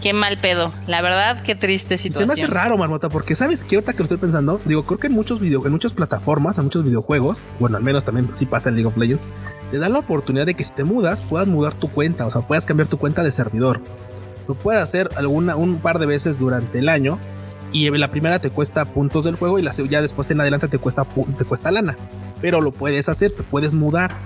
Qué 0.00 0.12
mal 0.12 0.38
pedo. 0.38 0.72
La 0.86 1.02
verdad, 1.02 1.42
qué 1.42 1.54
triste 1.54 1.98
situación. 1.98 2.28
Se 2.28 2.34
me 2.34 2.44
hace 2.44 2.52
raro, 2.52 2.78
Marmota, 2.78 3.08
porque 3.08 3.34
sabes 3.34 3.64
que 3.64 3.76
ahorita 3.76 3.92
que 3.92 3.98
lo 3.98 4.04
estoy 4.04 4.18
pensando, 4.18 4.60
digo, 4.64 4.84
creo 4.84 4.98
que 4.98 5.08
en 5.08 5.12
muchos 5.12 5.40
video, 5.40 5.64
en 5.66 5.72
muchas 5.72 5.92
plataformas, 5.92 6.58
en 6.58 6.64
muchos 6.64 6.84
videojuegos, 6.84 7.44
bueno, 7.58 7.76
al 7.76 7.82
menos 7.82 8.04
también 8.04 8.30
sí 8.34 8.46
pasa 8.46 8.70
en 8.70 8.76
League 8.76 8.88
of 8.88 8.96
Legends, 8.96 9.22
te 9.70 9.78
da 9.78 9.88
la 9.88 9.98
oportunidad 9.98 10.46
de 10.46 10.54
que 10.54 10.64
si 10.64 10.72
te 10.72 10.84
mudas, 10.84 11.20
puedas 11.22 11.46
mudar 11.46 11.74
tu 11.74 11.88
cuenta, 11.88 12.26
o 12.26 12.30
sea, 12.30 12.42
puedas 12.42 12.66
cambiar 12.66 12.88
tu 12.88 12.98
cuenta 12.98 13.22
de 13.22 13.30
servidor. 13.30 13.80
Lo 14.48 14.54
puedes 14.54 14.82
hacer 14.82 15.10
alguna, 15.16 15.56
un 15.56 15.78
par 15.78 15.98
de 15.98 16.06
veces 16.06 16.38
durante 16.38 16.78
el 16.78 16.88
año 16.88 17.18
y 17.72 17.88
la 17.90 18.08
primera 18.08 18.40
te 18.40 18.50
cuesta 18.50 18.84
puntos 18.84 19.24
del 19.24 19.36
juego 19.36 19.58
y 19.58 19.62
la 19.62 19.72
ya 19.72 20.02
después 20.02 20.30
en 20.30 20.40
adelante 20.40 20.68
te 20.68 20.78
cuesta, 20.78 21.06
te 21.38 21.44
cuesta 21.44 21.70
lana. 21.70 21.96
Pero 22.40 22.60
lo 22.60 22.72
puedes 22.72 23.08
hacer, 23.08 23.30
te 23.30 23.42
puedes 23.42 23.74
mudar. 23.74 24.16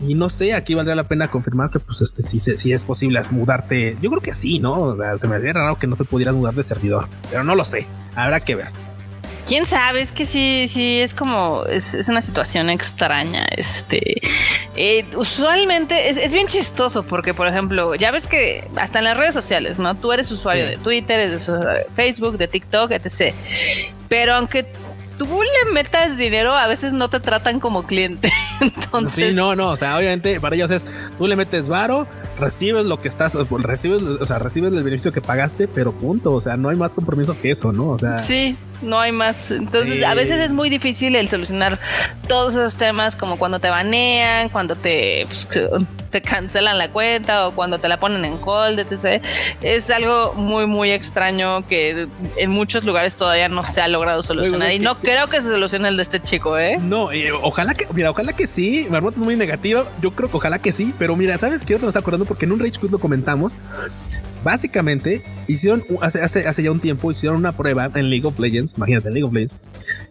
Y 0.00 0.14
no 0.14 0.28
sé, 0.28 0.54
aquí 0.54 0.74
valdría 0.74 0.94
la 0.94 1.04
pena 1.04 1.30
confirmar 1.30 1.70
que 1.70 1.78
pues 1.78 2.00
este 2.00 2.22
sí, 2.22 2.38
sí 2.38 2.72
es 2.72 2.84
posible 2.84 3.20
mudarte. 3.30 3.96
Yo 4.02 4.10
creo 4.10 4.22
que 4.22 4.34
sí, 4.34 4.58
¿no? 4.58 4.72
O 4.72 4.96
sea, 4.96 5.16
se 5.16 5.28
me 5.28 5.36
haría 5.36 5.52
raro 5.52 5.76
que 5.76 5.86
no 5.86 5.96
te 5.96 6.04
pudieras 6.04 6.34
mudar 6.34 6.54
de 6.54 6.62
servidor, 6.62 7.08
pero 7.30 7.44
no 7.44 7.54
lo 7.54 7.64
sé. 7.64 7.86
Habrá 8.14 8.40
que 8.40 8.56
ver. 8.56 8.68
Quién 9.46 9.66
sabe, 9.66 10.00
es 10.00 10.10
que 10.10 10.24
sí, 10.24 10.68
sí, 10.70 11.00
es 11.00 11.12
como, 11.12 11.64
es, 11.68 12.08
una 12.08 12.22
situación 12.22 12.70
extraña. 12.70 13.44
Este, 13.44 14.22
eh, 14.74 15.04
usualmente 15.16 16.08
es, 16.08 16.32
bien 16.32 16.46
chistoso 16.46 17.02
porque, 17.02 17.34
por 17.34 17.46
ejemplo, 17.46 17.94
ya 17.94 18.10
ves 18.10 18.26
que 18.26 18.66
hasta 18.76 19.00
en 19.00 19.04
las 19.04 19.16
redes 19.18 19.34
sociales, 19.34 19.78
¿no? 19.78 19.94
Tú 19.96 20.12
eres 20.12 20.32
usuario 20.32 20.66
de 20.66 20.78
Twitter, 20.78 21.30
de 21.30 21.84
Facebook, 21.94 22.38
de 22.38 22.48
TikTok, 22.48 22.92
etc. 22.92 23.34
Pero 24.08 24.34
aunque 24.34 24.66
tú 25.18 25.26
le 25.26 25.72
metas 25.72 26.16
dinero, 26.16 26.54
a 26.54 26.66
veces 26.66 26.92
no 26.92 27.08
te 27.08 27.20
tratan 27.20 27.60
como 27.60 27.84
cliente. 27.84 28.32
Entonces. 28.60 29.28
Sí, 29.28 29.34
no, 29.34 29.56
no. 29.56 29.70
O 29.70 29.76
sea, 29.76 29.96
obviamente 29.96 30.40
para 30.40 30.56
ellos 30.56 30.70
es 30.70 30.86
tú 31.18 31.26
le 31.26 31.36
metes 31.36 31.68
varo, 31.68 32.06
recibes 32.38 32.84
lo 32.84 32.98
que 32.98 33.08
estás, 33.08 33.34
recibes, 33.34 34.02
o 34.02 34.26
sea, 34.26 34.38
recibes 34.38 34.72
el 34.72 34.82
beneficio 34.82 35.12
que 35.12 35.20
pagaste, 35.20 35.68
pero 35.68 35.92
punto. 35.92 36.32
O 36.32 36.40
sea, 36.40 36.56
no 36.56 36.68
hay 36.68 36.76
más 36.76 36.94
compromiso 36.94 37.36
que 37.40 37.50
eso, 37.50 37.72
¿no? 37.72 37.90
O 37.90 37.98
sea. 37.98 38.18
Sí, 38.18 38.56
no 38.84 39.00
hay 39.00 39.12
más. 39.12 39.50
Entonces, 39.50 40.04
a 40.04 40.14
veces 40.14 40.40
es 40.40 40.50
muy 40.50 40.70
difícil 40.70 41.16
el 41.16 41.28
solucionar 41.28 41.78
todos 42.28 42.54
esos 42.54 42.76
temas, 42.76 43.16
como 43.16 43.38
cuando 43.38 43.58
te 43.58 43.68
banean, 43.68 44.48
cuando 44.48 44.76
te, 44.76 45.26
pues, 45.26 45.48
te 46.10 46.22
cancelan 46.22 46.78
la 46.78 46.90
cuenta 46.90 47.48
o 47.48 47.54
cuando 47.54 47.78
te 47.78 47.88
la 47.88 47.98
ponen 47.98 48.24
en 48.24 48.38
hold, 48.44 48.78
etc. 48.78 49.24
Es 49.62 49.90
algo 49.90 50.32
muy, 50.34 50.66
muy 50.66 50.90
extraño 50.90 51.66
que 51.66 52.06
en 52.36 52.50
muchos 52.50 52.84
lugares 52.84 53.16
todavía 53.16 53.48
no 53.48 53.64
se 53.66 53.80
ha 53.80 53.88
logrado 53.88 54.22
solucionar. 54.22 54.72
y 54.72 54.78
no 54.78 54.98
creo 54.98 55.26
que 55.28 55.40
se 55.40 55.48
solucione 55.48 55.88
el 55.88 55.96
de 55.96 56.02
este 56.02 56.20
chico, 56.20 56.58
¿eh? 56.58 56.78
No, 56.80 57.10
ojalá 57.42 57.74
que, 57.74 57.86
mira, 57.92 58.10
ojalá 58.10 58.32
que 58.32 58.46
sí. 58.46 58.86
Marmota 58.90 59.18
es 59.18 59.24
muy 59.24 59.36
negativa. 59.36 59.86
Yo 60.00 60.12
creo 60.12 60.30
que 60.30 60.36
ojalá 60.36 60.58
que 60.60 60.72
sí, 60.72 60.94
pero 60.98 61.16
mira, 61.16 61.36
¿sabes 61.38 61.62
qué? 61.64 61.74
Yo 61.74 61.80
me 61.80 61.88
está 61.88 62.00
acordando 62.00 62.24
porque 62.26 62.44
en 62.44 62.52
un 62.52 62.60
Rage 62.60 62.78
Quit 62.80 62.90
lo 62.90 62.98
comentamos. 62.98 63.58
Básicamente, 64.44 65.22
hicieron 65.48 65.82
hace, 66.02 66.22
hace, 66.22 66.62
ya 66.62 66.70
un 66.70 66.78
tiempo, 66.78 67.10
hicieron 67.10 67.38
una 67.38 67.52
prueba 67.52 67.90
en 67.94 68.10
League 68.10 68.26
of 68.26 68.38
Legends, 68.38 68.74
imagínate, 68.76 69.10
League 69.10 69.24
of 69.24 69.32
Legends, 69.32 69.54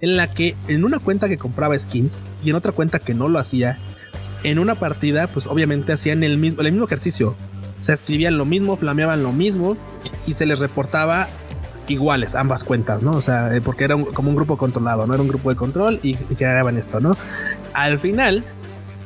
en 0.01 0.17
la 0.17 0.27
que 0.27 0.55
en 0.67 0.83
una 0.83 0.97
cuenta 0.99 1.29
que 1.29 1.37
compraba 1.37 1.77
skins 1.77 2.23
y 2.43 2.49
en 2.49 2.55
otra 2.55 2.71
cuenta 2.71 2.97
que 2.97 3.13
no 3.13 3.29
lo 3.29 3.37
hacía, 3.37 3.77
en 4.43 4.59
una 4.59 4.75
partida, 4.75 5.27
pues 5.27 5.47
obviamente 5.47 5.93
hacían 5.93 6.23
el 6.23 6.37
mismo, 6.37 6.61
el 6.61 6.71
mismo 6.71 6.85
ejercicio. 6.85 7.35
O 7.79 7.83
sea, 7.83 7.93
escribían 7.95 8.37
lo 8.37 8.45
mismo, 8.45 8.75
flameaban 8.75 9.23
lo 9.23 9.31
mismo 9.31 9.77
y 10.25 10.33
se 10.33 10.45
les 10.45 10.59
reportaba 10.59 11.27
iguales 11.87 12.33
ambas 12.33 12.63
cuentas, 12.63 13.03
¿no? 13.03 13.11
O 13.11 13.21
sea, 13.21 13.55
eh, 13.55 13.61
porque 13.61 13.83
era 13.83 13.97
como 13.97 14.29
un 14.29 14.35
grupo 14.35 14.57
controlado, 14.57 15.05
no 15.05 15.13
era 15.13 15.21
un 15.21 15.29
grupo 15.29 15.49
de 15.49 15.55
control 15.55 15.99
y, 16.01 16.17
y 16.29 16.35
generaban 16.37 16.77
esto, 16.77 16.99
¿no? 16.99 17.15
Al 17.73 17.99
final, 17.99 18.43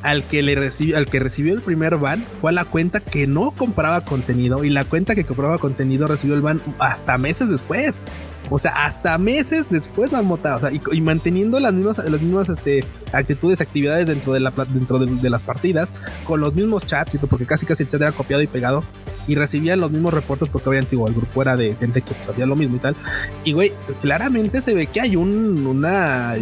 al 0.08 0.24
que 0.24 0.42
le 0.42 0.56
recibió, 0.56 0.96
al 0.96 1.06
que 1.08 1.20
recibió 1.20 1.54
el 1.54 1.60
primer 1.60 1.98
ban 1.98 2.24
fue 2.40 2.52
a 2.52 2.54
la 2.54 2.64
cuenta 2.64 3.02
que 3.02 3.28
no 3.28 3.52
compraba 3.52 4.06
contenido 4.06 4.64
y 4.64 4.70
la 4.70 4.86
cuenta 4.86 5.16
que 5.16 5.26
compraba 5.26 5.58
contenido 5.58 6.08
recibió 6.08 6.34
el 6.34 6.42
ban 6.42 6.62
hasta 6.80 7.18
meses 7.18 7.50
después. 7.50 8.00
O 8.50 8.58
sea, 8.58 8.86
hasta 8.86 9.18
meses 9.18 9.66
después 9.70 10.14
marmota, 10.14 10.56
o 10.56 10.60
sea, 10.62 10.72
y, 10.72 11.02
manteniendo 11.02 11.60
las 11.60 11.74
mismas, 11.74 11.98
las 11.98 12.22
mismas 12.22 12.48
este, 12.48 12.86
actitudes, 13.12 13.60
actividades 13.60 14.08
dentro 14.08 14.32
de 14.32 14.40
la 14.40 14.52
dentro 14.52 15.00
de, 15.00 15.30
las 15.30 15.44
partidas, 15.44 15.92
con 16.24 16.40
los 16.40 16.56
mismos 16.56 16.86
chats 16.86 17.16
y 17.16 17.18
porque 17.18 17.46
casi 17.46 17.66
casi 17.66 17.84
el 17.84 17.90
chat 17.90 18.02
era 18.02 18.14
copiado 18.14 18.42
y 18.42 18.48
pegado, 18.48 18.86
y 19.28 19.36
recibían 19.36 19.82
los 19.82 19.92
mismos 19.92 20.14
reportes 20.14 20.48
porque 20.48 20.70
obviamente 20.70 20.96
igual 20.96 21.12
el 21.12 21.20
grupo 21.20 21.42
era 21.42 21.58
de 21.58 21.76
gente 21.76 22.02
que 22.02 22.14
pues, 22.14 22.30
hacía 22.30 22.46
lo 22.46 22.56
mismo 22.56 22.78
y 22.78 22.80
tal. 22.80 22.96
Y 23.44 23.52
güey, 23.52 23.74
claramente 24.00 24.62
se 24.62 24.74
ve 24.74 24.88
que 24.88 25.02
hay 25.02 25.18
un 25.18 25.68
una 25.68 26.36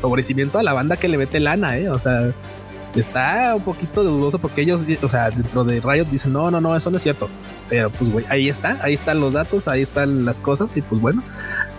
favorecimiento 0.00 0.60
a 0.60 0.62
la 0.62 0.72
banda 0.72 0.96
que 0.96 1.08
le 1.08 1.18
mete 1.18 1.40
lana, 1.40 1.76
eh. 1.76 1.88
O 1.88 1.98
sea, 1.98 2.32
está 3.00 3.54
un 3.54 3.62
poquito 3.62 4.02
dudoso 4.02 4.38
porque 4.38 4.62
ellos, 4.62 4.84
o 5.02 5.08
sea, 5.08 5.30
dentro 5.30 5.64
de 5.64 5.80
Riot 5.80 6.06
dicen, 6.06 6.32
no, 6.32 6.50
no, 6.50 6.60
no, 6.60 6.76
eso 6.76 6.90
no 6.90 6.96
es 6.96 7.02
cierto. 7.02 7.28
Pero 7.68 7.90
pues, 7.90 8.10
güey, 8.10 8.24
ahí 8.28 8.48
está, 8.48 8.78
ahí 8.82 8.94
están 8.94 9.20
los 9.20 9.32
datos, 9.32 9.68
ahí 9.68 9.82
están 9.82 10.24
las 10.24 10.40
cosas 10.40 10.76
y 10.76 10.82
pues 10.82 11.00
bueno, 11.00 11.22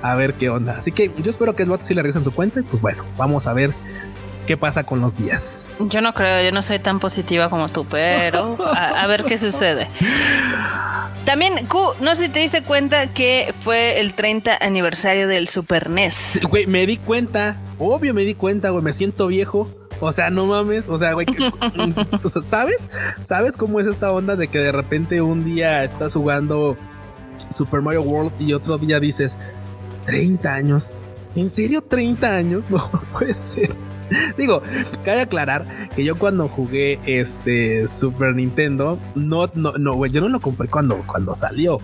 a 0.02 0.16
ver 0.16 0.34
qué 0.34 0.50
onda. 0.50 0.76
Así 0.78 0.92
que 0.92 1.12
yo 1.18 1.30
espero 1.30 1.56
que 1.56 1.64
el 1.64 1.70
vato 1.70 1.84
sí 1.84 1.94
le 1.94 2.02
regresen 2.02 2.24
su 2.24 2.34
cuenta 2.34 2.60
y 2.60 2.64
pues 2.64 2.82
bueno, 2.82 3.04
vamos 3.18 3.48
a 3.48 3.54
ver 3.54 3.74
qué 4.46 4.58
pasa 4.58 4.84
con 4.84 5.02
los 5.02 5.18
días. 5.18 5.74
Yo 5.80 6.02
no 6.02 6.14
creo, 6.14 6.44
yo 6.44 6.52
no 6.52 6.64
soy 6.64 6.80
tan 6.80 7.00
positiva 7.00 7.50
como 7.50 7.70
tú, 7.70 7.86
pero 7.86 8.58
a, 8.76 9.06
ver 9.08 9.24
qué 9.24 9.38
sucede. 9.38 9.88
También, 11.26 11.66
Q, 11.66 11.96
no 12.02 12.16
sé 12.16 12.26
si 12.26 12.30
te 12.32 12.40
diste 12.40 12.62
cuenta 12.62 13.08
que 13.08 13.54
fue 13.62 14.00
el 14.00 14.14
30 14.14 14.58
aniversario 14.62 15.28
del 15.28 15.48
Super 15.48 15.90
NES. 15.90 16.42
Güey, 16.50 16.68
me 16.68 16.86
di 16.86 16.98
cuenta, 16.98 17.58
obvio 17.80 18.14
me 18.14 18.24
di 18.24 18.36
cuenta, 18.36 18.70
güey, 18.70 18.84
me 18.84 18.94
siento 18.94 19.28
viejo. 19.28 19.68
O 20.00 20.12
sea, 20.12 20.30
no 20.30 20.46
mames. 20.46 20.88
O 20.88 20.98
sea, 20.98 21.14
güey, 21.14 21.26
¿sabes? 22.44 22.78
¿Sabes 23.24 23.58
cómo 23.58 23.80
es 23.80 23.88
esta 23.88 24.12
onda 24.12 24.36
de 24.36 24.48
que 24.48 24.60
de 24.60 24.72
repente 24.72 25.22
un 25.22 25.44
día 25.44 25.84
estás 25.84 26.14
jugando 26.14 26.76
Super 27.50 27.82
Mario 27.82 28.02
World 28.04 28.32
y 28.40 28.54
otro 28.54 28.78
día 28.78 29.00
dices 29.00 29.38
30 30.06 30.54
años? 30.54 30.98
¿En 31.36 31.50
serio 31.50 31.82
30 31.82 32.36
años? 32.36 32.66
No 32.70 32.90
puede 33.14 33.34
ser. 33.34 33.70
Digo, 34.38 34.62
cabe 35.04 35.22
aclarar 35.22 35.66
que 35.96 36.04
yo 36.04 36.18
cuando 36.18 36.48
jugué 36.48 37.00
este 37.06 37.88
Super 37.88 38.36
Nintendo, 38.36 39.00
no, 39.16 39.50
no, 39.56 39.74
no, 39.74 39.94
güey, 39.96 40.12
yo 40.12 40.22
no 40.22 40.30
lo 40.30 40.40
compré 40.40 40.68
cuando, 40.68 41.04
cuando 41.08 41.34
salió. 41.34 41.80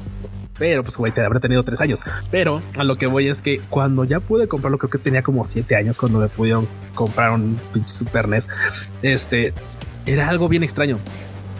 Pero 0.62 0.84
pues, 0.84 0.96
güey, 0.96 1.12
te 1.12 1.22
habrá 1.22 1.40
tenido 1.40 1.64
tres 1.64 1.82
años. 1.82 2.02
Pero 2.30 2.62
a 2.78 2.84
lo 2.84 2.96
que 2.96 3.08
voy 3.08 3.28
es 3.28 3.42
que 3.42 3.60
cuando 3.72 4.04
ya 4.04 4.20
pude 4.20 4.48
comprarlo, 4.48 4.78
creo 4.78 4.92
que 4.92 5.00
tenía 5.00 5.24
como 5.24 5.44
siete 5.44 5.76
años 5.76 5.98
cuando 5.98 6.20
me 6.20 6.28
pudieron 6.28 6.68
comprar 6.94 7.32
un 7.32 7.60
pinche 7.74 7.92
Super 7.92 8.28
NES. 8.28 8.48
Este 9.02 9.56
era 10.06 10.30
algo 10.30 10.48
bien 10.50 10.62
extraño. 10.62 11.00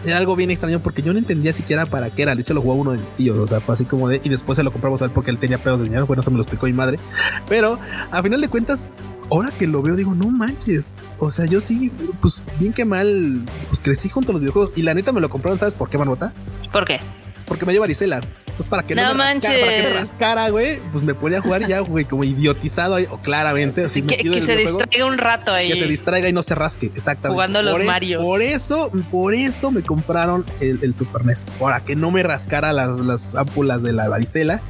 Era 0.06 0.18
algo 0.18 0.36
bien 0.36 0.52
extraño 0.52 0.78
porque 0.78 1.02
yo 1.02 1.12
no 1.12 1.18
entendía 1.18 1.52
siquiera 1.52 1.84
para 1.84 2.10
qué 2.10 2.22
era. 2.22 2.36
De 2.36 2.42
hecho, 2.42 2.54
lo 2.54 2.62
jugó 2.62 2.74
uno 2.74 2.92
de 2.92 2.98
mis 2.98 3.10
tíos. 3.14 3.36
O 3.36 3.48
sea, 3.48 3.60
fue 3.60 3.74
así 3.74 3.86
como 3.86 4.08
de. 4.08 4.20
Y 4.22 4.28
después 4.28 4.54
se 4.54 4.62
lo 4.62 4.70
compramos 4.70 5.02
a 5.02 5.06
él 5.06 5.10
porque 5.10 5.32
él 5.32 5.38
tenía 5.38 5.58
pedos 5.58 5.80
de 5.80 5.86
dinero. 5.86 6.06
Bueno, 6.06 6.20
eso 6.20 6.30
me 6.30 6.36
lo 6.36 6.44
explicó 6.44 6.66
mi 6.66 6.72
madre. 6.72 7.00
Pero 7.48 7.80
a 8.12 8.22
final 8.22 8.40
de 8.40 8.46
cuentas, 8.46 8.86
ahora 9.32 9.50
que 9.50 9.66
lo 9.66 9.82
veo, 9.82 9.96
digo, 9.96 10.14
no 10.14 10.30
manches. 10.30 10.92
O 11.18 11.32
sea, 11.32 11.46
yo 11.46 11.60
sí, 11.60 11.90
pues 12.20 12.44
bien 12.60 12.72
que 12.72 12.84
mal, 12.84 13.42
pues 13.66 13.80
crecí 13.80 14.08
junto 14.08 14.30
a 14.30 14.34
los 14.34 14.42
videojuegos 14.42 14.78
y 14.78 14.82
la 14.82 14.94
neta 14.94 15.10
me 15.10 15.20
lo 15.20 15.28
compraron, 15.28 15.58
¿sabes 15.58 15.74
por 15.74 15.90
qué, 15.90 15.98
Marmota? 15.98 16.32
¿Por 16.70 16.86
qué? 16.86 17.00
Porque 17.46 17.66
me 17.66 17.72
dio 17.72 17.80
varicela. 17.80 18.20
Pues 18.56 18.68
para 18.68 18.82
que 18.82 18.94
no, 18.94 19.02
No 19.02 19.14
me 19.14 19.24
rascara, 19.24 19.60
para 19.60 19.72
que 19.76 19.82
me 19.82 19.94
rascara, 19.94 20.48
güey, 20.50 20.78
pues 20.92 21.02
me 21.04 21.14
podía 21.14 21.40
jugar 21.40 21.62
y 21.62 21.68
ya, 21.68 21.80
güey, 21.80 22.04
como 22.04 22.22
idiotizado 22.22 22.96
ahí, 22.96 23.06
o 23.10 23.18
claramente, 23.18 23.84
así 23.84 24.02
que 24.02 24.16
se 24.22 24.56
distraiga 24.56 25.06
un 25.06 25.16
rato 25.16 25.52
ahí. 25.52 25.70
que 25.70 25.76
se 25.76 25.86
distraiga 25.86 26.28
y 26.28 26.34
no 26.34 26.42
se 26.42 26.54
rasque, 26.54 26.90
exactamente. 26.94 27.34
Jugando 27.34 27.62
los 27.62 27.72
por 27.72 27.80
es- 27.80 27.86
Marios. 27.86 28.22
por 28.22 28.42
eso, 28.42 28.90
por 29.10 29.34
eso 29.34 29.70
me 29.70 29.80
compraron 29.82 30.44
el, 30.60 30.78
el 30.82 30.94
Super 30.94 31.24
NES, 31.24 31.46
para 31.58 31.80
que 31.82 31.96
no 31.96 32.10
me 32.10 32.22
rascara 32.22 32.74
las, 32.74 33.00
las 33.00 33.34
ámpulas 33.34 33.82
de 33.82 33.94
la 33.94 34.08
varicela 34.10 34.60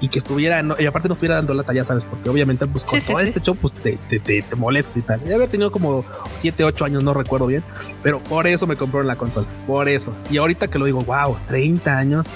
y 0.00 0.08
que 0.08 0.18
estuviera, 0.18 0.62
no- 0.62 0.76
y 0.78 0.86
aparte 0.86 1.08
no 1.08 1.14
estuviera 1.14 1.36
dando 1.36 1.52
lata, 1.54 1.72
ya 1.74 1.84
sabes, 1.84 2.04
porque 2.04 2.30
obviamente, 2.30 2.66
pues 2.66 2.84
con 2.84 3.00
Sí, 3.00 3.06
todo 3.06 3.18
sí. 3.20 3.26
este 3.28 3.40
show, 3.40 3.54
pues 3.54 3.74
te, 3.74 3.98
te, 4.08 4.18
te, 4.18 4.42
te 4.42 4.56
molestas 4.56 4.96
y 4.96 5.02
tal. 5.02 5.22
Ya 5.24 5.34
había 5.34 5.46
tenido 5.48 5.70
como 5.70 6.04
7, 6.34 6.64
8 6.64 6.84
años, 6.84 7.02
no 7.02 7.12
recuerdo 7.14 7.46
bien, 7.46 7.62
pero 8.02 8.18
por 8.20 8.46
eso 8.46 8.66
me 8.66 8.76
compraron 8.76 9.06
la 9.06 9.16
consola, 9.16 9.46
por 9.66 9.88
eso. 9.88 10.14
Y 10.30 10.38
ahorita 10.38 10.68
que 10.68 10.78
lo 10.78 10.86
digo, 10.86 11.02
wow, 11.02 11.36
30 11.48 11.98
años. 11.98 12.26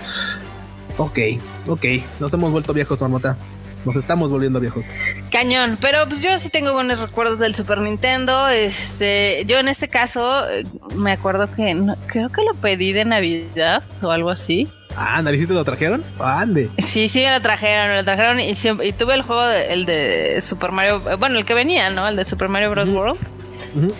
Ok, 0.96 1.18
ok, 1.66 1.84
nos 2.20 2.32
hemos 2.34 2.52
vuelto 2.52 2.72
viejos, 2.72 3.00
Marmota. 3.00 3.36
Nos 3.84 3.96
estamos 3.96 4.30
volviendo 4.30 4.60
viejos. 4.60 4.86
Cañón, 5.30 5.76
pero 5.78 6.08
pues 6.08 6.22
yo 6.22 6.38
sí 6.38 6.48
tengo 6.48 6.72
buenos 6.72 6.98
recuerdos 7.00 7.38
del 7.38 7.54
Super 7.54 7.80
Nintendo. 7.80 8.48
Este, 8.48 9.44
yo 9.46 9.58
en 9.58 9.68
este 9.68 9.88
caso 9.88 10.48
eh, 10.50 10.62
me 10.96 11.12
acuerdo 11.12 11.52
que 11.54 11.74
no- 11.74 11.96
creo 12.06 12.30
que 12.30 12.42
lo 12.44 12.54
pedí 12.54 12.92
de 12.92 13.04
Navidad 13.04 13.82
o 14.00 14.10
algo 14.10 14.30
así. 14.30 14.70
Ah, 14.96 15.20
¿Naricito 15.22 15.54
lo 15.54 15.64
trajeron? 15.64 16.04
Ande. 16.20 16.70
Sí, 16.78 17.08
sí 17.08 17.20
me 17.22 17.30
lo 17.32 17.40
trajeron, 17.40 17.88
me 17.88 17.96
lo 17.96 18.04
trajeron 18.04 18.40
y, 18.40 18.52
y 18.52 18.92
tuve 18.92 19.14
el 19.14 19.22
juego 19.22 19.44
de- 19.46 19.72
el 19.72 19.86
de 19.86 20.40
Super 20.40 20.70
Mario, 20.72 21.00
bueno, 21.18 21.36
el 21.38 21.44
que 21.44 21.54
venía, 21.54 21.90
¿no? 21.90 22.06
El 22.06 22.16
de 22.16 22.24
Super 22.24 22.48
Mario 22.48 22.70
Bros. 22.70 22.88
World. 22.88 23.18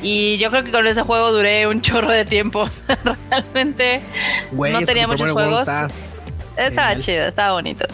Y 0.02 0.38
yo 0.38 0.50
creo 0.50 0.62
que 0.62 0.70
con 0.70 0.86
ese 0.86 1.02
juego 1.02 1.32
duré 1.32 1.66
un 1.66 1.80
chorro 1.80 2.10
de 2.12 2.24
tiempo. 2.24 2.68
Realmente 3.30 4.00
no 4.52 4.80
tenía 4.82 5.06
muchos 5.08 5.30
juegos. 5.32 5.60
está- 5.60 5.88
Estaba 6.56 6.88
Genial. 6.90 7.02
chido, 7.04 7.24
estaba 7.26 7.52
bonito. 7.52 7.84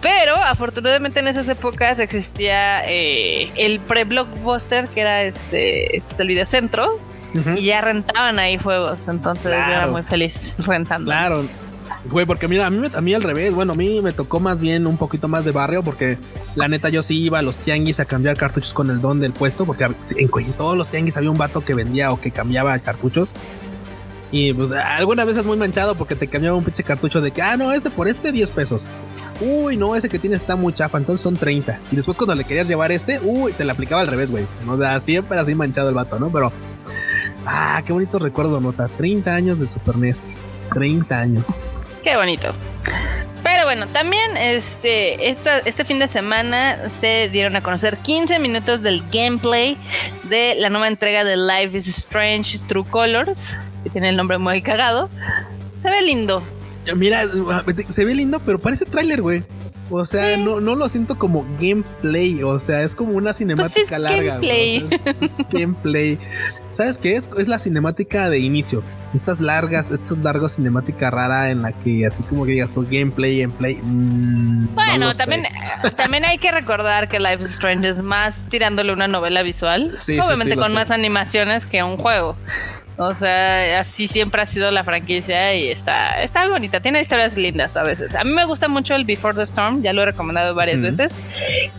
Pero 0.00 0.34
afortunadamente 0.36 1.20
en 1.20 1.28
esas 1.28 1.46
épocas 1.50 1.98
existía 1.98 2.82
eh, 2.88 3.50
el 3.56 3.80
pre-blockbuster 3.80 4.88
que 4.88 5.02
era 5.02 5.22
este 5.24 6.02
pues, 6.08 6.18
el 6.20 6.28
videocentro 6.28 6.98
Ujú. 7.34 7.50
y 7.58 7.66
ya 7.66 7.82
rentaban 7.82 8.38
ahí 8.38 8.56
juegos. 8.56 9.06
Entonces 9.08 9.52
yo 9.52 9.72
era 9.74 9.86
muy 9.88 10.02
feliz 10.02 10.56
rentando. 10.66 11.10
Claro. 11.10 11.42
Güey, 12.10 12.26
porque 12.26 12.48
mira, 12.48 12.66
a 12.66 12.70
mí, 12.70 12.86
a 12.92 13.00
mí 13.00 13.14
al 13.14 13.22
revés, 13.22 13.52
bueno, 13.52 13.72
a 13.72 13.76
mí 13.76 14.00
me 14.00 14.12
tocó 14.12 14.40
más 14.40 14.58
bien 14.58 14.86
un 14.86 14.96
poquito 14.96 15.28
más 15.28 15.44
de 15.44 15.52
barrio, 15.52 15.82
porque 15.82 16.18
la 16.54 16.68
neta 16.68 16.88
yo 16.88 17.02
sí 17.02 17.20
iba 17.20 17.38
a 17.38 17.42
los 17.42 17.58
tianguis 17.58 18.00
a 18.00 18.04
cambiar 18.04 18.36
cartuchos 18.36 18.74
con 18.74 18.90
el 18.90 19.00
don 19.00 19.20
del 19.20 19.32
puesto, 19.32 19.66
porque 19.66 19.84
en, 19.84 19.94
en 20.18 20.52
todos 20.54 20.76
los 20.76 20.88
tianguis 20.88 21.16
había 21.16 21.30
un 21.30 21.38
vato 21.38 21.60
que 21.60 21.74
vendía 21.74 22.12
o 22.12 22.20
que 22.20 22.30
cambiaba 22.30 22.78
cartuchos. 22.78 23.34
Y 24.32 24.52
pues 24.52 24.70
algunas 24.70 25.26
veces 25.26 25.44
muy 25.44 25.56
manchado 25.56 25.96
porque 25.96 26.14
te 26.14 26.28
cambiaba 26.28 26.56
un 26.56 26.64
pinche 26.64 26.84
cartucho 26.84 27.20
de 27.20 27.32
que, 27.32 27.42
ah, 27.42 27.56
no, 27.56 27.72
este 27.72 27.90
por 27.90 28.06
este 28.06 28.30
10 28.30 28.50
pesos. 28.50 28.86
Uy, 29.40 29.76
no, 29.76 29.96
ese 29.96 30.08
que 30.08 30.18
tiene 30.18 30.36
está 30.36 30.54
muy 30.54 30.72
chafa, 30.72 30.98
entonces 30.98 31.22
son 31.22 31.36
30. 31.36 31.80
Y 31.90 31.96
después 31.96 32.16
cuando 32.16 32.34
le 32.34 32.44
querías 32.44 32.68
llevar 32.68 32.92
este, 32.92 33.18
uy, 33.22 33.52
te 33.52 33.64
la 33.64 33.72
aplicaba 33.72 34.02
al 34.02 34.06
revés, 34.06 34.30
güey. 34.30 34.44
O 34.68 34.78
sea, 34.78 35.00
siempre 35.00 35.38
así 35.38 35.54
manchado 35.54 35.88
el 35.88 35.94
vato, 35.94 36.20
¿no? 36.20 36.30
Pero, 36.30 36.52
ah, 37.44 37.82
qué 37.84 37.92
bonito 37.92 38.18
recuerdo, 38.18 38.60
nota. 38.60 38.88
30 38.88 39.34
años 39.34 39.58
de 39.58 39.66
Super 39.66 39.96
NES. 39.96 40.26
30 40.72 41.18
años. 41.18 41.58
Qué 42.02 42.16
bonito. 42.16 42.54
Pero 43.42 43.64
bueno, 43.64 43.86
también 43.88 44.36
este, 44.36 45.30
este 45.30 45.84
fin 45.84 45.98
de 45.98 46.08
semana 46.08 46.90
se 46.90 47.28
dieron 47.30 47.56
a 47.56 47.62
conocer 47.62 47.96
15 47.96 48.38
minutos 48.38 48.82
del 48.82 49.02
gameplay 49.10 49.76
de 50.24 50.54
la 50.58 50.68
nueva 50.68 50.88
entrega 50.88 51.24
de 51.24 51.36
Life 51.36 51.76
is 51.76 51.88
Strange 51.88 52.58
True 52.68 52.84
Colors, 52.88 53.56
que 53.82 53.90
tiene 53.90 54.10
el 54.10 54.16
nombre 54.16 54.38
muy 54.38 54.62
cagado. 54.62 55.08
Se 55.78 55.90
ve 55.90 56.02
lindo. 56.02 56.42
Mira, 56.96 57.22
se 57.88 58.04
ve 58.04 58.14
lindo, 58.14 58.40
pero 58.44 58.58
parece 58.58 58.84
tráiler, 58.84 59.22
güey. 59.22 59.44
O 59.90 60.04
sea, 60.04 60.36
no, 60.36 60.60
no 60.60 60.76
lo 60.76 60.88
siento 60.88 61.18
como 61.18 61.44
gameplay. 61.60 62.42
O 62.42 62.58
sea, 62.58 62.82
es 62.82 62.94
como 62.94 63.12
una 63.12 63.32
cinemática 63.32 63.74
Pues 63.74 63.90
es 63.92 63.98
larga. 63.98 64.38
O 64.38 64.40
sea, 64.40 64.54
es, 64.54 64.84
es 65.20 65.38
gameplay. 65.50 66.18
¿Sabes 66.72 66.98
qué 66.98 67.16
es? 67.16 67.28
Es 67.36 67.48
la 67.48 67.58
cinemática 67.58 68.30
de 68.30 68.38
inicio. 68.38 68.84
Estas 69.12 69.40
largas, 69.40 69.90
estas 69.90 70.18
largas 70.18 70.54
cinemática 70.54 71.10
rara 71.10 71.50
en 71.50 71.62
la 71.62 71.72
que 71.72 72.06
así 72.06 72.22
como 72.22 72.44
que 72.44 72.52
digas 72.52 72.70
tu 72.70 72.82
gameplay, 72.82 73.40
gameplay. 73.40 73.80
mm, 73.82 74.66
no 74.66 74.70
Bueno, 74.74 75.12
también, 75.12 75.48
también 75.96 76.24
hay 76.24 76.38
que 76.38 76.52
recordar 76.52 77.08
que 77.08 77.18
Life 77.18 77.42
is 77.42 77.50
Strange 77.50 77.88
es 77.88 77.98
más 77.98 78.40
tirándole 78.48 78.92
una 78.92 79.08
novela 79.08 79.42
visual. 79.42 79.94
Sí, 79.96 80.20
obviamente 80.20 80.54
sí, 80.54 80.60
con 80.60 80.68
sé. 80.68 80.74
más 80.74 80.92
animaciones 80.92 81.66
que 81.66 81.82
un 81.82 81.96
juego. 81.96 82.36
O 82.96 83.14
sea, 83.14 83.80
así 83.80 84.08
siempre 84.08 84.42
ha 84.42 84.46
sido 84.46 84.70
la 84.70 84.84
franquicia 84.84 85.54
y 85.54 85.70
está, 85.70 86.22
está 86.22 86.46
bonita. 86.48 86.80
Tiene 86.80 87.00
historias 87.00 87.36
lindas 87.36 87.76
a 87.76 87.82
veces. 87.82 88.14
A 88.14 88.24
mí 88.24 88.30
me 88.32 88.44
gusta 88.44 88.68
mucho 88.68 88.94
el 88.94 89.04
Before 89.04 89.34
the 89.34 89.42
Storm, 89.42 89.82
ya 89.82 89.92
lo 89.92 90.02
he 90.02 90.06
recomendado 90.06 90.54
varias 90.54 90.82
veces. 90.82 91.18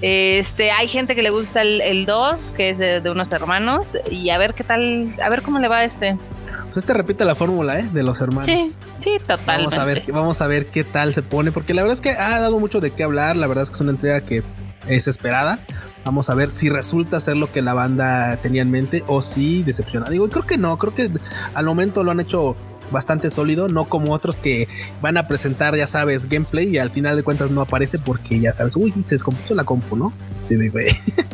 Este, 0.01 0.71
hay 0.71 0.87
gente 0.87 1.15
que 1.15 1.21
le 1.21 1.29
gusta 1.29 1.61
el, 1.61 1.81
el 1.81 2.05
2, 2.05 2.53
que 2.57 2.71
es 2.71 2.77
de, 2.79 3.01
de 3.01 3.09
unos 3.11 3.31
hermanos, 3.31 3.97
y 4.09 4.29
a 4.31 4.37
ver 4.37 4.53
qué 4.53 4.63
tal, 4.63 5.07
a 5.21 5.29
ver 5.29 5.41
cómo 5.43 5.59
le 5.59 5.67
va 5.67 5.79
a 5.79 5.83
este. 5.83 6.17
Pues 6.65 6.77
este 6.77 6.93
repite 6.93 7.25
la 7.25 7.35
fórmula, 7.35 7.79
¿eh? 7.79 7.89
De 7.91 8.01
los 8.01 8.21
hermanos. 8.21 8.45
Sí, 8.45 8.73
sí, 8.97 9.17
totalmente. 9.27 9.75
Vamos 9.75 9.77
a 9.77 9.85
ver, 9.85 10.03
vamos 10.11 10.41
a 10.41 10.47
ver 10.47 10.67
qué 10.67 10.83
tal 10.83 11.13
se 11.13 11.21
pone, 11.21 11.51
porque 11.51 11.73
la 11.73 11.81
verdad 11.81 11.95
es 11.95 12.01
que 12.01 12.11
ha 12.11 12.39
dado 12.39 12.59
mucho 12.59 12.79
de 12.79 12.91
qué 12.91 13.03
hablar. 13.03 13.35
La 13.35 13.47
verdad 13.47 13.63
es 13.63 13.69
que 13.69 13.75
es 13.75 13.81
una 13.81 13.91
entrega 13.91 14.21
que 14.21 14.41
es 14.87 15.07
esperada. 15.07 15.59
Vamos 16.05 16.29
a 16.29 16.35
ver 16.35 16.51
si 16.51 16.69
resulta 16.69 17.19
ser 17.19 17.37
lo 17.37 17.51
que 17.51 17.61
la 17.61 17.73
banda 17.73 18.37
tenía 18.37 18.61
en 18.61 18.71
mente 18.71 19.03
o 19.07 19.21
si 19.21 19.63
decepciona. 19.63 20.09
Digo, 20.09 20.27
creo 20.29 20.45
que 20.45 20.57
no, 20.57 20.77
creo 20.77 20.93
que 20.93 21.09
al 21.53 21.65
momento 21.65 22.03
lo 22.03 22.11
han 22.11 22.19
hecho 22.19 22.55
bastante 22.91 23.29
sólido, 23.29 23.69
no 23.69 23.85
como 23.85 24.13
otros 24.13 24.37
que 24.37 24.67
van 25.01 25.17
a 25.17 25.27
presentar, 25.27 25.75
ya 25.75 25.87
sabes, 25.87 26.27
gameplay 26.27 26.67
y 26.67 26.77
al 26.77 26.91
final 26.91 27.15
de 27.15 27.23
cuentas 27.23 27.49
no 27.49 27.61
aparece 27.61 27.97
porque 27.97 28.39
ya 28.39 28.53
sabes, 28.53 28.75
uy, 28.75 28.91
se 28.91 29.15
descompuso 29.15 29.55
la 29.55 29.63
compu, 29.63 29.95
¿no? 29.95 30.13
Sí, 30.41 30.55
de 30.55 30.69
güey. 30.69 30.87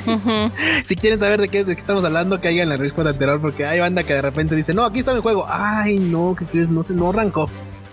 Si 0.86 0.96
quieren 0.96 1.20
saber 1.20 1.42
de 1.42 1.50
qué, 1.50 1.66
de 1.66 1.76
qué 1.76 1.82
estamos 1.82 2.06
hablando, 2.06 2.40
caigan 2.40 2.64
en 2.64 2.70
la 2.70 2.78
respuesta 2.78 3.10
anterior 3.10 3.42
porque 3.42 3.66
hay 3.66 3.80
banda 3.80 4.04
que 4.04 4.14
de 4.14 4.22
repente 4.22 4.56
dice, 4.56 4.74
no, 4.74 4.84
aquí 4.84 5.00
está 5.00 5.14
mi 5.14 5.22
juego. 5.22 5.46
Ay, 5.50 6.00
no, 6.00 6.36
¿qué 6.38 6.46
crees? 6.46 6.70
No 6.70 6.82
sé, 6.84 6.94
no 6.94 7.10
arrancó. 7.10 7.50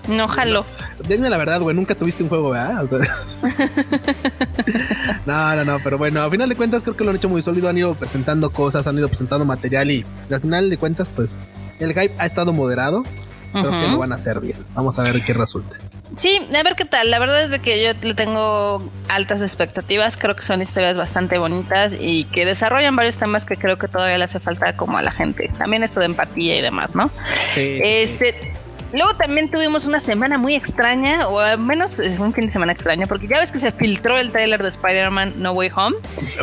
No 0.09 0.29
jalo. 0.29 0.65
Denme 1.09 1.31
la 1.31 1.37
verdad, 1.37 1.61
güey, 1.61 1.75
nunca 1.75 1.95
tuviste 1.95 2.23
un 2.23 2.29
juego, 2.29 2.51
¿verdad? 2.51 2.85
O 2.85 2.87
sea... 2.87 2.99
no, 5.27 5.55
no, 5.57 5.65
no, 5.65 5.79
pero 5.83 5.99
bueno, 5.99 6.23
a 6.23 6.31
final 6.31 6.49
de 6.49 6.57
cuentas 6.57 6.83
creo 6.83 6.97
que 6.97 7.05
lo 7.05 7.11
han 7.11 7.17
hecho 7.17 7.29
muy 7.29 7.43
sólido, 7.43 7.69
han 7.69 7.79
ido 7.79 7.95
presentando 7.95 8.51
cosas, 8.51 8.87
han 8.87 8.99
ido 8.99 9.09
presentando 9.09 9.45
material 9.45 9.91
y 9.91 10.05
al 10.31 10.41
final 10.41 10.71
de 10.71 10.77
cuentas, 10.77 11.09
pues 11.15 11.45
el 11.79 11.91
hype 11.91 12.15
ha 12.19 12.27
estado 12.27 12.53
moderado. 12.53 13.05
Creo 13.53 13.71
que 13.71 13.87
lo 13.87 13.99
van 13.99 14.11
a 14.11 14.17
hacer 14.17 14.41
bien. 14.41 14.57
Vamos 14.75 14.99
a 14.99 15.05
ver 15.05 15.23
qué 15.23 15.33
resulta. 15.33 15.77
Sí, 16.17 16.41
a 16.53 16.63
ver 16.65 16.75
qué 16.75 16.85
tal. 16.85 17.13
La 17.13 17.21
verdad 17.21 17.41
es 17.41 17.51
de 17.51 17.61
que 17.61 17.81
yo 17.81 17.93
le 18.03 18.15
tengo 18.15 18.83
altas 19.09 19.43
expectativas. 19.43 20.17
Creo 20.17 20.35
que 20.35 20.43
son 20.43 20.61
historias 20.61 20.97
bastante 20.97 21.39
bonitas 21.39 21.93
y 21.97 22.25
que 22.25 22.47
desarrollan 22.47 22.97
varios 22.97 23.17
temas 23.17 23.45
que 23.45 23.57
creo 23.57 23.79
que 23.79 23.87
todavía 23.87 24.19
le 24.19 24.25
hace 24.25 24.41
falta 24.41 24.77
como 24.77 24.99
a 24.99 25.03
la 25.03 25.13
gente. 25.13 25.53
También 25.57 25.85
esto 25.85 26.01
de 26.01 26.07
empatía 26.07 26.59
y 26.59 26.63
demás, 26.63 26.97
¿no? 26.97 27.13
Sí, 27.55 27.79
sí, 27.81 28.17
sí. 28.19 28.25
Luego 28.95 29.15
también 29.15 29.51
tuvimos 29.51 29.87
una 29.87 29.99
semana 29.99 30.39
muy 30.39 30.55
extraña, 30.55 31.27
o 31.27 31.41
al 31.41 31.59
menos 31.59 31.99
eh, 31.99 32.17
un 32.19 32.33
fin 32.33 32.47
de 32.47 32.53
semana 32.53 32.73
extraño, 32.73 33.07
porque 33.09 33.27
ya 33.27 33.41
ves 33.41 33.51
que 33.51 33.59
se 33.59 33.73
filtró 33.73 34.19
el 34.19 34.31
tráiler 34.31 34.63
de 34.63 34.69
Spider-Man 34.69 35.35
No 35.37 35.53
Way 35.53 35.71
Home. 35.75 35.97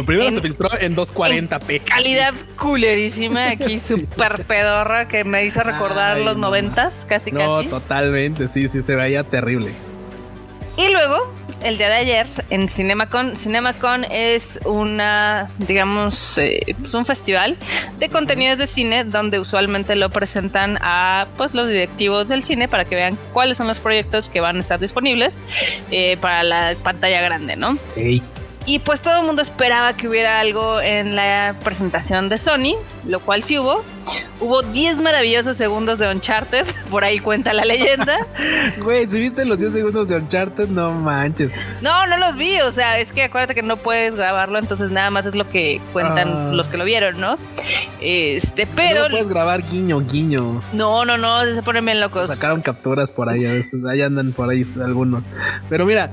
Primero 0.06 0.28
en- 0.30 0.36
se 0.36 0.42
filtró 0.42 0.70
en 0.80 0.96
240p. 0.96 1.82
Calidad 1.84 2.34
culerísima, 2.60 3.50
aquí 3.52 3.80
Sí. 3.84 3.94
súper 4.02 4.44
pedorra, 4.46 5.08
que 5.08 5.24
me 5.24 5.46
hizo 5.46 5.62
recordar 5.62 6.18
Ay, 6.18 6.26
los 6.26 6.36
no. 6.38 6.48
noventas, 6.48 7.06
casi 7.08 7.32
No, 7.32 7.58
casi. 7.58 7.70
totalmente, 7.70 8.48
sí, 8.48 8.68
sí, 8.68 8.82
se 8.82 8.96
veía 8.96 9.24
terrible. 9.24 9.72
Y 10.78 10.92
luego, 10.92 11.34
el 11.64 11.78
día 11.78 11.90
de 11.90 11.96
ayer, 11.96 12.28
en 12.50 12.70
CinemaCon, 12.70 13.36
CinemaCon 13.36 14.06
es 14.06 14.60
una, 14.66 15.50
digamos, 15.60 16.38
eh, 16.38 16.60
pues 16.80 16.94
un 16.94 17.06
festival 17.06 17.58
de 18.00 18.10
contenidos 18.10 18.58
de 18.58 18.68
cine 18.68 19.04
donde 19.04 19.40
usualmente 19.40 19.96
lo 19.96 20.10
presentan 20.10 20.78
a 20.82 21.28
pues 21.38 21.54
los 21.54 21.68
directivos 21.68 22.28
del 22.28 22.44
cine 22.44 22.68
para 22.68 22.86
que 22.86 22.96
vean 22.96 23.18
cuáles 23.34 23.58
son 23.58 23.68
los 23.68 23.80
proyectos 23.80 24.30
que 24.30 24.42
van 24.42 24.58
a 24.58 24.60
estar 24.60 24.80
disponibles 24.80 25.40
eh, 25.92 26.18
para 26.20 26.44
la 26.44 26.76
pantalla 26.82 27.22
grande, 27.22 27.56
¿no? 27.56 27.78
Y 28.66 28.80
pues 28.80 29.02
todo 29.02 29.20
el 29.20 29.26
mundo 29.26 29.42
esperaba 29.42 29.96
que 29.96 30.08
hubiera 30.08 30.40
algo 30.40 30.80
en 30.80 31.16
la 31.16 31.56
presentación 31.64 32.30
de 32.30 32.38
Sony, 32.38 32.76
lo 33.08 33.20
cual 33.20 33.42
sí 33.42 33.58
hubo. 33.58 33.84
Hubo 34.40 34.64
10 34.64 35.02
maravillosos 35.02 35.58
segundos 35.58 36.00
de 36.00 36.10
Uncharted, 36.10 36.66
por 36.90 37.04
ahí 37.04 37.20
cuenta 37.20 37.54
la 37.54 37.64
leyenda. 37.64 38.28
Güey, 38.80 39.08
si 39.08 39.20
viste 39.20 39.46
los 39.46 39.60
10 39.60 39.74
segundos 39.74 40.08
de 40.08 40.16
Uncharted, 40.16 40.68
no 40.70 40.92
manches. 40.92 41.52
No, 41.82 42.08
no 42.08 42.18
los 42.18 42.36
vi, 42.36 42.60
o 42.62 42.72
sea, 42.72 43.00
es 43.00 43.12
que 43.12 43.24
acuérdate 43.24 43.56
que 43.56 43.62
no 43.62 43.78
puedes 43.78 44.16
grabarlo, 44.16 44.60
entonces 44.60 44.92
nada 44.92 45.10
más 45.10 45.26
es 45.26 45.36
lo 45.36 45.48
que 45.48 45.82
cuentan 45.94 46.30
ah. 46.30 46.52
los 46.54 46.70
que 46.70 46.78
lo 46.78 46.86
vieron, 46.86 47.20
¿no? 47.20 47.36
Este, 48.00 48.66
pero. 48.66 49.04
No 49.04 49.10
puedes 49.10 49.28
grabar 49.28 49.64
guiño, 49.68 50.00
guiño. 50.02 50.62
No, 50.74 51.06
no, 51.06 51.18
no, 51.18 51.46
se 51.46 51.62
ponen 51.62 51.86
bien 51.86 52.02
locos. 52.02 52.28
Sacaron 52.28 52.62
capturas 52.62 53.12
por 53.12 53.30
ahí, 53.30 53.46
ahí 53.46 54.02
andan 54.02 54.32
por 54.32 54.50
ahí 54.50 54.66
algunos. 54.84 55.26
Pero 55.70 55.86
mira, 55.86 56.10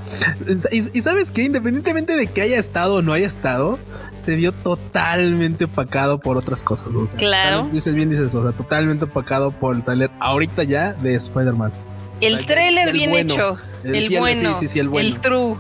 y, 0.71 0.99
y 0.99 1.03
sabes 1.03 1.31
que 1.31 1.43
independientemente 1.43 2.17
de 2.17 2.27
que 2.27 2.38
haya 2.41 2.59
estado 2.59 2.97
o 2.97 3.03
no 3.03 3.13
haya 3.13 3.27
estado, 3.27 3.79
se 4.17 4.37
vio 4.37 4.53
totalmente 4.53 5.65
opacado 5.65 6.19
por 6.19 6.37
otras 6.37 6.63
cosas. 6.63 6.89
claro. 7.17 7.69
Dices 7.73 7.95
bien, 7.95 8.11
dices, 8.11 8.35
o 8.35 8.43
sea, 8.43 8.53
totalmente 8.53 9.05
opacado 9.05 9.51
por 9.51 9.77
el 9.77 9.85
trailer 9.85 10.11
ahorita 10.21 10.65
ya 10.65 10.93
de 10.95 11.15
Spider-Man. 11.15 11.73
El 12.21 12.45
trailer 12.47 12.93
bien 12.93 13.15
hecho. 13.15 13.59
El, 13.85 14.19
bueno, 14.19 14.59
el, 14.61 15.21
true, 15.21 15.57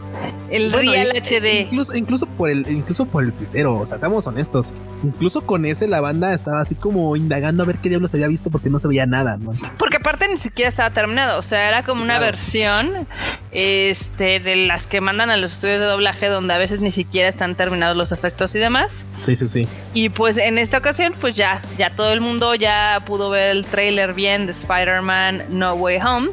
el 0.50 0.72
real 0.72 1.08
HD. 1.14 1.66
Incluso, 1.70 1.94
incluso 1.96 2.26
por 2.26 2.50
el, 2.50 2.66
incluso 2.68 3.06
por 3.06 3.24
el 3.24 3.32
pitero, 3.32 3.76
o 3.76 3.86
sea, 3.86 3.98
seamos 3.98 4.26
honestos. 4.26 4.72
Incluso 5.02 5.42
con 5.42 5.64
ese 5.64 5.86
la 5.86 6.00
banda 6.00 6.34
estaba 6.34 6.60
así 6.60 6.74
como 6.74 7.14
indagando 7.16 7.62
a 7.62 7.66
ver 7.66 7.78
qué 7.78 7.88
diablos 7.88 8.12
había 8.14 8.28
visto 8.28 8.50
porque 8.50 8.70
no 8.70 8.78
se 8.78 8.88
veía 8.88 9.06
nada, 9.06 9.36
¿no? 9.36 9.52
Porque 9.78 9.98
aparte 9.98 10.28
ni 10.28 10.36
siquiera 10.36 10.68
estaba 10.68 10.90
terminado, 10.90 11.38
o 11.38 11.42
sea, 11.42 11.68
era 11.68 11.84
como 11.84 12.02
una 12.02 12.18
versión 12.18 13.06
este 13.50 14.40
de 14.40 14.56
las 14.56 14.86
que 14.86 15.00
mandan 15.00 15.30
a 15.30 15.36
los 15.36 15.52
estudios 15.52 15.80
de 15.80 15.86
doblaje 15.86 16.26
donde 16.26 16.54
a 16.54 16.58
veces 16.58 16.80
ni 16.80 16.90
siquiera 16.90 17.28
están 17.28 17.54
terminados 17.54 17.96
los 17.96 18.12
efectos 18.12 18.54
y 18.54 18.58
demás. 18.58 19.04
Sí, 19.20 19.36
sí, 19.36 19.48
sí. 19.48 19.68
Y 19.94 20.10
pues 20.10 20.36
en 20.36 20.58
esta 20.58 20.78
ocasión, 20.78 21.14
pues 21.20 21.36
ya, 21.36 21.60
ya 21.76 21.90
todo 21.90 22.12
el 22.12 22.20
mundo 22.20 22.54
ya 22.54 23.00
pudo 23.06 23.30
ver 23.30 23.50
el 23.50 23.64
trailer 23.64 24.14
bien 24.14 24.46
de 24.46 24.52
Spider-Man 24.52 25.44
No 25.50 25.74
Way 25.74 25.98
Home. 25.98 26.30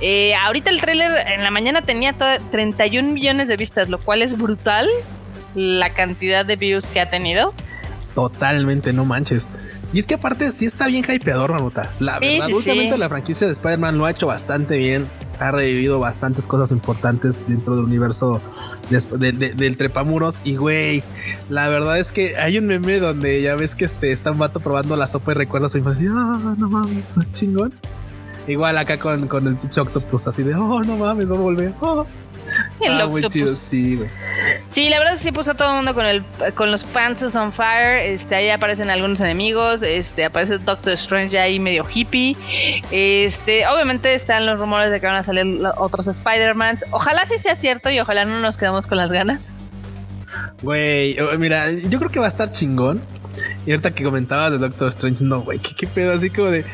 Eh, 0.00 0.34
ahorita 0.34 0.70
el 0.70 0.80
trailer 0.80 1.27
en 1.34 1.44
la 1.44 1.50
mañana 1.50 1.82
tenía 1.82 2.14
31 2.50 3.12
millones 3.12 3.48
de 3.48 3.56
vistas, 3.56 3.88
lo 3.88 3.98
cual 3.98 4.22
es 4.22 4.38
brutal 4.38 4.88
la 5.54 5.90
cantidad 5.90 6.44
de 6.44 6.56
views 6.56 6.90
que 6.90 7.00
ha 7.00 7.08
tenido. 7.10 7.54
Totalmente, 8.14 8.92
no 8.92 9.04
manches. 9.04 9.46
Y 9.92 9.98
es 9.98 10.06
que 10.06 10.14
aparte 10.14 10.52
sí 10.52 10.66
está 10.66 10.86
bien 10.86 11.04
hypeador, 11.08 11.60
nota. 11.60 11.92
La 11.98 12.18
verdad, 12.18 12.48
últimamente 12.52 12.98
la 12.98 13.08
franquicia 13.08 13.46
de 13.46 13.52
Spider-Man 13.54 13.96
lo 13.96 14.04
ha 14.04 14.10
hecho 14.10 14.26
bastante 14.26 14.76
bien. 14.76 15.06
Ha 15.38 15.52
revivido 15.52 16.00
bastantes 16.00 16.46
cosas 16.46 16.72
importantes 16.72 17.40
dentro 17.46 17.76
del 17.76 17.84
universo 17.84 18.42
del 18.90 19.76
trepamuros. 19.76 20.40
Y 20.44 20.56
güey, 20.56 21.02
la 21.48 21.68
verdad 21.68 21.98
es 21.98 22.12
que 22.12 22.36
hay 22.36 22.58
un 22.58 22.66
meme 22.66 22.98
donde 22.98 23.40
ya 23.40 23.54
ves 23.54 23.74
que 23.74 23.86
este, 23.86 24.12
está 24.12 24.32
un 24.32 24.38
vato 24.38 24.60
probando 24.60 24.96
la 24.96 25.06
sopa 25.06 25.30
y 25.30 25.34
recuerda 25.34 25.68
su 25.68 25.78
infancia. 25.78 26.10
Ah, 26.12 26.54
no 26.58 26.68
mames, 26.68 27.04
chingón. 27.32 27.72
Igual 28.48 28.78
acá 28.78 28.98
con, 28.98 29.28
con 29.28 29.46
el 29.46 29.56
pinche 29.56 29.80
Octopus, 29.80 30.26
así 30.26 30.42
de, 30.42 30.54
oh, 30.54 30.82
no 30.82 30.96
mames, 30.96 31.30
va 31.30 31.36
a 31.36 31.38
volver. 31.38 31.72
Oh. 31.80 32.06
El 32.80 33.00
ah, 33.00 33.06
muy 33.06 33.22
chido, 33.24 33.52
sí, 33.54 33.96
güey. 33.96 34.08
Sí, 34.70 34.88
la 34.88 34.98
verdad 34.98 35.14
es 35.14 35.20
que 35.20 35.28
sí 35.28 35.32
puso 35.32 35.50
a 35.50 35.54
todo 35.54 35.70
el 35.70 35.76
mundo 35.76 35.94
con 35.94 36.06
el 36.06 36.24
con 36.54 36.70
los 36.70 36.84
pants 36.84 37.22
on 37.34 37.52
fire. 37.52 37.98
Este, 38.06 38.34
ahí 38.34 38.48
aparecen 38.48 38.90
algunos 38.90 39.20
enemigos. 39.20 39.82
Este, 39.82 40.24
aparece 40.24 40.58
Doctor 40.58 40.94
Strange 40.94 41.38
ahí 41.38 41.58
medio 41.58 41.84
hippie. 41.92 42.36
Este, 42.90 43.66
obviamente 43.66 44.14
están 44.14 44.46
los 44.46 44.58
rumores 44.58 44.90
de 44.90 45.00
que 45.00 45.06
van 45.06 45.16
a 45.16 45.24
salir 45.24 45.60
otros 45.76 46.06
Spider-Mans. 46.06 46.84
Ojalá 46.90 47.26
sí 47.26 47.38
sea 47.38 47.54
cierto 47.54 47.90
y 47.90 48.00
ojalá 48.00 48.24
no 48.24 48.40
nos 48.40 48.56
quedemos 48.56 48.86
con 48.86 48.96
las 48.98 49.12
ganas. 49.12 49.54
Güey, 50.62 51.16
mira, 51.38 51.70
yo 51.70 51.98
creo 51.98 52.10
que 52.10 52.18
va 52.18 52.26
a 52.26 52.28
estar 52.28 52.50
chingón. 52.50 53.02
Y 53.66 53.70
ahorita 53.70 53.92
que 53.92 54.04
comentaba 54.04 54.50
de 54.50 54.58
Doctor 54.58 54.88
Strange, 54.88 55.24
no, 55.24 55.40
güey, 55.42 55.58
¿qué, 55.58 55.86
pedo, 55.86 56.12
así 56.12 56.30
como 56.30 56.48
de, 56.48 56.64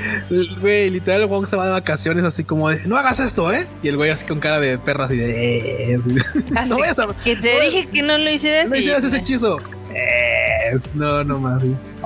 güey, 0.60 0.90
literal, 0.90 1.26
Wong 1.26 1.46
se 1.46 1.56
va 1.56 1.66
de 1.66 1.72
vacaciones, 1.72 2.24
así 2.24 2.44
como 2.44 2.70
de, 2.70 2.86
no 2.86 2.96
hagas 2.96 3.20
esto, 3.20 3.52
¿eh? 3.52 3.66
Y 3.82 3.88
el 3.88 3.96
güey 3.96 4.10
así 4.10 4.24
con 4.24 4.40
cara 4.40 4.60
de 4.60 4.78
perra, 4.78 5.06
así 5.06 5.16
de, 5.16 5.94
eh, 5.94 6.00
no 6.68 6.78
vayas 6.78 6.98
a. 6.98 7.08
Que 7.24 7.36
te 7.36 7.60
dije 7.60 7.86
que 7.86 8.02
no 8.02 8.18
lo 8.18 8.30
hicieras. 8.30 8.68
No 8.68 8.76
hicieras 8.76 9.04
ese 9.04 9.18
hechizo. 9.18 9.58
no, 10.94 11.24
no 11.24 11.38
más. 11.38 11.62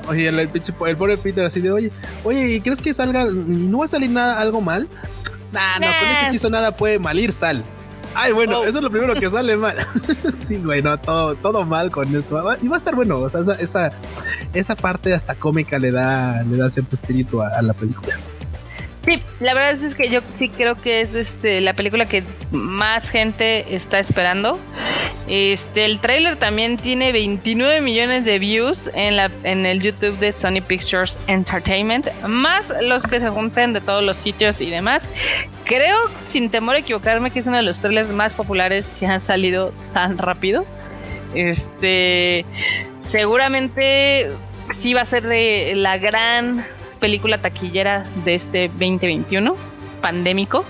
Oye, 0.09 0.29
el, 0.29 0.39
el, 0.39 0.51
el, 0.87 0.97
pobre 0.97 1.17
Peter 1.19 1.45
así 1.45 1.61
de, 1.61 1.71
oye, 1.71 1.91
oye, 2.25 2.47
¿y 2.47 2.61
crees 2.61 2.81
que 2.81 2.95
salga, 2.95 3.27
no 3.27 3.79
va 3.79 3.85
a 3.85 3.89
salir 3.89 4.11
nada, 4.11 4.41
algo 4.41 4.61
mal? 4.61 4.89
Nah, 5.53 5.79
no, 5.79 5.87
con 5.87 6.09
este 6.09 6.27
hechizo 6.27 6.51
nada 6.51 6.77
puede 6.77 6.99
malir 6.99 7.33
sal. 7.33 7.65
Ay, 8.15 8.33
bueno, 8.33 8.61
oh. 8.61 8.65
eso 8.65 8.79
es 8.79 8.83
lo 8.83 8.91
primero 8.91 9.15
que 9.15 9.31
sale 9.31 9.57
mal. 9.57 9.77
sí, 10.43 10.57
güey, 10.57 10.83
no, 10.83 10.99
todo, 10.99 11.35
todo 11.37 11.65
mal 11.65 11.91
con 11.91 12.15
esto. 12.15 12.43
Y 12.61 12.69
va 12.69 12.77
a 12.77 12.79
estar 12.79 12.95
bueno, 12.95 13.19
o 13.19 13.29
sea, 13.29 13.41
esa, 13.41 13.55
esa, 13.55 13.93
esa 14.55 14.76
parte 14.76 15.12
hasta 15.14 15.34
cómica 15.34 15.78
le 15.78 15.90
da, 15.90 16.42
le 16.42 16.57
da 16.57 16.70
cierto 16.70 16.94
espíritu 16.94 17.42
a 17.42 17.61
la 17.62 17.74
película. 17.74 18.16
Sí, 19.09 19.22
la 19.40 19.55
verdad 19.55 19.82
es 19.82 19.94
que 19.94 20.11
yo 20.11 20.20
sí 20.34 20.51
creo 20.51 20.74
que 20.74 21.01
es 21.01 21.14
este 21.14 21.62
la 21.62 21.72
película 21.72 22.05
que 22.05 22.22
más 22.51 23.09
gente 23.09 23.74
está 23.74 24.01
esperando. 24.01 24.59
Este, 25.28 25.86
el 25.86 26.03
tráiler 26.03 26.36
también 26.36 26.76
tiene 26.76 27.11
29 27.12 27.80
millones 27.80 28.26
de 28.26 28.38
views 28.38 28.90
en 28.92 29.16
la 29.16 29.30
en 29.44 29.64
el 29.64 29.80
YouTube 29.80 30.18
de 30.18 30.32
Sony 30.32 30.61
Pictures 30.66 31.18
Entertainment, 31.26 32.09
más 32.26 32.70
los 32.82 33.03
que 33.05 33.18
se 33.18 33.30
junten 33.30 33.72
de 33.72 33.80
todos 33.80 34.05
los 34.05 34.18
sitios 34.18 34.61
y 34.61 34.68
demás. 34.68 35.09
Creo, 35.64 35.96
sin 36.22 36.51
temor 36.51 36.74
a 36.74 36.80
equivocarme, 36.80 37.30
que 37.30 37.38
es 37.38 37.46
uno 37.46 37.57
de 37.57 37.62
los 37.62 37.80
trailers 37.80 38.11
más 38.11 38.34
populares 38.34 38.92
que 39.01 39.07
han 39.07 39.22
salido 39.22 39.72
tan 39.94 40.18
rápido. 40.18 40.66
Este, 41.35 42.45
seguramente 42.97 44.31
sí 44.70 44.95
va 44.95 45.03
a 45.03 45.05
ser 45.05 45.26
de 45.26 45.74
la 45.76 45.99
gran 45.99 46.64
película 47.01 47.39
taquillera 47.39 48.05
de 48.24 48.35
este 48.35 48.68
2021, 48.68 49.55
pandémico. 50.01 50.64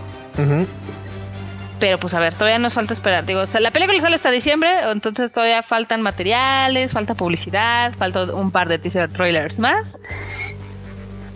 Pero 1.81 1.99
pues 1.99 2.15
a 2.15 2.21
ver, 2.21 2.35
todavía 2.35 2.59
nos 2.59 2.75
falta 2.75 2.93
esperar. 2.93 3.25
Digo, 3.25 3.43
la 3.61 3.71
película 3.71 4.01
sale 4.01 4.17
hasta 4.17 4.31
diciembre, 4.31 4.71
entonces 4.91 5.31
todavía 5.33 5.63
faltan 5.63 6.03
materiales, 6.03 6.93
falta 6.93 7.15
publicidad, 7.15 7.93
falta 7.97 8.25
un 8.35 8.51
par 8.51 8.69
de 8.69 8.79
teaser 8.79 9.11
trailers 9.13 9.59
más. 9.59 9.97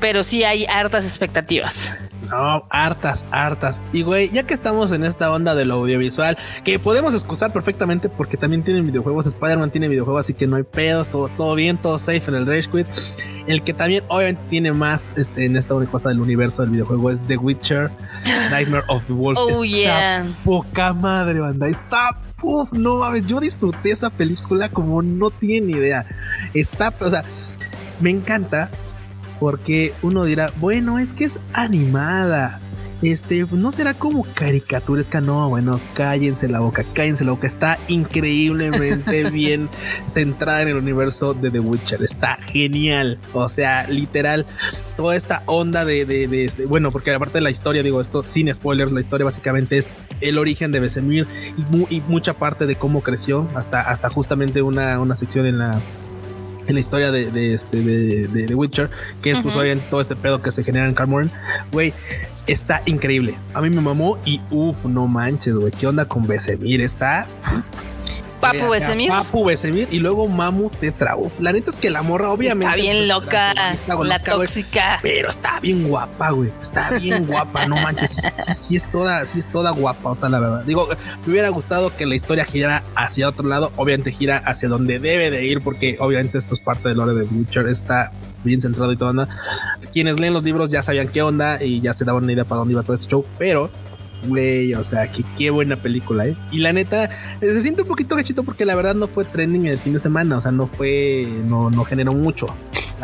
Pero 0.01 0.25
sí 0.25 0.43
hay 0.43 0.67
hartas 0.67 1.05
expectativas. 1.05 1.93
No, 2.33 2.65
hartas, 2.71 3.27
hartas. 3.31 3.83
Y 3.93 4.05
güey, 4.05 4.31
ya 4.31 4.45
que 4.45 4.55
estamos 4.55 4.91
en 4.93 5.05
esta 5.05 5.31
onda 5.31 5.55
de 5.55 5.67
lo 5.67 5.75
audiovisual, 5.75 6.39
que 6.65 6.79
podemos 6.79 7.13
excusar 7.13 7.53
perfectamente 7.53 8.09
porque 8.09 8.39
también 8.39 8.63
tienen 8.63 8.87
videojuegos, 8.87 9.27
Spider-Man 9.27 9.71
tiene 9.71 9.89
videojuegos, 9.89 10.21
así 10.21 10.33
que 10.33 10.47
no 10.47 10.57
hay 10.57 10.63
pedos, 10.63 11.09
todo, 11.09 11.29
todo 11.29 11.55
bien, 11.55 11.77
todo 11.77 11.99
safe 11.99 12.23
en 12.29 12.35
el 12.37 12.47
Rage 12.47 12.71
Quit. 12.71 12.87
El 13.47 13.63
que 13.63 13.75
también 13.75 14.03
obviamente 14.09 14.41
tiene 14.49 14.73
más 14.73 15.07
este, 15.15 15.45
en 15.45 15.59
esta 15.59 15.75
única 15.75 15.93
cosa 15.93 16.09
del 16.09 16.21
universo 16.21 16.63
del 16.63 16.71
videojuego 16.71 17.11
es 17.11 17.21
The 17.21 17.37
Witcher, 17.37 17.91
Nightmare 18.51 18.85
of 18.89 19.05
the 19.05 19.13
Wolf. 19.13 19.39
Oh, 19.39 19.63
yeah. 19.63 20.25
Poca 20.43 20.95
madre, 20.95 21.39
banda. 21.39 21.67
Está, 21.67 22.19
puff, 22.41 22.73
no 22.73 22.97
mames. 22.97 23.27
Yo 23.27 23.41
disfruté 23.41 23.91
esa 23.91 24.09
película 24.09 24.71
como 24.71 25.03
no 25.03 25.31
tiene 25.31 25.73
idea. 25.73 26.07
Está, 26.55 26.95
o 26.99 27.11
sea, 27.11 27.25
me 28.01 28.09
encanta 28.09 28.71
porque 29.43 29.93
uno 30.03 30.23
dirá, 30.23 30.53
bueno, 30.61 31.01
es 31.01 31.15
que 31.15 31.25
es 31.25 31.41
animada. 31.53 32.61
Este, 33.03 33.45
no 33.51 33.73
será 33.73 33.93
como 33.93 34.23
caricaturesca, 34.23 35.21
no, 35.21 35.49
bueno, 35.49 35.81
cállense 35.95 36.49
la 36.49 36.61
boca, 36.61 36.85
cállense 36.85 37.25
la 37.25 37.33
boca, 37.33 37.49
está 37.49 37.77
increíblemente 37.89 39.31
bien 39.33 39.69
centrada 40.07 40.63
en 40.63 40.69
el 40.69 40.77
universo 40.77 41.35
de 41.35 41.51
The 41.51 41.59
Witcher, 41.59 42.05
está 42.05 42.37
genial, 42.37 43.19
o 43.33 43.49
sea, 43.49 43.89
literal, 43.89 44.47
toda 44.97 45.17
esta 45.17 45.43
onda 45.47 45.85
de, 45.85 46.05
de, 46.05 46.45
este, 46.45 46.67
bueno, 46.67 46.93
porque 46.93 47.13
aparte 47.13 47.39
de 47.39 47.41
la 47.41 47.51
historia, 47.51 47.83
digo 47.83 48.01
esto 48.01 48.23
sin 48.23 48.55
spoilers, 48.55 48.93
la 48.93 49.01
historia 49.01 49.25
básicamente 49.25 49.77
es 49.77 49.89
el 50.21 50.39
origen 50.39 50.71
de 50.71 50.79
Besemir 50.79 51.27
y, 51.91 52.01
mucha 52.03 52.35
parte 52.35 52.67
de 52.67 52.77
cómo 52.77 53.03
creció, 53.03 53.49
hasta, 53.57 53.81
hasta 53.81 54.09
justamente 54.09 54.63
una, 54.63 55.01
una 55.01 55.17
sección 55.17 55.47
en 55.47 55.59
la 55.59 55.81
en 56.67 56.75
la 56.75 56.81
historia 56.81 57.11
de, 57.11 57.31
de 57.31 57.55
este 57.55 57.81
de, 57.83 58.29
de, 58.29 58.55
Witcher, 58.55 58.91
que 59.23 59.31
es 59.31 59.39
pues 59.41 59.57
uh 59.57 59.63
todo 59.91 60.01
este 60.01 60.17
pedo 60.17 60.43
que 60.43 60.53
se 60.53 60.65
genera 60.65 60.87
en 60.87 60.95
Carmoren, 60.95 61.31
güey, 61.71 61.93
está 62.47 62.83
increíble. 62.87 63.35
A 63.55 63.61
mí 63.61 63.71
me 63.71 63.81
mamó 63.81 64.19
y 64.25 64.41
uff, 64.51 64.85
no 64.85 65.07
manches, 65.07 65.55
güey, 65.55 65.73
¿qué 65.73 65.87
onda 65.87 66.07
con 66.07 66.27
Besemir? 66.27 66.81
Está 66.81 67.27
Papu 68.43 68.71
Besemir. 68.71 69.09
Papu 69.09 69.45
Besemir 69.45 69.89
y 69.93 70.01
luego 70.01 70.27
Mamu 70.27 70.69
Tetra. 70.69 71.17
Uf, 71.17 71.39
la 71.39 71.53
neta 71.53 71.71
es 71.71 71.77
que 71.77 71.91
la 71.91 72.03
morra, 72.03 72.33
obviamente. 72.33 72.67
Está 72.67 72.75
bien 72.75 72.97
pues, 72.97 73.09
loca. 73.09 73.55
La, 74.05 74.19
tóxica. 74.19 74.99
pero 75.01 75.31
está 75.31 75.61
bien 75.61 75.87
guapa, 75.89 76.31
güey. 76.31 76.51
Está 76.61 76.91
bien 76.99 77.27
guapa, 77.29 77.67
no 77.67 77.77
manches. 77.77 78.11
Sí, 78.11 78.53
sí, 78.53 78.77
es 78.77 78.91
toda, 78.91 79.25
sí 79.27 79.39
es 79.39 79.47
toda 79.47 79.71
guapa, 79.71 80.29
la 80.29 80.41
verdad. 80.41 80.65
Digo, 80.65 80.89
me 81.25 81.33
hubiera 81.33 81.51
gustado 81.51 81.95
que 81.95 82.05
la 82.05 82.17
historia 82.17 82.45
girara 82.45 82.83
hacia 82.97 83.29
otro 83.29 83.47
lado. 83.47 83.73
Obviamente 83.77 84.11
gira 84.11 84.39
hacia 84.39 84.69
donde 84.69 84.99
debe 84.99 85.31
de 85.31 85.45
ir, 85.45 85.61
porque 85.63 85.97
obviamente 86.01 86.39
esto 86.39 86.55
es 86.55 86.61
parte 86.61 86.89
del 86.89 86.99
lore 86.99 87.15
de 87.15 87.23
Witcher. 87.25 87.69
Está 87.69 88.11
bien 88.43 88.61
centrado 88.61 88.91
y 88.93 88.97
todo 88.97 89.11
onda. 89.11 89.29
Quienes 89.93 90.19
leen 90.19 90.35
los 90.35 90.43
libros 90.43 90.69
ya 90.69 90.83
sabían 90.83 91.07
qué 91.07 91.23
onda 91.23 91.63
y 91.63 91.81
ya 91.81 91.95
se 91.95 92.05
daban 92.05 92.25
una 92.25 92.33
idea 92.33 92.45
para 92.45 92.59
dónde 92.59 92.73
iba 92.73 92.83
todo 92.83 92.95
este 92.95 93.07
show, 93.07 93.25
pero 93.39 93.71
güey, 94.27 94.75
o 94.75 94.85
sea, 94.85 95.11
que 95.11 95.25
qué 95.37 95.51
buena 95.51 95.77
película, 95.77 96.27
¿eh? 96.27 96.37
Y 96.51 96.59
la 96.59 96.73
neta, 96.73 97.11
se 97.41 97.61
siente 97.61 97.83
un 97.83 97.89
poquito 97.89 98.17
gachito 98.17 98.45
porque 98.45 98.65
la 98.65 98.75
verdad 98.75 98.95
no 98.95 99.09
fue 99.09 99.25
trending 99.25 99.67
el 99.67 99.79
fin 99.79 99.93
de 99.93 99.99
semana, 99.99 100.39
o 100.39 100.41
sea, 100.41 100.53
no 100.53 100.67
fue, 100.67 101.27
no, 101.47 101.71
no 101.71 101.85
generó 101.85 102.13
mucho. 102.13 102.47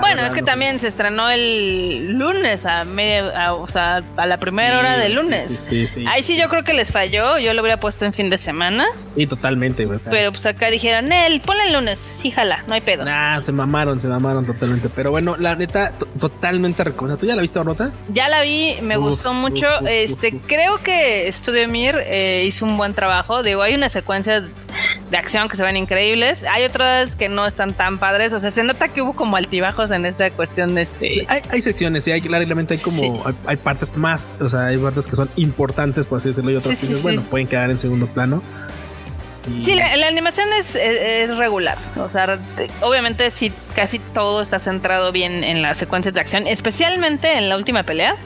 Bueno, 0.01 0.23
es 0.23 0.33
que 0.35 0.43
también 0.43 0.81
se 0.81 0.89
estrenó 0.89 1.31
el 1.31 2.13
lunes 2.13 2.67
a 2.67 2.85
media, 2.85 3.55
o 3.55 3.69
sea, 3.69 4.03
a 4.17 4.27
la 4.27 4.39
primera 4.39 4.79
hora 4.79 4.97
del 4.97 5.15
lunes. 5.15 5.69
Sí, 5.69 5.87
sí, 5.87 6.05
Ahí 6.09 6.23
sí 6.23 6.37
yo 6.37 6.49
creo 6.49 6.65
que 6.65 6.73
les 6.73 6.93
falló. 6.93 7.39
Yo 7.39 7.53
lo 7.55 7.63
hubiera 7.63 7.81
puesto 7.81 8.05
en 8.05 8.13
fin 8.13 8.31
de 8.31 8.39
semana. 8.39 8.87
Sí, 9.15 9.27
totalmente. 9.27 9.89
Pero 10.11 10.33
pues 10.33 10.47
acá 10.47 10.71
dijeron, 10.71 11.13
él, 11.13 11.41
ponle 11.41 11.65
el 11.65 11.73
lunes. 11.73 11.99
Sí, 11.99 12.31
jala, 12.31 12.65
no 12.67 12.75
hay 12.75 12.81
pedo. 12.81 13.05
Nah, 13.05 13.41
se 13.41 13.53
mamaron, 13.53 14.01
se 14.01 14.09
mamaron 14.09 14.45
totalmente. 14.45 14.89
Pero 14.89 15.11
bueno, 15.11 15.37
la 15.39 15.55
neta, 15.55 15.93
totalmente 16.21 16.85
recomendada. 16.85 17.21
¿Tú 17.21 17.27
ya 17.27 17.37
la 17.37 17.43
viste, 17.43 17.63
Rota? 17.63 17.91
Ya 18.13 18.29
la 18.29 18.43
vi, 18.43 18.77
me 18.83 18.97
gustó 18.97 19.33
mucho. 19.33 19.67
este, 19.87 20.39
creo 20.39 20.79
que 20.83 21.31
Studio 21.33 21.69
Mir 21.69 21.97
eh, 22.07 22.45
hizo 22.47 22.65
un 22.65 22.77
buen 22.77 22.95
trabajo. 22.95 23.43
Digo, 23.43 23.63
hay 23.63 23.75
una 23.75 23.89
secuencia 23.89 24.43
de 25.11 25.17
acción 25.17 25.49
que 25.49 25.57
se 25.57 25.63
ven 25.63 25.77
increíbles. 25.77 26.45
Hay 26.45 26.65
otras 26.65 27.17
que 27.17 27.29
no 27.29 27.47
están 27.47 27.75
tan 27.75 27.99
padres. 27.99 28.33
O 28.33 28.41
sea, 28.41 28.51
se 28.51 28.63
nota 28.63 28.89
que 28.89 29.03
hubo 29.03 29.15
como 29.15 29.37
altibajos 29.37 29.88
en 29.91 30.07
esta 30.07 30.31
cuestión 30.31 30.75
de 30.75 30.83
este. 30.83 31.27
Hay, 31.51 31.63
secciones, 31.63 32.07
y 32.07 32.13
hay 32.13 32.21
claramente 32.21 32.75
hay 32.75 32.81
como 32.81 33.23
hay, 33.47 33.57
partes 33.57 33.97
más, 33.97 34.29
o 34.41 34.49
sea, 34.49 34.67
hay 34.67 34.79
partes 34.79 35.07
que 35.07 35.17
son 35.17 35.29
importantes, 35.37 36.07
por 36.07 36.19
así 36.19 36.29
decirlo, 36.29 36.51
y 36.51 36.57
otras 36.57 36.79
que 36.79 36.95
bueno, 36.97 37.23
pueden 37.23 37.47
quedar 37.47 37.71
en 37.71 37.79
segundo 37.79 38.07
plano. 38.07 38.43
Sí, 39.61 39.75
la, 39.75 40.07
animación 40.07 40.49
es, 40.53 40.75
regular. 41.37 41.79
O 41.97 42.09
sea, 42.09 42.39
obviamente 42.81 43.31
sí, 43.31 43.53
casi 43.75 43.99
todo 43.99 44.41
está 44.41 44.59
centrado 44.59 45.11
bien 45.11 45.43
en 45.43 45.63
las 45.63 45.79
secuencias 45.79 46.15
de 46.15 46.21
acción, 46.21 46.47
especialmente 46.47 47.37
en 47.37 47.49
la 47.49 47.57
última 47.57 47.83
pelea. 47.83 48.17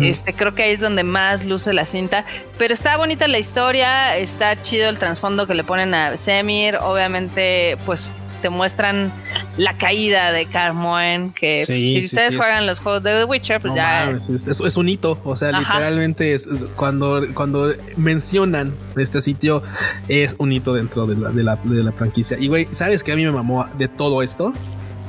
Este, 0.00 0.34
creo 0.34 0.52
que 0.52 0.64
ahí 0.64 0.72
es 0.72 0.80
donde 0.80 1.04
más 1.04 1.44
luce 1.44 1.72
la 1.72 1.84
cinta. 1.84 2.24
Pero 2.58 2.74
está 2.74 2.96
bonita 2.96 3.28
la 3.28 3.38
historia, 3.38 4.16
está 4.16 4.60
chido 4.60 4.88
el 4.88 4.98
trasfondo 4.98 5.46
que 5.46 5.54
le 5.54 5.64
ponen 5.64 5.94
a 5.94 6.16
Semir. 6.16 6.76
Obviamente, 6.76 7.78
pues 7.86 8.12
te 8.40 8.48
muestran 8.50 9.12
la 9.56 9.76
caída 9.76 10.32
de 10.32 10.46
Carmoen, 10.46 11.32
que 11.32 11.62
si 11.62 12.04
ustedes 12.04 12.36
juegan 12.36 12.66
los 12.66 12.78
juegos 12.78 13.02
de 13.02 13.12
The 13.20 13.24
Witcher, 13.24 13.60
pues 13.60 13.74
ya... 13.74 14.10
es, 14.10 14.76
un 14.76 14.88
hito, 14.88 15.20
o 15.24 15.36
sea, 15.36 15.58
literalmente 15.58 16.34
es, 16.34 16.48
cuando, 16.76 17.26
cuando 17.34 17.74
mencionan 17.96 18.74
este 18.96 19.20
sitio 19.20 19.62
es 20.08 20.34
un 20.38 20.52
hito 20.52 20.74
dentro 20.74 21.06
de 21.06 21.16
la, 21.16 21.30
de 21.30 21.42
la, 21.42 21.56
de 21.56 21.82
la 21.82 21.92
franquicia. 21.92 22.38
Y 22.38 22.48
güey, 22.48 22.68
¿sabes 22.72 23.02
qué 23.02 23.12
a 23.12 23.16
mí 23.16 23.24
me 23.24 23.32
mamó 23.32 23.66
de 23.76 23.88
todo 23.88 24.22
esto? 24.22 24.52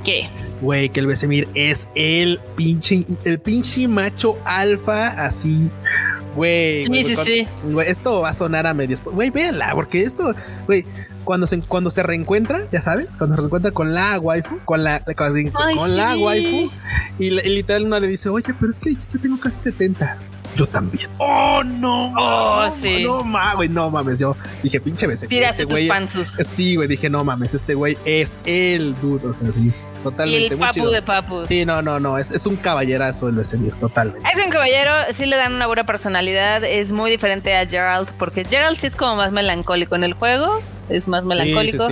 ¿Qué? 0.03 0.29
Güey, 0.61 0.89
que 0.89 0.99
el 0.99 1.07
Besemir 1.07 1.47
es 1.53 1.87
el 1.95 2.39
pinche, 2.55 3.05
el 3.25 3.39
pinche 3.39 3.87
macho 3.87 4.37
alfa 4.45 5.07
así. 5.25 5.69
Güey, 6.35 6.85
sí, 6.85 7.03
sí, 7.03 7.15
sí. 7.25 7.47
esto 7.85 8.21
va 8.21 8.29
a 8.29 8.33
sonar 8.33 8.67
a 8.67 8.73
medios. 8.73 9.03
Güey, 9.03 9.29
véanla, 9.29 9.73
porque 9.73 10.03
esto, 10.03 10.33
güey, 10.67 10.85
cuando 11.29 11.45
se, 11.45 11.59
cuando 11.59 11.91
se 11.91 12.01
reencuentra, 12.01 12.65
ya 12.71 12.81
sabes, 12.81 13.15
cuando 13.15 13.35
se 13.35 13.41
reencuentra 13.41 13.69
con 13.69 13.93
la 13.93 14.17
waifu, 14.17 14.61
con 14.65 14.83
la, 14.83 15.03
con, 15.15 15.95
la 15.95 16.17
waifu, 16.17 16.71
y, 17.19 17.29
literal 17.29 17.83
una 17.83 17.99
le 17.99 18.07
dice, 18.07 18.29
oye, 18.29 18.51
pero 18.59 18.71
es 18.71 18.79
que 18.79 18.95
yo 18.95 19.21
tengo 19.21 19.39
casi 19.39 19.61
70 19.65 20.17
yo 20.55 20.65
también. 20.65 21.07
Oh, 21.19 21.61
no. 21.63 22.11
Oh, 22.17 22.67
sí. 22.81 23.03
No, 23.03 23.23
mames, 23.23 23.69
no 23.69 23.91
mames. 23.91 24.17
Yo 24.17 24.35
dije, 24.63 24.81
pinche 24.81 25.05
vez. 25.05 25.23
Tírate 25.27 25.61
este 25.61 25.65
güey. 25.65 25.87
Sí, 26.25 26.75
güey. 26.75 26.87
Dije, 26.87 27.11
no 27.11 27.23
mames, 27.23 27.53
este 27.53 27.75
güey 27.75 27.95
es 28.05 28.35
el 28.45 28.95
dude. 28.99 29.27
O 29.27 29.33
sea, 29.33 29.51
sí. 29.53 29.71
Totalmente. 30.01 30.47
Y 30.47 30.47
el 30.47 30.57
papu 30.57 30.87
de 30.87 31.01
papus. 31.03 31.47
Sí, 31.47 31.63
no, 31.63 31.83
no, 31.83 31.99
no. 31.99 32.17
Es, 32.17 32.31
es 32.31 32.47
un 32.47 32.55
caballerazo 32.55 33.29
el 33.29 33.35
Vesemir, 33.35 33.75
totalmente. 33.75 34.27
Es 34.33 34.43
un 34.43 34.49
caballero, 34.49 34.91
sí 35.13 35.27
le 35.27 35.37
dan 35.37 35.53
una 35.53 35.67
buena 35.67 35.85
personalidad. 35.85 36.63
Es 36.63 36.91
muy 36.91 37.11
diferente 37.11 37.55
a 37.55 37.67
Gerald, 37.67 38.09
porque 38.17 38.43
Gerald 38.43 38.77
sí 38.77 38.87
es 38.87 38.95
como 38.95 39.15
más 39.15 39.31
melancólico 39.31 39.95
en 39.95 40.03
el 40.03 40.13
juego 40.13 40.61
es 40.89 41.07
más 41.07 41.23
melancólico. 41.23 41.87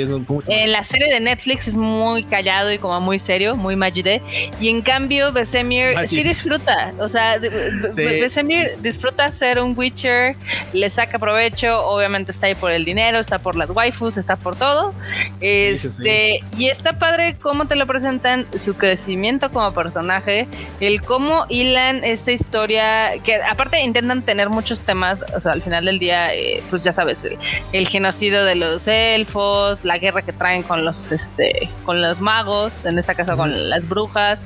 en 0.48 0.72
la 0.72 0.84
serie 0.84 1.12
de 1.12 1.20
Netflix 1.20 1.68
es 1.68 1.76
muy 1.76 2.24
callado 2.24 2.72
y 2.72 2.80
como 2.80 3.00
muy 3.02 3.20
serio, 3.20 3.56
muy 3.56 3.76
Majide. 3.76 4.22
Y 4.60 4.70
en 4.70 4.82
cambio, 4.82 5.32
Besemir 5.32 5.96
sí 6.08 6.24
disfruta. 6.24 6.94
O 7.00 7.10
sea, 7.10 7.38
Besemir 7.40 8.78
disfruta 8.80 9.32
ser 9.32 9.60
un 9.60 9.78
Witcher, 9.78 10.36
le 10.74 10.90
saca 10.90 11.20
provecho. 11.20 11.86
Obviamente 11.86 12.32
está 12.32 12.48
ahí 12.48 12.56
por 12.56 12.72
el 12.72 12.86
dinero, 12.86 13.20
está 13.20 13.40
por 13.40 13.56
las 13.56 13.70
waifus, 13.70 14.18
está 14.18 14.36
por 14.36 14.56
todo. 14.56 14.94
Este, 15.42 16.40
y 16.58 16.68
está 16.68 17.00
padre 17.00 17.36
cómo 17.40 17.66
te 17.66 17.76
lo 17.76 17.86
presentan, 17.86 18.46
su 18.58 18.76
crecimiento 18.76 19.52
como 19.52 19.74
personaje, 19.74 20.48
el 20.80 21.02
cómo 21.02 21.46
hilan 21.50 22.04
esa 22.04 22.32
historia, 22.32 23.12
que 23.24 23.36
aparte 23.36 23.82
intentan 23.82 24.24
tener 24.24 24.50
muchos 24.50 24.82
temas. 24.82 25.24
O 25.36 25.40
sea, 25.40 25.54
al 25.54 25.62
final 25.62 25.86
del 25.86 26.00
día, 26.00 26.34
eh, 26.34 26.64
pues 26.70 26.84
ya 26.84 26.92
sabes, 26.92 27.26
el 27.72 27.88
genocidio 27.88 28.44
de 28.44 28.56
los 28.56 28.87
elfos, 28.88 29.84
la 29.84 29.98
guerra 29.98 30.22
que 30.22 30.34
traen 30.34 30.64
con 30.64 30.86
los 30.86 31.12
este 31.12 31.70
con 31.86 32.02
los 32.02 32.20
magos, 32.20 32.86
en 32.86 32.98
esta 33.00 33.16
caso 33.16 33.38
con 33.38 33.70
las 33.70 33.88
brujas, 33.88 34.42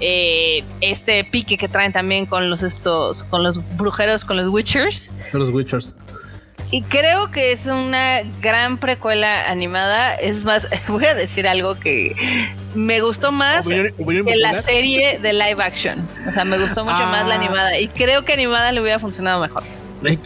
eh, 0.00 0.64
este 0.80 1.24
pique 1.24 1.56
que 1.56 1.68
traen 1.68 1.92
también 1.92 2.26
con 2.26 2.50
los 2.50 2.62
estos 2.62 3.24
con 3.24 3.42
los 3.42 3.58
brujeros, 3.76 4.24
con 4.24 4.36
los 4.36 4.48
witchers. 4.48 5.10
Los 5.32 5.50
witchers. 5.50 5.96
Y 6.72 6.80
creo 6.80 7.30
que 7.30 7.52
es 7.52 7.66
una 7.66 8.22
gran 8.40 8.78
precuela 8.78 9.50
animada. 9.50 10.14
Es 10.14 10.42
más, 10.42 10.66
voy 10.88 11.04
a 11.04 11.14
decir 11.14 11.46
algo 11.46 11.78
que 11.78 12.16
me 12.74 13.02
gustó 13.02 13.30
más 13.30 13.66
que 13.66 14.36
la 14.36 14.62
serie 14.62 15.18
de 15.18 15.34
live 15.34 15.62
action. 15.62 15.98
O 16.26 16.32
sea, 16.32 16.46
me 16.46 16.58
gustó 16.58 16.82
mucho 16.82 16.96
más 16.96 17.28
la 17.28 17.34
ah. 17.34 17.38
animada. 17.38 17.78
Y 17.78 17.88
creo 17.88 18.24
que 18.24 18.32
animada 18.32 18.72
le 18.72 18.80
hubiera 18.80 18.98
funcionado 18.98 19.38
mejor. 19.38 19.62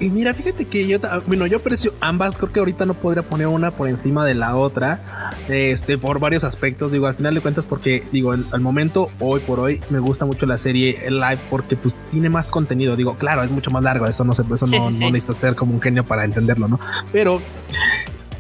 Y 0.00 0.10
mira, 0.10 0.32
fíjate 0.34 0.64
que 0.64 0.86
yo, 0.86 0.98
bueno, 1.26 1.46
yo 1.46 1.58
aprecio 1.58 1.92
ambas. 2.00 2.36
Creo 2.36 2.52
que 2.52 2.60
ahorita 2.60 2.86
no 2.86 2.94
podría 2.94 3.22
poner 3.22 3.46
una 3.46 3.70
por 3.70 3.88
encima 3.88 4.24
de 4.24 4.34
la 4.34 4.56
otra, 4.56 5.32
este, 5.48 5.98
por 5.98 6.18
varios 6.18 6.44
aspectos. 6.44 6.92
Digo, 6.92 7.06
al 7.06 7.14
final 7.14 7.34
de 7.34 7.40
cuentas, 7.40 7.64
porque 7.64 8.02
digo, 8.12 8.32
al 8.32 8.60
momento, 8.60 9.10
hoy 9.20 9.40
por 9.40 9.60
hoy, 9.60 9.80
me 9.90 9.98
gusta 9.98 10.24
mucho 10.24 10.46
la 10.46 10.58
serie 10.58 11.10
live 11.10 11.38
porque 11.50 11.76
pues 11.76 11.96
tiene 12.10 12.28
más 12.30 12.46
contenido. 12.46 12.96
Digo, 12.96 13.16
claro, 13.16 13.42
es 13.42 13.50
mucho 13.50 13.70
más 13.70 13.82
largo. 13.82 14.06
Eso 14.06 14.24
no 14.24 14.34
se, 14.34 14.42
eso 14.42 14.66
no, 14.66 14.90
no 14.90 15.10
necesita 15.10 15.34
ser 15.34 15.54
como 15.54 15.74
un 15.74 15.82
genio 15.82 16.04
para 16.04 16.24
entenderlo, 16.24 16.68
¿no? 16.68 16.80
Pero 17.12 17.40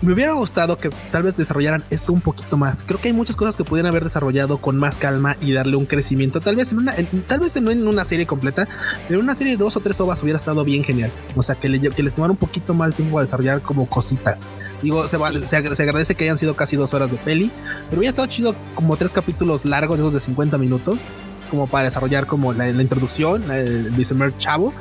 me 0.02 0.12
hubiera 0.12 0.32
gustado 0.32 0.78
que 0.78 0.90
tal 1.10 1.22
vez 1.22 1.36
desarrollaran 1.36 1.84
esto 1.90 2.12
un 2.12 2.20
poquito 2.20 2.56
más. 2.56 2.82
Creo 2.86 3.00
que 3.00 3.08
hay 3.08 3.14
muchas 3.14 3.36
cosas 3.36 3.56
que 3.56 3.64
pudieran 3.64 3.90
haber 3.90 4.04
desarrollado 4.04 4.58
con 4.58 4.76
más 4.76 4.96
calma 4.98 5.36
y 5.40 5.52
darle 5.52 5.76
un 5.76 5.86
crecimiento. 5.86 6.40
Tal 6.40 6.56
vez 6.56 6.72
en 6.72 6.78
una, 6.78 6.94
tal 7.26 7.40
vez 7.40 7.60
no 7.60 7.70
en 7.70 7.86
una 7.86 8.04
serie 8.04 8.26
completa, 8.26 8.68
pero 9.08 9.20
en 9.20 9.24
una 9.24 9.34
serie 9.34 9.54
de 9.54 9.62
dos 9.62 9.76
o 9.76 9.80
tres 9.80 10.00
ovas 10.00 10.22
hubiera 10.22 10.36
estado 10.36 10.64
bien 10.64 10.84
genial. 10.84 11.12
O 11.34 11.42
sea, 11.42 11.54
que, 11.54 11.68
que 11.80 12.02
les 12.02 12.14
tomara 12.14 12.32
un 12.32 12.38
poquito 12.38 12.74
más 12.74 12.94
tiempo 12.94 13.18
a 13.18 13.22
desarrollar 13.22 13.62
como 13.62 13.86
cositas. 13.86 14.44
Digo, 14.82 15.06
se, 15.08 15.18
se, 15.46 15.56
agradece 15.56 16.14
que 16.14 16.24
hayan 16.24 16.38
sido 16.38 16.54
casi 16.54 16.76
dos 16.76 16.94
horas 16.94 17.10
de 17.10 17.16
peli, 17.16 17.50
pero 17.88 18.00
hubiera 18.00 18.10
estado 18.10 18.28
chido 18.28 18.54
como 18.74 18.96
tres 18.96 19.12
capítulos 19.12 19.64
largos, 19.64 19.98
esos 19.98 20.12
de 20.12 20.20
50 20.20 20.58
minutos 20.58 21.00
como 21.46 21.66
para 21.66 21.84
desarrollar 21.84 22.26
como 22.26 22.52
la, 22.52 22.68
introducción, 22.68 23.50
el 23.50 23.92
primer 23.92 24.36
chavo, 24.38 24.72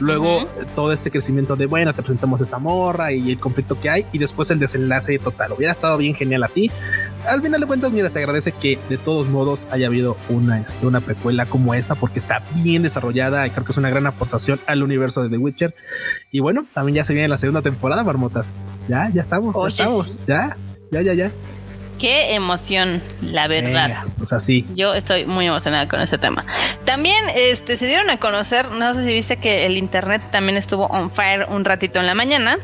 luego 0.00 0.48
todo 0.74 0.92
este 0.92 1.10
crecimiento 1.10 1.56
de, 1.56 1.66
bueno, 1.66 1.92
te 1.94 2.02
presentamos 2.02 2.40
esta 2.40 2.58
morra 2.58 3.12
y 3.12 3.30
el 3.30 3.40
conflicto 3.40 3.78
que 3.78 3.90
hay, 3.90 4.06
y 4.12 4.18
después 4.18 4.50
el 4.50 4.58
desenlace 4.58 5.18
total. 5.18 5.52
Hubiera 5.52 5.72
estado 5.72 5.96
bien 5.98 6.14
genial 6.14 6.42
así. 6.42 6.70
Al 7.26 7.42
final 7.42 7.60
de 7.60 7.66
cuentas, 7.66 7.92
mira, 7.92 8.08
se 8.08 8.18
agradece 8.18 8.52
que 8.52 8.78
de 8.88 8.98
todos 8.98 9.28
modos 9.28 9.66
haya 9.70 9.86
habido 9.86 10.16
una, 10.28 10.60
este, 10.60 10.86
una 10.86 11.00
precuela 11.00 11.46
como 11.46 11.74
esta, 11.74 11.94
porque 11.94 12.18
está 12.18 12.42
bien 12.56 12.82
desarrollada 12.82 13.46
y 13.46 13.50
creo 13.50 13.64
que 13.64 13.72
es 13.72 13.78
una 13.78 13.90
gran 13.90 14.06
aportación 14.06 14.60
al 14.66 14.82
universo 14.82 15.22
de 15.22 15.28
The 15.28 15.38
Witcher. 15.38 15.74
Y 16.30 16.40
bueno, 16.40 16.66
también 16.74 16.96
ya 16.96 17.04
se 17.04 17.12
viene 17.12 17.28
la 17.28 17.38
segunda 17.38 17.62
temporada, 17.62 18.02
Marmota. 18.04 18.44
Ya, 18.88 19.08
ya 19.10 19.22
estamos, 19.22 19.56
ya 19.56 19.68
estamos, 19.68 20.26
ya, 20.26 20.56
ya, 20.90 21.02
ya, 21.02 21.14
ya 21.14 21.32
qué 21.98 22.34
emoción, 22.34 23.02
la 23.20 23.48
verdad. 23.48 24.04
pues 24.18 24.32
así. 24.32 24.66
Yo 24.74 24.94
estoy 24.94 25.24
muy 25.24 25.46
emocionada 25.46 25.88
con 25.88 26.00
ese 26.00 26.18
tema. 26.18 26.44
También 26.84 27.24
este, 27.34 27.76
se 27.76 27.86
dieron 27.86 28.10
a 28.10 28.18
conocer, 28.18 28.70
no 28.70 28.94
sé 28.94 29.04
si 29.04 29.12
viste 29.12 29.36
que 29.36 29.66
el 29.66 29.76
internet 29.76 30.22
también 30.30 30.56
estuvo 30.56 30.86
on 30.86 31.10
fire 31.10 31.46
un 31.48 31.64
ratito 31.64 32.00
en 32.00 32.06
la 32.06 32.14
mañana, 32.14 32.58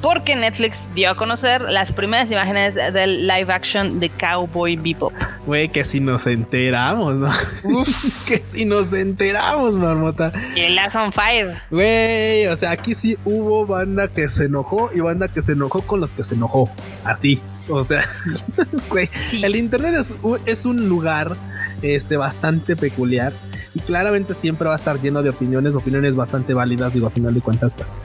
porque 0.00 0.36
Netflix 0.36 0.88
dio 0.94 1.10
a 1.10 1.16
conocer 1.16 1.62
las 1.62 1.92
primeras 1.92 2.30
imágenes 2.30 2.74
del 2.74 3.26
live 3.26 3.52
action 3.52 4.00
de 4.00 4.08
Cowboy 4.10 4.76
Bebop. 4.76 5.12
Güey, 5.46 5.68
que 5.70 5.84
si 5.84 6.00
nos 6.00 6.26
enteramos, 6.26 7.14
¿no? 7.14 7.32
que 8.26 8.42
si 8.44 8.64
nos 8.64 8.92
enteramos, 8.92 9.76
marmota. 9.76 10.32
Y 10.54 10.68
las 10.70 10.94
on 10.94 11.12
fire. 11.12 11.58
Güey, 11.70 12.46
o 12.46 12.56
sea, 12.56 12.70
aquí 12.70 12.94
sí 12.94 13.16
hubo 13.24 13.66
banda 13.66 14.08
que 14.08 14.28
se 14.28 14.44
enojó 14.44 14.90
y 14.94 15.00
banda 15.00 15.28
que 15.28 15.42
se 15.42 15.52
enojó 15.52 15.82
con 15.82 16.00
los 16.00 16.12
que 16.12 16.22
se 16.22 16.34
enojó. 16.34 16.70
Así. 17.04 17.40
O 17.68 17.84
sea, 17.84 18.06
el 19.42 19.56
internet 19.56 19.94
es, 20.46 20.64
un 20.64 20.88
lugar 20.88 21.36
este, 21.82 22.16
bastante 22.16 22.76
peculiar 22.76 23.32
y 23.74 23.80
claramente 23.80 24.34
siempre 24.34 24.68
va 24.68 24.74
a 24.74 24.78
estar 24.78 25.00
lleno 25.00 25.22
de 25.22 25.30
opiniones, 25.30 25.74
opiniones 25.74 26.16
bastante 26.16 26.54
válidas, 26.54 26.92
digo, 26.92 27.06
a 27.06 27.10
final 27.10 27.34
de 27.34 27.40
cuentas, 27.40 27.74
pues 27.74 27.98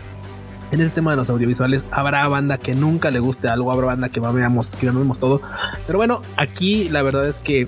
en 0.74 0.82
este 0.82 0.96
tema 0.96 1.12
de 1.12 1.18
los 1.18 1.30
audiovisuales 1.30 1.84
habrá 1.92 2.28
banda 2.28 2.58
que 2.58 2.74
nunca 2.74 3.12
le 3.12 3.20
guste 3.20 3.48
algo, 3.48 3.72
habrá 3.72 3.88
banda 3.88 4.10
que 4.10 4.20
veamos, 4.20 4.70
que 4.70 4.90
vemos 4.90 5.20
todo. 5.20 5.40
Pero 5.86 6.00
bueno, 6.00 6.22
aquí 6.36 6.90
la 6.90 7.04
verdad 7.04 7.28
es 7.28 7.38
que 7.38 7.68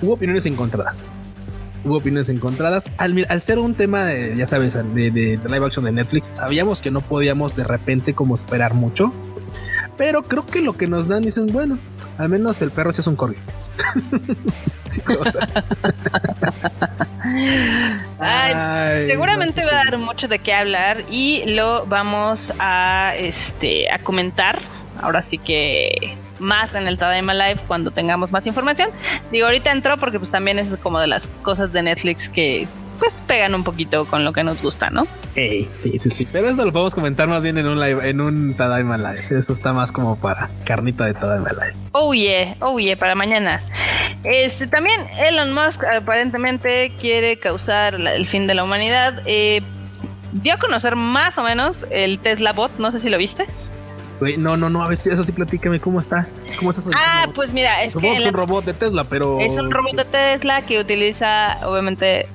hubo 0.00 0.14
opiniones 0.14 0.46
encontradas. 0.46 1.08
Hubo 1.84 1.98
opiniones 1.98 2.30
encontradas. 2.30 2.86
Al, 2.96 3.26
al 3.28 3.42
ser 3.42 3.58
un 3.58 3.74
tema 3.74 4.04
de, 4.04 4.34
ya 4.34 4.46
sabes, 4.46 4.74
de, 4.74 5.10
de, 5.10 5.38
live 5.46 5.66
action 5.66 5.84
de 5.84 5.92
Netflix, 5.92 6.28
sabíamos 6.28 6.80
que 6.80 6.90
no 6.90 7.02
podíamos 7.02 7.54
de 7.54 7.64
repente 7.64 8.14
como 8.14 8.34
esperar 8.34 8.72
mucho. 8.72 9.12
Pero 9.98 10.22
creo 10.22 10.46
que 10.46 10.62
lo 10.62 10.74
que 10.74 10.86
nos 10.86 11.08
dan 11.08 11.22
dicen, 11.22 11.48
bueno, 11.48 11.76
al 12.16 12.30
menos 12.30 12.62
el 12.62 12.70
perro 12.70 12.92
sí 12.92 13.00
es 13.00 13.06
un 13.06 13.16
corgi. 13.16 13.40
seguramente 19.06 19.64
va 19.64 19.72
a 19.72 19.84
dar 19.84 19.98
mucho 19.98 20.28
de 20.28 20.38
qué 20.38 20.54
hablar 20.54 21.02
y 21.10 21.44
lo 21.46 21.86
vamos 21.86 22.52
a 22.58 23.14
este 23.16 23.92
a 23.92 23.98
comentar. 23.98 24.60
Ahora 25.00 25.20
sí 25.20 25.38
que 25.38 26.16
más 26.38 26.74
en 26.74 26.88
el 26.88 26.98
Tadaima 26.98 27.34
Live 27.34 27.60
cuando 27.66 27.90
tengamos 27.90 28.32
más 28.32 28.46
información. 28.46 28.90
Digo, 29.30 29.46
ahorita 29.46 29.72
entró 29.72 29.96
porque 29.96 30.18
pues 30.18 30.30
también 30.30 30.58
es 30.58 30.68
como 30.78 31.00
de 31.00 31.08
las 31.08 31.28
cosas 31.42 31.72
de 31.72 31.82
Netflix 31.82 32.28
que 32.28 32.66
pues 32.98 33.22
pegan 33.26 33.54
un 33.54 33.64
poquito 33.64 34.06
con 34.06 34.24
lo 34.24 34.32
que 34.32 34.44
nos 34.44 34.60
gusta, 34.60 34.90
¿no? 34.90 35.06
sí, 35.34 35.68
sí, 35.78 36.10
sí. 36.10 36.28
Pero 36.30 36.48
esto 36.48 36.64
lo 36.64 36.72
podemos 36.72 36.94
comentar 36.94 37.28
más 37.28 37.42
bien 37.42 37.58
en 37.58 37.66
un 37.66 37.80
live, 37.80 38.08
en 38.08 38.20
un 38.20 38.54
Tadaima 38.54 38.98
Live. 38.98 39.22
Eso 39.30 39.52
está 39.52 39.72
más 39.72 39.92
como 39.92 40.16
para 40.16 40.50
carnita 40.64 41.06
de 41.06 41.14
Tadaima 41.14 41.50
Live. 41.50 41.74
Oh 41.92 42.12
yeah, 42.12 42.56
oh 42.60 42.78
yeah, 42.78 42.96
para 42.96 43.14
mañana. 43.14 43.60
Este 44.24 44.66
también 44.66 45.00
Elon 45.20 45.54
Musk 45.54 45.84
aparentemente 45.84 46.92
quiere 47.00 47.38
causar 47.38 47.94
el 47.94 48.26
fin 48.26 48.46
de 48.46 48.54
la 48.54 48.64
humanidad. 48.64 49.22
Eh, 49.26 49.62
dio 50.32 50.54
a 50.54 50.58
conocer 50.58 50.96
más 50.96 51.38
o 51.38 51.44
menos 51.44 51.86
el 51.90 52.18
Tesla 52.18 52.52
Bot, 52.52 52.78
no 52.78 52.90
sé 52.90 52.98
si 52.98 53.08
lo 53.08 53.18
viste 53.18 53.46
no, 54.38 54.56
no, 54.56 54.68
no, 54.70 54.82
a 54.82 54.88
ver 54.88 54.98
si 54.98 55.10
eso 55.10 55.22
sí 55.22 55.32
platícame 55.32 55.80
cómo 55.80 56.00
está. 56.00 56.26
¿Cómo 56.58 56.70
está 56.70 56.82
Ah, 56.94 57.28
pues 57.34 57.52
mira, 57.52 57.82
es 57.82 57.94
que. 57.94 58.16
Es 58.16 58.26
un 58.26 58.32
robot 58.32 58.64
de 58.64 58.74
Tesla, 58.74 59.04
pero. 59.04 59.38
Es 59.38 59.56
un 59.58 59.70
robot 59.70 59.96
de 59.96 60.04
Tesla 60.04 60.62
que 60.62 60.80
utiliza, 60.80 61.58
obviamente, 61.66 62.26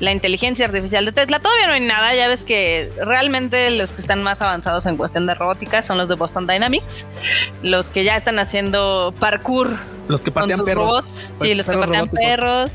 la 0.00 0.12
inteligencia 0.12 0.66
artificial 0.66 1.04
de 1.04 1.12
Tesla. 1.12 1.38
Todavía 1.38 1.66
no 1.66 1.72
hay 1.74 1.80
nada. 1.80 2.14
Ya 2.14 2.28
ves 2.28 2.44
que 2.44 2.90
realmente 3.04 3.70
los 3.70 3.92
que 3.92 4.00
están 4.00 4.22
más 4.22 4.40
avanzados 4.42 4.86
en 4.86 4.96
cuestión 4.96 5.26
de 5.26 5.34
robótica 5.34 5.82
son 5.82 5.98
los 5.98 6.08
de 6.08 6.14
Boston 6.14 6.46
Dynamics. 6.46 7.06
Los 7.62 7.88
que 7.88 8.04
ya 8.04 8.16
están 8.16 8.38
haciendo 8.38 9.14
parkour 9.18 9.76
los 10.08 10.22
que 10.22 10.30
patean 10.30 10.64
perros. 10.64 10.88
Robots. 10.88 11.32
Sí, 11.40 11.54
los 11.54 11.66
que 11.66 11.76
patean 11.76 12.08
perros. 12.08 12.70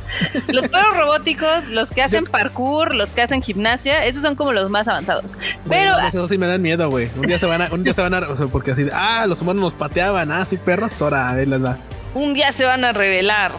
Los 0.48 0.68
perros 0.68 0.98
robóticos, 0.98 1.68
los 1.70 1.92
que 1.92 2.02
hacen 2.04 2.26
parkour, 2.26 2.94
los 2.94 3.14
que 3.14 3.22
hacen 3.22 3.42
gimnasia, 3.42 4.06
esos 4.06 4.22
son 4.22 4.36
como 4.36 4.54
los 4.54 4.70
más 4.70 4.88
avanzados. 4.88 5.36
Pero. 5.68 5.98
Eso 6.00 6.28
sí 6.28 6.38
me 6.38 6.48
dan 6.48 6.62
miedo, 6.62 6.90
güey. 6.90 7.10
Un 7.16 7.24
día 7.24 7.40
se 7.40 7.46
van 7.46 7.62
a, 7.62 7.70
un 7.72 7.84
día 7.84 7.94
se 7.94 8.02
van 8.02 8.14
a, 8.14 8.28
porque 8.52 8.72
así, 8.72 8.88
ah, 8.94 9.26
los 9.28 9.42
humanos 9.42 9.62
nos 9.62 9.74
pateaban, 9.74 10.32
ah, 10.32 10.46
sí, 10.46 10.58
perros, 10.58 11.00
ahora, 11.02 11.30
a 11.30 11.36
ver, 11.36 11.48
les 11.48 11.64
va. 11.64 11.78
Un 12.14 12.34
día 12.34 12.52
se 12.52 12.66
van 12.66 12.84
a 12.84 12.92
revelar. 12.92 13.54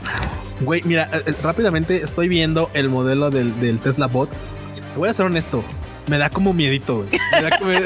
Güey, 0.61 0.83
mira, 0.85 1.09
eh, 1.13 1.23
eh, 1.27 1.35
rápidamente 1.43 2.03
estoy 2.03 2.29
viendo 2.29 2.71
el 2.75 2.89
modelo 2.89 3.31
del, 3.31 3.59
del 3.61 3.81
Tesla 3.81 4.07
Bot. 4.07 4.31
Te 4.31 4.99
voy 4.99 5.09
a 5.09 5.13
ser 5.13 5.27
honesto 5.27 5.65
me 6.07 6.19
da 6.19 6.31
como 6.31 6.53
miedito, 6.53 6.97
güey. 6.97 7.09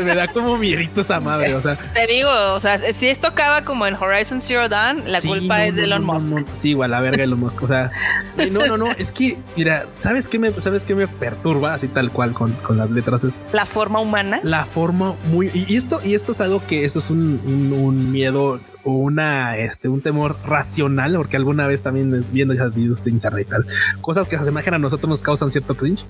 Me, 0.05 0.15
da, 0.15 0.29
como 0.29 0.57
miedito 0.57 1.01
esa 1.01 1.21
madre, 1.21 1.55
o 1.55 1.61
sea. 1.61 1.77
Te 1.77 2.07
digo, 2.07 2.31
o 2.55 2.61
sea, 2.61 2.93
si 2.93 3.09
esto 3.09 3.29
acaba 3.29 3.65
como 3.65 3.87
en 3.87 3.95
Horizon 3.95 4.41
Zero 4.41 4.69
Dawn, 4.69 5.11
la 5.11 5.21
culpa 5.21 5.65
es 5.65 5.75
de 5.75 5.85
Elon 5.85 6.05
Musk. 6.05 6.47
sí, 6.53 6.71
igual, 6.71 6.91
la 6.91 7.01
verga 7.01 7.19
de 7.19 7.25
Elon 7.25 7.41
Musk, 7.41 7.63
o 7.63 7.67
sea, 7.67 7.91
no, 8.51 8.67
no, 8.67 8.77
no, 8.77 8.91
es 8.93 9.13
que, 9.13 9.39
mira, 9.57 9.87
¿sabes 10.01 10.29
qué 10.29 10.39
me, 10.39 10.53
sabes 10.61 10.85
qué 10.85 10.95
me 10.95 11.09
perturba 11.09 11.75
así 11.75 11.89
tal 11.89 12.11
cual 12.11 12.33
con, 12.33 12.53
con 12.53 12.79
las 12.79 12.91
letras? 12.91 13.25
Es 13.25 13.35
la 13.53 13.67
forma 13.67 14.01
humana. 14.01 14.41
La 14.43 14.65
forma 14.65 15.15
muy, 15.31 15.51
y 15.53 15.77
esto, 15.77 16.01
y 16.05 16.15
esto 16.15 16.33
es 16.33 16.41
algo 16.41 16.67
que 16.67 16.85
eso 16.85 16.99
es 16.99 17.11
un, 17.11 17.41
un, 17.73 18.13
miedo 18.13 18.61
o 18.85 18.93
una, 18.93 19.57
este, 19.57 19.89
un 19.89 20.01
temor 20.01 20.37
racional, 20.45 21.15
porque 21.17 21.37
alguna 21.37 21.67
vez 21.67 21.83
también 21.83 22.25
viendo 22.33 22.55
esos 22.55 22.75
videos 22.75 23.05
de 23.05 23.11
internet 23.11 23.47
y 23.47 23.51
tal, 23.51 23.67
cosas 24.01 24.27
que 24.27 24.37
se 24.37 24.43
asemejan 24.43 24.75
a 24.75 24.79
nosotros 24.79 25.09
nos 25.09 25.23
causan 25.23 25.51
cierto 25.51 25.77
cringe. 25.77 26.05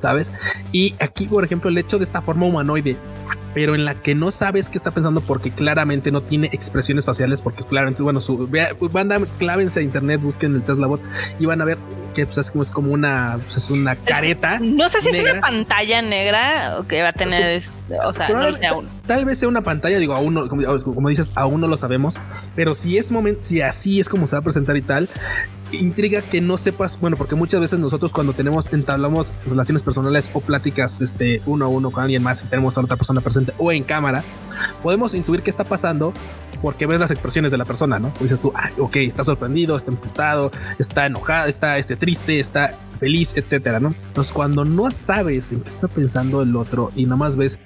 ¿Sabes? 0.00 0.32
Y 0.72 0.94
aquí, 1.00 1.26
por 1.26 1.44
ejemplo, 1.44 1.70
el 1.70 1.78
hecho 1.78 1.98
de 1.98 2.04
esta 2.04 2.22
forma 2.22 2.46
humanoide, 2.46 2.96
pero 3.54 3.74
en 3.74 3.84
la 3.84 3.94
que 3.94 4.14
no 4.14 4.30
sabes 4.30 4.68
qué 4.68 4.78
está 4.78 4.92
pensando 4.92 5.20
porque 5.20 5.50
claramente 5.50 6.10
no 6.10 6.22
tiene 6.22 6.48
expresiones 6.52 7.04
faciales, 7.04 7.42
porque 7.42 7.64
claramente, 7.64 8.02
bueno, 8.02 8.20
su 8.20 8.48
banda, 8.92 9.20
clávense 9.38 9.80
a 9.80 9.82
internet, 9.82 10.20
busquen 10.20 10.54
el 10.54 10.62
Tesla 10.62 10.86
Bot 10.86 11.00
y 11.38 11.46
van 11.46 11.60
a 11.60 11.64
ver 11.64 11.78
que 12.14 12.26
pues, 12.26 12.38
es, 12.38 12.72
como 12.72 12.92
una, 12.92 13.38
pues, 13.44 13.56
es 13.56 13.70
una 13.70 13.96
careta. 13.96 14.58
No 14.60 14.88
sé 14.88 15.00
si 15.00 15.08
es 15.08 15.20
una 15.20 15.40
pantalla 15.40 16.02
negra 16.02 16.78
o 16.78 16.86
que 16.86 17.02
va 17.02 17.08
a 17.08 17.12
tener, 17.12 17.62
o 18.04 18.12
sea, 18.12 18.28
no. 18.28 18.82
Tal 19.06 19.24
vez 19.24 19.38
sea 19.38 19.48
una 19.48 19.62
pantalla, 19.62 19.98
digo, 19.98 20.14
aún 20.14 20.34
no, 20.34 20.48
como, 20.48 21.08
dices, 21.08 21.30
aún 21.34 21.60
no 21.60 21.66
lo 21.66 21.76
sabemos, 21.76 22.16
pero 22.54 22.74
si 22.74 22.98
es 22.98 23.10
momento, 23.10 23.42
si 23.42 23.60
así 23.60 24.00
es 24.00 24.08
como 24.08 24.26
se 24.26 24.36
va 24.36 24.40
a 24.40 24.42
presentar 24.42 24.76
y 24.76 24.82
tal, 24.82 25.08
intriga 25.72 26.22
que 26.22 26.40
no 26.40 26.58
sepas, 26.58 26.98
bueno, 27.00 27.16
porque 27.16 27.34
muchas 27.34 27.60
veces 27.60 27.78
nosotros 27.78 28.12
cuando 28.12 28.32
tenemos, 28.32 28.72
entablamos 28.72 29.32
relaciones 29.46 29.82
personales 29.82 30.30
o 30.32 30.40
pláticas 30.40 31.00
este, 31.00 31.42
uno 31.46 31.66
a 31.66 31.68
uno 31.68 31.90
con 31.90 32.02
alguien 32.02 32.22
más 32.22 32.44
y 32.44 32.48
tenemos 32.48 32.76
a 32.76 32.80
otra 32.80 32.96
persona 32.96 33.20
presente 33.20 33.52
o 33.58 33.72
en 33.72 33.84
cámara, 33.84 34.24
podemos 34.82 35.14
intuir 35.14 35.42
qué 35.42 35.50
está 35.50 35.64
pasando 35.64 36.12
porque 36.62 36.86
ves 36.86 37.00
las 37.00 37.10
expresiones 37.10 37.50
de 37.50 37.58
la 37.58 37.64
persona, 37.64 37.98
¿no? 37.98 38.12
dices 38.20 38.40
tú, 38.40 38.52
ah, 38.54 38.70
ok, 38.78 38.96
está 38.96 39.24
sorprendido, 39.24 39.76
está 39.76 39.90
imputado, 39.90 40.50
está 40.78 41.06
enojado, 41.06 41.48
está 41.48 41.78
este, 41.78 41.96
triste, 41.96 42.38
está 42.38 42.76
feliz, 42.98 43.32
etcétera, 43.34 43.80
¿no? 43.80 43.94
Entonces, 44.08 44.30
cuando 44.32 44.66
no 44.66 44.90
sabes 44.90 45.52
en 45.52 45.62
qué 45.62 45.68
está 45.70 45.88
pensando 45.88 46.42
el 46.42 46.54
otro 46.54 46.90
y 46.94 47.06
nomás 47.06 47.36
ves 47.36 47.58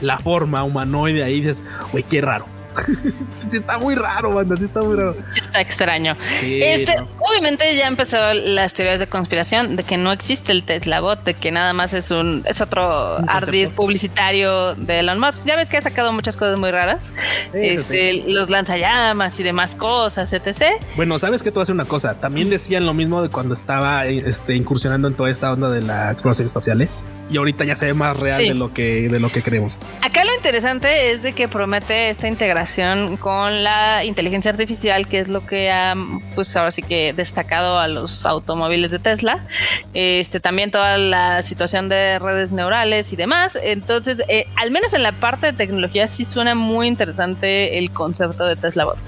la 0.00 0.18
forma 0.18 0.64
humanoide 0.64 1.22
ahí, 1.22 1.40
dices, 1.40 1.62
güey, 1.92 2.02
qué 2.02 2.20
raro 2.20 2.55
sí 3.38 3.56
está 3.56 3.78
muy 3.78 3.94
raro, 3.94 4.34
banda, 4.34 4.56
sí 4.56 4.64
está 4.64 4.82
muy 4.82 4.96
raro. 4.96 5.16
está 5.34 5.60
extraño. 5.60 6.16
este, 6.42 6.96
obviamente 7.18 7.76
ya 7.76 7.86
empezó 7.86 8.16
las 8.34 8.74
teorías 8.74 8.98
de 8.98 9.06
conspiración 9.06 9.76
de 9.76 9.82
que 9.82 9.96
no 9.96 10.12
existe 10.12 10.52
el 10.52 10.62
Tesla 10.62 11.00
Bot, 11.00 11.24
de 11.24 11.34
que 11.34 11.50
nada 11.52 11.72
más 11.72 11.92
es 11.92 12.10
un 12.10 12.42
es 12.46 12.60
otro 12.60 13.18
ardid 13.28 13.68
publicitario 13.70 14.74
de 14.74 15.00
Elon 15.00 15.18
Musk. 15.18 15.44
Ya 15.44 15.56
ves 15.56 15.68
que 15.68 15.76
ha 15.76 15.82
sacado 15.82 16.12
muchas 16.12 16.36
cosas 16.36 16.58
muy 16.58 16.70
raras. 16.70 17.12
este, 17.52 18.24
los 18.26 18.50
lanzallamas 18.50 19.38
y 19.40 19.42
demás 19.42 19.74
cosas, 19.74 20.32
etc. 20.32 20.80
Bueno, 20.96 21.18
sabes 21.18 21.42
que 21.42 21.50
tú 21.50 21.60
haces 21.60 21.74
una 21.74 21.84
cosa. 21.84 22.18
También 22.20 22.50
decían 22.50 22.86
lo 22.86 22.94
mismo 22.94 23.22
de 23.22 23.28
cuando 23.28 23.54
estaba 23.54 24.06
este, 24.06 24.54
incursionando 24.54 25.08
en 25.08 25.14
toda 25.14 25.30
esta 25.30 25.52
onda 25.52 25.70
de 25.70 25.82
la 25.82 26.12
exploración 26.12 26.46
espacial, 26.46 26.82
¿eh? 26.82 26.88
Y 27.30 27.36
ahorita 27.36 27.64
ya 27.64 27.76
se 27.76 27.86
ve 27.86 27.94
más 27.94 28.16
real 28.16 28.38
de 28.38 28.54
lo 28.54 28.72
que 28.72 29.08
de 29.08 29.20
lo 29.20 29.30
que 29.30 29.42
creemos. 29.42 29.78
Acá 30.02 30.24
lo 30.24 30.34
interesante 30.34 31.10
es 31.10 31.22
de 31.22 31.32
que 31.32 31.48
promete 31.48 32.10
esta 32.10 32.28
integración 32.28 33.16
con 33.16 33.64
la 33.64 34.04
inteligencia 34.04 34.50
artificial, 34.50 35.06
que 35.06 35.18
es 35.18 35.28
lo 35.28 35.44
que 35.44 35.70
ha 35.70 35.94
pues 36.34 36.54
ahora 36.56 36.70
sí 36.70 36.82
que 36.82 37.12
destacado 37.12 37.78
a 37.78 37.88
los 37.88 38.24
automóviles 38.26 38.90
de 38.90 38.98
Tesla. 38.98 39.46
Este 39.94 40.40
también 40.40 40.70
toda 40.70 40.98
la 40.98 41.42
situación 41.42 41.88
de 41.88 42.18
redes 42.18 42.52
neurales 42.52 43.12
y 43.12 43.16
demás. 43.16 43.58
Entonces, 43.60 44.22
eh, 44.28 44.46
al 44.56 44.70
menos 44.70 44.92
en 44.92 45.02
la 45.02 45.12
parte 45.12 45.46
de 45.46 45.52
tecnología 45.52 46.06
sí 46.06 46.24
suena 46.24 46.54
muy 46.54 46.86
interesante 46.86 47.78
el 47.78 47.90
concepto 47.90 48.46
de 48.46 48.56
Tesla 48.56 48.84
Bot. 48.84 48.98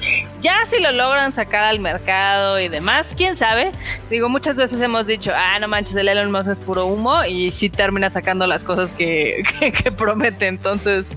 Ya 0.40 0.56
si 0.66 0.80
lo 0.80 0.92
logran 0.92 1.32
sacar 1.32 1.64
al 1.64 1.80
mercado 1.80 2.58
y 2.58 2.68
demás, 2.68 3.12
quién 3.16 3.36
sabe. 3.36 3.72
Digo, 4.10 4.28
muchas 4.28 4.56
veces 4.56 4.80
hemos 4.80 5.06
dicho, 5.06 5.32
ah, 5.34 5.58
no 5.60 5.68
manches, 5.68 5.94
el 5.96 6.08
Elon 6.08 6.30
Musk 6.30 6.50
es 6.50 6.60
puro 6.60 6.86
humo 6.86 7.24
y 7.24 7.50
si 7.50 7.68
termina 7.68 8.07
sacando 8.11 8.46
las 8.46 8.64
cosas 8.64 8.92
que, 8.92 9.42
que 9.82 9.92
promete. 9.92 10.46
Entonces, 10.46 11.12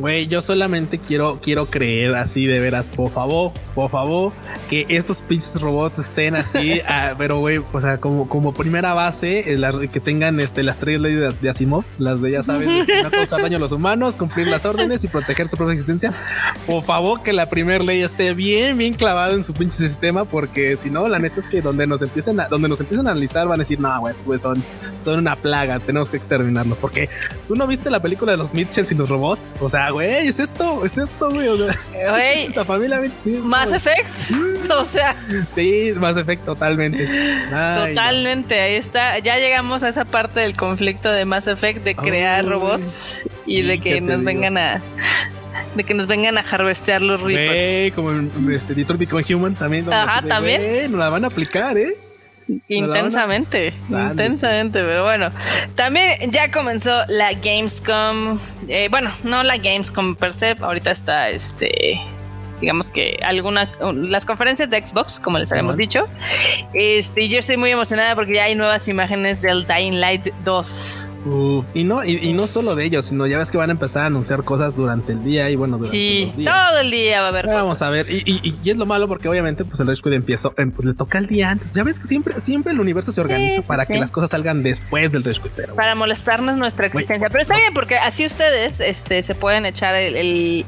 Güey, 0.00 0.28
yo 0.28 0.40
solamente 0.40 0.98
quiero, 0.98 1.40
quiero 1.42 1.66
creer 1.66 2.14
así 2.14 2.46
de 2.46 2.58
veras, 2.58 2.88
por 2.88 3.10
favor, 3.10 3.52
por 3.74 3.90
favor, 3.90 4.32
que 4.70 4.86
estos 4.88 5.20
pinches 5.20 5.60
robots 5.60 5.98
estén 5.98 6.36
así, 6.36 6.80
ah, 6.88 7.12
pero 7.18 7.38
güey, 7.38 7.60
o 7.70 7.80
sea, 7.82 8.00
como, 8.00 8.26
como 8.26 8.54
primera 8.54 8.94
base, 8.94 9.52
eh, 9.52 9.88
que 9.92 10.00
tengan 10.00 10.40
este, 10.40 10.62
las 10.62 10.78
tres 10.78 11.02
leyes 11.02 11.38
de, 11.42 11.50
Asimov, 11.50 11.84
las 11.98 12.22
de 12.22 12.30
ya 12.30 12.42
saben, 12.42 12.78
no 12.78 13.10
causar 13.10 13.42
daño 13.42 13.58
a 13.58 13.60
los 13.60 13.72
humanos, 13.72 14.16
cumplir 14.16 14.46
las 14.46 14.64
órdenes 14.64 15.04
y 15.04 15.08
proteger 15.08 15.46
su 15.48 15.58
propia 15.58 15.74
existencia. 15.74 16.14
Por 16.66 16.82
favor, 16.82 17.22
que 17.22 17.34
la 17.34 17.50
primera 17.50 17.84
ley 17.84 18.00
esté 18.00 18.32
bien, 18.32 18.78
bien 18.78 18.94
clavada 18.94 19.34
en 19.34 19.44
su 19.44 19.52
pinche 19.52 19.76
sistema, 19.76 20.24
porque 20.24 20.78
si 20.78 20.88
no, 20.88 21.08
la 21.08 21.18
neta 21.18 21.40
es 21.40 21.46
que 21.46 21.60
donde 21.60 21.86
nos 21.86 22.00
empiecen 22.00 22.40
a, 22.40 22.48
donde 22.48 22.70
nos 22.70 22.80
empiecen 22.80 23.06
a 23.06 23.10
analizar 23.10 23.46
van 23.46 23.60
a 23.60 23.64
decir, 23.64 23.78
no, 23.78 24.00
güey, 24.00 24.14
son, 24.38 24.64
son 25.04 25.18
una 25.18 25.36
plaga, 25.36 25.78
tenemos 25.78 26.10
que 26.10 26.16
exterminarlos, 26.16 26.78
porque 26.78 27.10
tú 27.46 27.54
no 27.54 27.66
viste 27.66 27.90
la 27.90 28.00
película 28.00 28.32
de 28.32 28.38
los 28.38 28.54
Mitchells 28.54 28.90
y 28.92 28.94
los 28.94 29.10
robots, 29.10 29.52
o 29.60 29.68
sea, 29.68 29.89
güey, 29.90 30.28
es 30.28 30.38
esto, 30.38 30.84
es 30.84 30.98
esto, 30.98 31.30
güey. 31.30 31.48
güey. 31.48 32.48
La 32.54 32.64
familia 32.64 33.00
Más 33.42 33.72
Effect. 33.72 34.08
o 34.70 34.84
sea. 34.84 35.14
Sí, 35.54 35.92
más 35.98 36.16
Effect, 36.16 36.44
totalmente. 36.44 37.06
totalmente. 37.48 38.60
Ahí 38.60 38.74
está. 38.74 39.18
Ya 39.18 39.36
llegamos 39.38 39.82
a 39.82 39.88
esa 39.88 40.04
parte 40.04 40.40
del 40.40 40.56
conflicto 40.56 41.10
de 41.10 41.24
Mass 41.24 41.46
Effect 41.46 41.84
de 41.84 41.94
crear 41.94 42.44
robots 42.44 43.28
y 43.46 43.62
de 43.62 43.78
que 43.78 44.00
nos 44.00 44.22
vengan 44.22 44.58
a 44.58 44.82
de 45.74 45.84
que 45.84 45.94
nos 45.94 46.06
vengan 46.06 46.36
a 46.38 46.40
harvestear 46.40 47.00
los 47.00 47.20
Reapers. 47.20 47.94
como 47.94 48.10
en 48.10 48.30
este, 48.52 48.74
Detroit 48.74 49.00
Become 49.00 49.34
Human 49.34 49.54
también. 49.54 49.92
Ajá, 49.92 50.22
también. 50.22 50.90
nos 50.90 50.98
la 50.98 51.10
van 51.10 51.24
a 51.24 51.28
aplicar, 51.28 51.76
¿eh? 51.78 51.96
Intensamente, 52.68 53.72
intensamente, 53.88 54.80
pero 54.80 55.04
bueno. 55.04 55.30
También 55.74 56.30
ya 56.30 56.50
comenzó 56.50 57.04
la 57.08 57.32
Gamescom. 57.32 58.38
Eh, 58.68 58.88
bueno, 58.90 59.10
no 59.24 59.42
la 59.42 59.56
Gamescom 59.56 60.14
per 60.16 60.34
se, 60.34 60.56
ahorita 60.60 60.90
está 60.90 61.28
este. 61.28 62.00
Digamos 62.60 62.90
que 62.90 63.18
alguna 63.22 63.70
las 63.94 64.26
conferencias 64.26 64.68
de 64.68 64.84
Xbox, 64.84 65.18
como 65.18 65.38
les 65.38 65.50
habíamos 65.50 65.76
dicho. 65.76 66.04
Este, 66.74 67.28
yo 67.28 67.38
estoy 67.38 67.56
muy 67.56 67.70
emocionada 67.70 68.14
porque 68.14 68.34
ya 68.34 68.44
hay 68.44 68.54
nuevas 68.54 68.86
imágenes 68.86 69.40
del 69.40 69.66
Dying 69.66 69.98
Light 69.98 70.26
2. 70.44 71.10
Y 71.74 71.84
no, 71.84 72.04
y, 72.04 72.32
no 72.32 72.46
solo 72.46 72.74
de 72.74 72.84
ellos, 72.84 73.06
sino 73.06 73.26
ya 73.26 73.38
ves 73.38 73.50
que 73.50 73.58
van 73.58 73.70
a 73.70 73.72
empezar 73.72 74.04
a 74.04 74.06
anunciar 74.06 74.42
cosas 74.42 74.74
durante 74.74 75.12
el 75.12 75.22
día 75.22 75.50
y 75.50 75.56
bueno, 75.56 75.76
durante 75.76 75.96
sí, 75.96 76.32
todo 76.36 76.78
el 76.80 76.90
día 76.90 77.20
va 77.20 77.26
a 77.26 77.28
haber 77.28 77.46
Vamos 77.46 77.82
a 77.82 77.90
ver, 77.90 78.06
y, 78.08 78.54
es 78.64 78.76
lo 78.76 78.86
malo 78.86 79.08
porque 79.08 79.28
obviamente 79.28 79.64
pues 79.64 79.80
el 79.80 79.88
Rage 79.88 80.02
Quit 80.02 80.14
empieza, 80.14 80.50
em, 80.56 80.70
pues, 80.70 80.86
le 80.86 80.94
toca 80.94 81.18
el 81.18 81.26
día 81.26 81.50
antes. 81.50 81.72
Ya 81.74 81.84
ves 81.84 81.98
que 81.98 82.06
siempre, 82.06 82.40
siempre 82.40 82.72
el 82.72 82.80
universo 82.80 83.12
se 83.12 83.20
organiza 83.20 83.62
para 83.62 83.86
que 83.86 83.98
las 83.98 84.10
cosas 84.10 84.30
salgan 84.30 84.62
después 84.62 85.12
del 85.12 85.24
Rage 85.24 85.40
Quit. 85.42 85.52
Para 85.74 85.94
molestarnos 85.94 86.56
nuestra 86.56 86.86
existencia. 86.86 87.28
pero 87.28 87.42
está 87.42 87.56
bien 87.56 87.74
porque 87.74 87.98
así 87.98 88.24
ustedes 88.24 88.80
este, 88.80 89.22
se 89.22 89.34
pueden 89.34 89.66
echar 89.66 89.94
el, 89.94 90.16
el, 90.16 90.66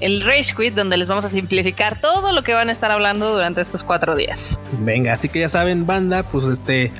el 0.00 0.22
Rage 0.22 0.54
Quit 0.56 0.74
donde 0.74 0.96
les 0.96 1.08
vamos 1.08 1.24
a 1.24 1.30
simplificar 1.30 2.00
todo 2.00 2.32
lo 2.32 2.42
que 2.42 2.52
van 2.52 2.68
a 2.68 2.72
estar 2.72 2.90
hablando 2.90 3.32
durante 3.32 3.60
estos 3.60 3.82
cuatro 3.82 4.14
días. 4.16 4.60
Venga, 4.80 5.12
así 5.14 5.28
que 5.28 5.40
ya 5.40 5.48
saben, 5.48 5.86
banda, 5.86 6.22
pues 6.24 6.44
este 6.44 6.92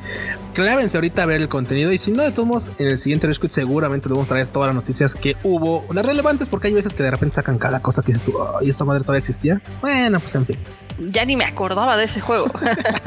clávense 0.54 0.96
ahorita 0.96 1.24
a 1.24 1.26
ver 1.26 1.42
el 1.42 1.48
contenido 1.48 1.92
y 1.92 1.98
si 1.98 2.12
no 2.12 2.22
de 2.22 2.30
todos 2.30 2.48
modos 2.48 2.70
en 2.78 2.86
el 2.86 2.98
siguiente 2.98 3.26
Rescue 3.26 3.50
seguramente 3.50 4.08
les 4.08 4.14
vamos 4.14 4.26
a 4.26 4.28
traer 4.30 4.46
todas 4.46 4.68
las 4.68 4.74
noticias 4.74 5.14
que 5.14 5.36
hubo, 5.42 5.84
las 5.92 6.06
relevantes 6.06 6.48
porque 6.48 6.68
hay 6.68 6.72
veces 6.72 6.94
que 6.94 7.02
de 7.02 7.10
repente 7.10 7.34
sacan 7.34 7.58
cada 7.58 7.82
cosa 7.82 8.02
que 8.02 8.12
dices 8.12 8.24
tú, 8.24 8.34
y 8.62 8.70
esta 8.70 8.84
madre 8.84 9.02
todavía 9.02 9.18
existía. 9.18 9.60
Bueno, 9.82 10.20
pues 10.20 10.34
en 10.36 10.46
fin. 10.46 10.58
Ya 11.10 11.24
ni 11.24 11.34
me 11.34 11.44
acordaba 11.44 11.96
de 11.96 12.04
ese 12.04 12.20
juego. 12.20 12.50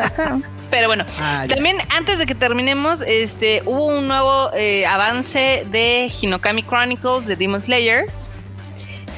Pero 0.70 0.88
bueno, 0.88 1.06
ah, 1.22 1.46
también 1.48 1.78
antes 1.96 2.20
de 2.20 2.26
que 2.26 2.36
terminemos, 2.36 3.02
este 3.08 3.64
hubo 3.66 3.86
un 3.86 4.08
nuevo 4.08 4.52
eh, 4.54 4.86
avance 4.86 5.66
de 5.72 6.12
Hinokami 6.22 6.64
Chronicles 6.64 7.26
de 7.26 7.38
Demon 7.38 7.62
Slayer 7.62 8.06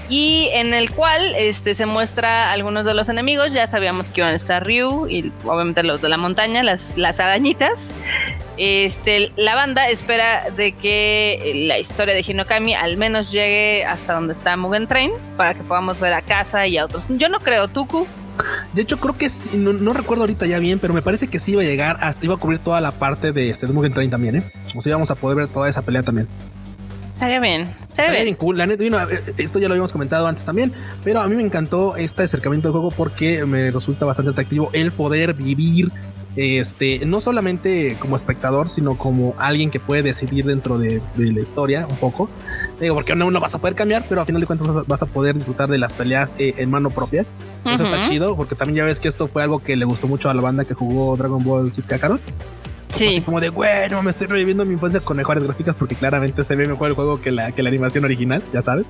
y 0.09 0.49
en 0.53 0.73
el 0.73 0.91
cual 0.91 1.21
este, 1.37 1.75
se 1.75 1.85
muestra 1.85 2.51
algunos 2.51 2.83
de 2.83 2.93
los 2.93 3.09
enemigos. 3.09 3.53
Ya 3.53 3.67
sabíamos 3.67 4.09
que 4.09 4.21
iban 4.21 4.33
a 4.33 4.35
estar 4.35 4.65
Ryu 4.65 5.07
y 5.07 5.31
obviamente 5.45 5.83
los 5.83 6.01
de 6.01 6.09
la 6.09 6.17
montaña, 6.17 6.63
las, 6.63 6.97
las 6.97 7.19
arañitas. 7.19 7.93
Este, 8.57 9.31
la 9.37 9.55
banda 9.55 9.87
espera 9.87 10.49
de 10.49 10.73
que 10.73 11.63
la 11.67 11.79
historia 11.79 12.13
de 12.13 12.25
Hinokami 12.27 12.73
al 12.73 12.97
menos 12.97 13.31
llegue 13.31 13.85
hasta 13.85 14.13
donde 14.13 14.33
está 14.33 14.57
Mugen 14.57 14.87
Train 14.87 15.11
para 15.37 15.53
que 15.53 15.63
podamos 15.63 15.99
ver 15.99 16.13
a 16.13 16.21
Casa 16.21 16.67
y 16.67 16.77
a 16.77 16.85
otros. 16.85 17.05
Yo 17.09 17.29
no 17.29 17.39
creo, 17.39 17.67
Tuku. 17.67 18.07
De 18.73 18.81
hecho, 18.81 18.99
creo 18.99 19.17
que 19.17 19.27
no, 19.57 19.93
recuerdo 19.93 20.23
ahorita 20.23 20.45
ya 20.45 20.59
bien, 20.59 20.79
pero 20.79 20.93
me 20.93 21.01
parece 21.01 21.27
que 21.27 21.39
sí 21.39 21.51
iba 21.51 21.61
a 21.61 21.65
llegar 21.65 21.97
hasta, 21.99 22.25
iba 22.25 22.35
a 22.35 22.37
cubrir 22.37 22.59
toda 22.59 22.81
la 22.81 22.91
parte 22.91 23.31
de, 23.31 23.49
este, 23.49 23.67
de 23.67 23.73
Mugen 23.73 23.93
Train 23.93 24.09
también, 24.09 24.37
¿eh? 24.37 24.43
O 24.75 24.81
sea, 24.81 24.91
íbamos 24.91 25.11
a 25.11 25.15
poder 25.15 25.37
ver 25.37 25.47
toda 25.47 25.69
esa 25.69 25.81
pelea 25.81 26.03
también. 26.03 26.27
Estaría 27.19 27.41
bien. 27.41 27.63
Estaría 27.89 28.23
bien. 28.23 28.35
cool. 28.35 28.57
La 28.57 28.65
neta, 28.65 28.85
eh, 28.85 29.21
esto 29.35 29.59
ya 29.59 29.67
lo 29.67 29.73
habíamos 29.73 29.91
comentado 29.91 30.25
antes 30.25 30.45
también, 30.45 30.71
pero 31.03 31.19
a 31.19 31.27
mí 31.27 31.35
me 31.35 31.43
encantó 31.43 31.97
este 31.97 32.23
acercamiento 32.23 32.69
del 32.69 32.71
juego 32.71 32.91
porque 32.91 33.45
me 33.45 33.69
resulta 33.71 34.05
bastante 34.05 34.31
atractivo 34.31 34.69
el 34.71 34.93
poder 34.93 35.33
vivir 35.33 35.91
este, 36.37 37.05
no 37.05 37.19
solamente 37.19 37.97
como 37.99 38.15
espectador, 38.15 38.69
sino 38.69 38.95
como 38.95 39.35
alguien 39.37 39.69
que 39.69 39.81
puede 39.81 40.01
decidir 40.01 40.45
dentro 40.45 40.77
de, 40.77 41.01
la 41.17 41.41
historia 41.41 41.85
un 41.89 41.97
poco. 41.97 42.29
Digo, 42.79 42.95
porque 42.95 43.13
no, 43.15 43.29
no 43.31 43.41
vas 43.41 43.53
a 43.53 43.57
poder 43.57 43.75
cambiar, 43.75 44.05
pero 44.07 44.21
a 44.21 44.25
final 44.25 44.39
de 44.39 44.47
cuentas 44.47 44.87
vas 44.87 45.01
a, 45.01 45.05
poder 45.05 45.35
disfrutar 45.35 45.67
de 45.67 45.77
las 45.77 45.91
peleas 45.91 46.33
eh, 46.39 46.53
en 46.55 46.69
mano 46.69 46.89
propia. 46.89 47.25
Eso 47.65 47.83
está 47.83 47.99
chido, 47.99 48.37
porque 48.37 48.55
también 48.55 48.77
ya 48.77 48.85
ves 48.85 49.01
que 49.01 49.09
esto 49.09 49.27
fue 49.27 49.43
algo 49.43 49.59
que 49.59 49.75
le 49.75 49.83
gustó 49.83 50.07
mucho 50.07 50.29
a 50.29 50.33
la 50.33 50.41
banda 50.41 50.63
que 50.63 50.73
jugó 50.73 51.17
Dragon 51.17 51.43
Ball 51.43 51.73
Z 51.73 51.85
Kakarot. 51.85 52.21
Sí. 52.89 53.07
Así 53.07 53.21
como 53.21 53.39
de, 53.39 53.49
bueno, 53.49 54.01
me 54.01 54.09
estoy 54.09 54.27
reviviendo 54.27 54.65
mi 54.65 54.73
infancia 54.73 54.99
con 54.99 55.17
mejores 55.17 55.43
gráficas 55.43 55.75
porque 55.75 55.95
claramente 55.95 56.43
se 56.43 56.55
ve 56.55 56.67
mejor 56.67 56.89
el 56.89 56.95
juego 56.95 57.21
que 57.21 57.31
la, 57.31 57.51
que 57.51 57.63
la 57.63 57.69
animación 57.69 58.03
original, 58.03 58.43
ya 58.51 58.61
sabes. 58.61 58.89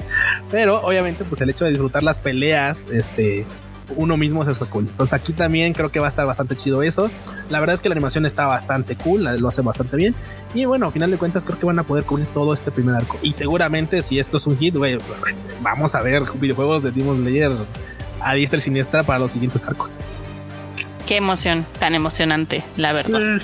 Pero 0.50 0.82
obviamente, 0.82 1.24
pues 1.26 1.42
el 1.42 1.50
hecho 1.50 1.66
de 1.66 1.72
disfrutar 1.72 2.02
las 2.02 2.20
peleas, 2.20 2.88
este, 2.92 3.46
uno 3.96 4.18
mismo 4.18 4.44
es 4.44 4.60
cool. 4.60 4.88
Entonces 4.88 5.14
aquí 5.14 5.34
también 5.34 5.74
creo 5.74 5.90
que 5.90 6.00
va 6.00 6.08
a 6.08 6.10
estar 6.10 6.26
bastante 6.26 6.56
chido 6.56 6.84
eso. 6.84 7.10
La 7.50 7.60
verdad 7.60 7.76
es 7.76 7.82
que 7.82 7.90
la 7.90 7.94
animación 7.94 8.26
está 8.26 8.46
bastante 8.46 8.96
cool, 8.96 9.24
lo 9.24 9.48
hace 9.48 9.62
bastante 9.62 9.96
bien. 9.98 10.16
Y 10.54 10.66
bueno, 10.66 10.88
a 10.88 10.92
final 10.92 11.12
de 11.12 11.18
cuentas 11.18 11.46
creo 11.46 11.60
que 11.60 11.66
van 11.66 11.80
a 11.80 11.84
poder 11.84 12.04
cubrir 12.04 12.28
todo 12.28 12.54
este 12.54 12.72
primer 12.72 12.96
arco. 12.96 13.18
Y 13.22 13.34
seguramente 13.34 14.02
si 14.02 14.20
esto 14.20 14.38
es 14.38 14.48
un 14.48 14.58
hit, 14.58 14.76
vamos 15.62 15.96
a 15.96 16.02
ver 16.02 16.24
videojuegos 16.36 16.84
de 16.84 16.92
Demon 16.92 17.18
Slayer 17.18 17.52
a 18.22 18.34
diestra 18.34 18.58
y 18.58 18.62
siniestra 18.62 19.04
para 19.04 19.20
los 19.20 19.32
siguientes 19.32 19.66
arcos. 19.66 19.98
Qué 21.08 21.18
emoción, 21.18 21.66
tan 21.80 21.96
emocionante, 21.96 22.64
la 22.78 22.94
verdad. 22.94 23.20
Mm. 23.20 23.40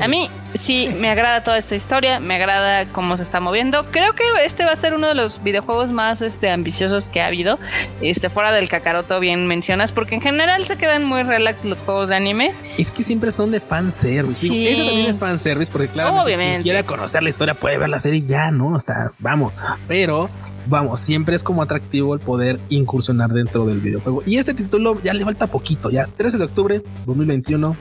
A 0.00 0.08
mí 0.08 0.28
sí 0.58 0.90
me 0.98 1.10
agrada 1.10 1.42
toda 1.42 1.58
esta 1.58 1.74
historia, 1.74 2.20
me 2.20 2.34
agrada 2.34 2.86
cómo 2.86 3.16
se 3.16 3.22
está 3.22 3.40
moviendo. 3.40 3.82
Creo 3.90 4.14
que 4.14 4.24
este 4.44 4.64
va 4.64 4.72
a 4.72 4.76
ser 4.76 4.94
uno 4.94 5.08
de 5.08 5.14
los 5.14 5.42
videojuegos 5.42 5.90
más 5.90 6.20
este, 6.22 6.50
ambiciosos 6.50 7.08
que 7.08 7.20
ha 7.22 7.26
habido. 7.26 7.58
Este, 8.00 8.28
fuera 8.28 8.52
del 8.52 8.68
Kakaroto, 8.68 9.20
bien 9.20 9.46
mencionas, 9.46 9.92
porque 9.92 10.14
en 10.14 10.20
general 10.20 10.64
se 10.64 10.76
quedan 10.76 11.04
muy 11.04 11.22
relax 11.22 11.64
los 11.64 11.82
juegos 11.82 12.08
de 12.08 12.16
anime. 12.16 12.54
Es 12.78 12.92
que 12.92 13.02
siempre 13.02 13.32
son 13.32 13.50
de 13.50 13.60
fanservice. 13.60 14.46
Sí. 14.46 14.68
Eso 14.68 14.86
también 14.86 15.06
es 15.06 15.18
fanservice, 15.18 15.70
porque 15.70 15.88
claro, 15.88 16.24
quien 16.24 16.62
quiera 16.62 16.82
conocer 16.82 17.22
la 17.22 17.30
historia 17.30 17.54
puede 17.54 17.78
ver 17.78 17.88
la 17.88 17.98
serie 17.98 18.22
ya, 18.22 18.50
¿no? 18.50 18.76
Hasta 18.76 19.12
vamos. 19.18 19.54
Pero 19.88 20.28
vamos, 20.66 21.00
siempre 21.00 21.36
es 21.36 21.42
como 21.42 21.62
atractivo 21.62 22.14
el 22.14 22.20
poder 22.20 22.60
incursionar 22.68 23.30
dentro 23.32 23.66
del 23.66 23.80
videojuego. 23.80 24.22
Y 24.26 24.36
este 24.36 24.54
título 24.54 25.00
ya 25.02 25.14
le 25.14 25.24
falta 25.24 25.46
poquito, 25.46 25.90
ya 25.90 26.02
es 26.02 26.14
13 26.14 26.38
de 26.38 26.44
octubre 26.44 26.82
2021. 27.06 27.76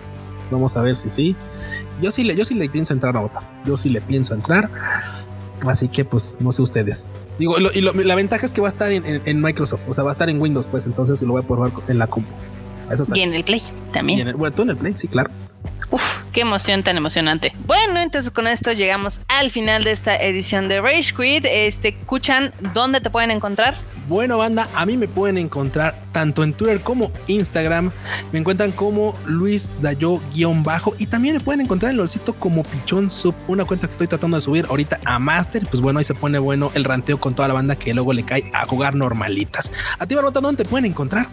Vamos 0.52 0.76
a 0.78 0.82
ver 0.82 0.95
si 0.97 1.10
sí. 1.10 1.36
Yo 2.02 2.12
sí 2.12 2.24
le, 2.24 2.36
yo 2.36 2.45
sí 2.45 2.56
le 2.56 2.70
pienso 2.70 2.93
entrar 2.93 3.16
a 3.18 3.22
otra. 3.22 3.41
Yo 3.66 3.78
sí 3.78 3.89
le 3.89 4.02
pienso 4.02 4.34
entrar. 4.34 4.70
Así 5.68 5.89
que 5.89 6.06
pues 6.06 6.38
no 6.39 6.52
sé 6.52 6.62
ustedes. 6.62 7.10
Digo, 7.38 7.56
y 7.60 7.82
la 7.82 8.16
ventaja 8.16 8.45
es 8.45 8.54
que 8.54 8.62
va 8.62 8.68
a 8.68 8.72
estar 8.72 8.91
en, 8.91 9.41
Microsoft, 9.41 9.86
o 9.88 9.93
sea, 9.93 10.04
va 10.04 10.12
a 10.12 10.14
estar 10.14 10.30
en 10.30 10.41
Windows, 10.41 10.68
pues 10.70 10.86
entonces 10.86 11.22
lo 11.22 11.34
voy 11.34 11.41
a 11.41 11.45
jugar 11.45 11.72
en 11.88 12.00
la 12.00 12.08
compu. 12.08 12.30
Y 13.14 13.22
en 13.22 13.34
el 13.34 13.43
Play 13.43 13.62
también. 13.93 14.36
bueno, 14.38 14.56
tú 14.56 14.64
en 14.64 14.72
el 14.72 14.78
Play, 14.78 14.93
sí, 14.95 15.08
claro. 15.08 15.30
Uf, 15.91 16.20
qué 16.32 16.41
emoción 16.41 16.84
tan 16.84 16.97
emocionante. 16.97 17.54
Bueno, 17.66 18.00
entonces 18.00 18.32
con 18.32 18.47
esto 18.47 18.72
llegamos 18.74 19.22
al 19.28 19.52
final 19.52 19.84
de 19.84 19.91
esta 19.91 20.16
edición 20.16 20.68
de 20.68 20.82
Rage 20.82 21.14
Quit. 21.16 21.45
Este, 21.45 21.89
escuchan 21.89 22.52
¿dónde 22.74 23.02
te 23.02 23.10
pueden 23.10 23.32
encontrar? 23.32 23.76
Bueno, 24.10 24.39
banda, 24.39 24.68
a 24.74 24.88
mí 24.88 24.97
me 24.97 25.07
pueden 25.07 25.38
encontrar 25.38 25.93
tanto 26.12 26.43
en 26.43 26.53
Twitter 26.53 26.82
como 26.82 27.12
Instagram. 27.28 27.91
Me 28.32 28.39
encuentran 28.39 28.72
como 28.72 29.14
Luis 29.28 29.70
Dayo-bajo 29.84 30.95
y 30.97 31.05
también 31.05 31.36
me 31.36 31.41
pueden 31.41 31.62
encontrar 31.62 31.91
en 31.91 31.97
LOLcito 31.97 32.34
como 32.34 32.64
Pichón 32.64 33.12
Sub, 33.12 33.36
una 33.47 33.66
cuenta 33.66 33.86
que 33.86 33.91
estoy 33.91 34.07
tratando 34.07 34.38
de 34.38 34.41
subir 34.41 34.66
ahorita 34.68 34.99
a 35.05 35.20
Master. 35.20 35.68
Pues 35.70 35.80
bueno, 35.80 35.99
ahí 35.99 36.05
se 36.05 36.16
pone 36.16 36.39
bueno 36.39 36.72
el 36.74 36.86
ranteo 36.86 37.20
con 37.20 37.36
toda 37.36 37.47
la 37.47 37.53
banda 37.53 37.76
que 37.76 37.93
luego 37.93 38.12
le 38.12 38.24
cae 38.24 38.49
a 38.51 38.66
jugar 38.66 38.95
normalitas. 38.95 39.72
A 39.99 40.07
ti, 40.07 40.16
Barbota, 40.16 40.41
¿dónde 40.41 40.64
te 40.64 40.68
pueden 40.68 40.86
encontrar? 40.86 41.28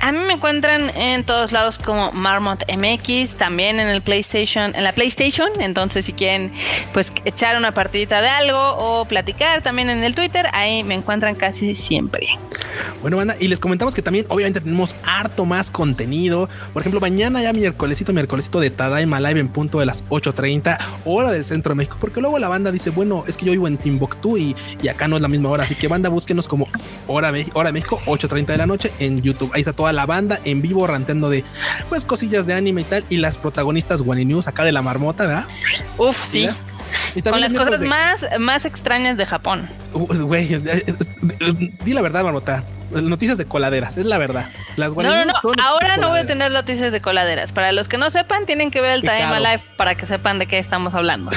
A 0.00 0.12
mí 0.12 0.18
me 0.18 0.34
encuentran 0.34 0.90
en 0.96 1.24
todos 1.24 1.52
lados 1.52 1.78
como 1.78 2.12
Marmot 2.12 2.64
MX, 2.70 3.36
también 3.36 3.80
en 3.80 3.88
el 3.88 4.02
PlayStation, 4.02 4.74
en 4.74 4.84
la 4.84 4.92
PlayStation. 4.92 5.48
Entonces, 5.60 6.04
si 6.04 6.12
quieren, 6.12 6.52
pues 6.92 7.12
echar 7.24 7.56
una 7.56 7.72
partidita 7.72 8.20
de 8.20 8.28
algo 8.28 8.58
o 8.58 9.04
platicar 9.06 9.62
también 9.62 9.88
en 9.90 10.04
el 10.04 10.14
Twitter, 10.14 10.46
ahí 10.52 10.84
me 10.84 10.94
encuentran 10.94 11.34
casi 11.34 11.74
siempre. 11.74 12.28
Bueno, 13.02 13.16
banda, 13.16 13.36
y 13.38 13.48
les 13.48 13.60
comentamos 13.60 13.94
que 13.94 14.02
también, 14.02 14.26
obviamente, 14.28 14.60
tenemos 14.60 14.94
harto 15.04 15.44
más 15.46 15.70
contenido. 15.70 16.48
Por 16.72 16.82
ejemplo, 16.82 17.00
mañana 17.00 17.42
ya 17.42 17.52
miércolesito, 17.52 18.12
miércolesito 18.12 18.60
de 18.60 18.70
Tadaima 18.70 19.20
Live 19.20 19.40
en 19.40 19.48
punto 19.48 19.78
de 19.78 19.86
las 19.86 20.04
8:30, 20.08 20.78
hora 21.04 21.30
del 21.30 21.44
centro 21.44 21.70
de 21.70 21.76
México. 21.76 21.96
Porque 22.00 22.20
luego 22.20 22.38
la 22.38 22.48
banda 22.48 22.72
dice, 22.72 22.90
bueno, 22.90 23.24
es 23.26 23.36
que 23.36 23.46
yo 23.46 23.52
vivo 23.52 23.68
en 23.68 23.76
Timbuktu 23.76 24.36
y, 24.36 24.56
y 24.82 24.88
acá 24.88 25.08
no 25.08 25.16
es 25.16 25.22
la 25.22 25.28
misma 25.28 25.50
hora. 25.50 25.64
Así 25.64 25.74
que, 25.74 25.88
banda, 25.88 26.08
búsquenos 26.08 26.48
como 26.48 26.66
hora, 27.06 27.32
hora 27.52 27.68
de 27.68 27.72
México, 27.72 28.00
8:30 28.06 28.46
de 28.46 28.58
la 28.58 28.66
noche 28.66 28.92
en 28.98 29.22
YouTube. 29.22 29.50
Ahí 29.54 29.60
está 29.60 29.72
toda 29.84 29.92
la 29.92 30.06
banda 30.06 30.40
en 30.46 30.62
vivo 30.62 30.86
ranteando 30.86 31.28
de 31.28 31.44
pues 31.90 32.06
cosillas 32.06 32.46
de 32.46 32.54
anime 32.54 32.80
y 32.80 32.84
tal. 32.84 33.04
Y 33.10 33.18
las 33.18 33.36
protagonistas 33.36 34.00
Wani 34.00 34.24
News 34.24 34.48
acá 34.48 34.64
de 34.64 34.72
la 34.72 34.80
marmota, 34.80 35.26
¿verdad? 35.26 35.44
Uf, 35.98 36.16
sí. 36.16 36.48
Y 37.14 37.20
Con 37.20 37.38
las 37.38 37.52
cosas 37.52 37.82
más, 37.82 38.24
más 38.40 38.64
extrañas 38.64 39.18
de 39.18 39.26
Japón. 39.26 39.68
Güey, 39.92 40.48
di 41.84 41.92
la 41.92 42.00
verdad, 42.00 42.24
marmota 42.24 42.64
noticias 43.02 43.38
de 43.38 43.46
coladeras, 43.46 43.96
es 43.96 44.06
la 44.06 44.18
verdad. 44.18 44.50
Las 44.76 44.94
no, 44.94 45.02
no, 45.02 45.24
no. 45.24 45.34
Ahora 45.62 45.96
no 45.96 46.10
voy 46.10 46.20
a 46.20 46.26
tener 46.26 46.50
noticias 46.50 46.92
de 46.92 47.00
coladeras. 47.00 47.52
Para 47.52 47.72
los 47.72 47.88
que 47.88 47.98
no 47.98 48.10
sepan, 48.10 48.46
tienen 48.46 48.70
que 48.70 48.80
ver 48.80 48.92
el 48.92 49.02
Time 49.02 49.40
Live 49.40 49.62
para 49.76 49.94
que 49.94 50.06
sepan 50.06 50.38
de 50.38 50.46
qué 50.46 50.58
estamos 50.58 50.94
hablando. 50.94 51.30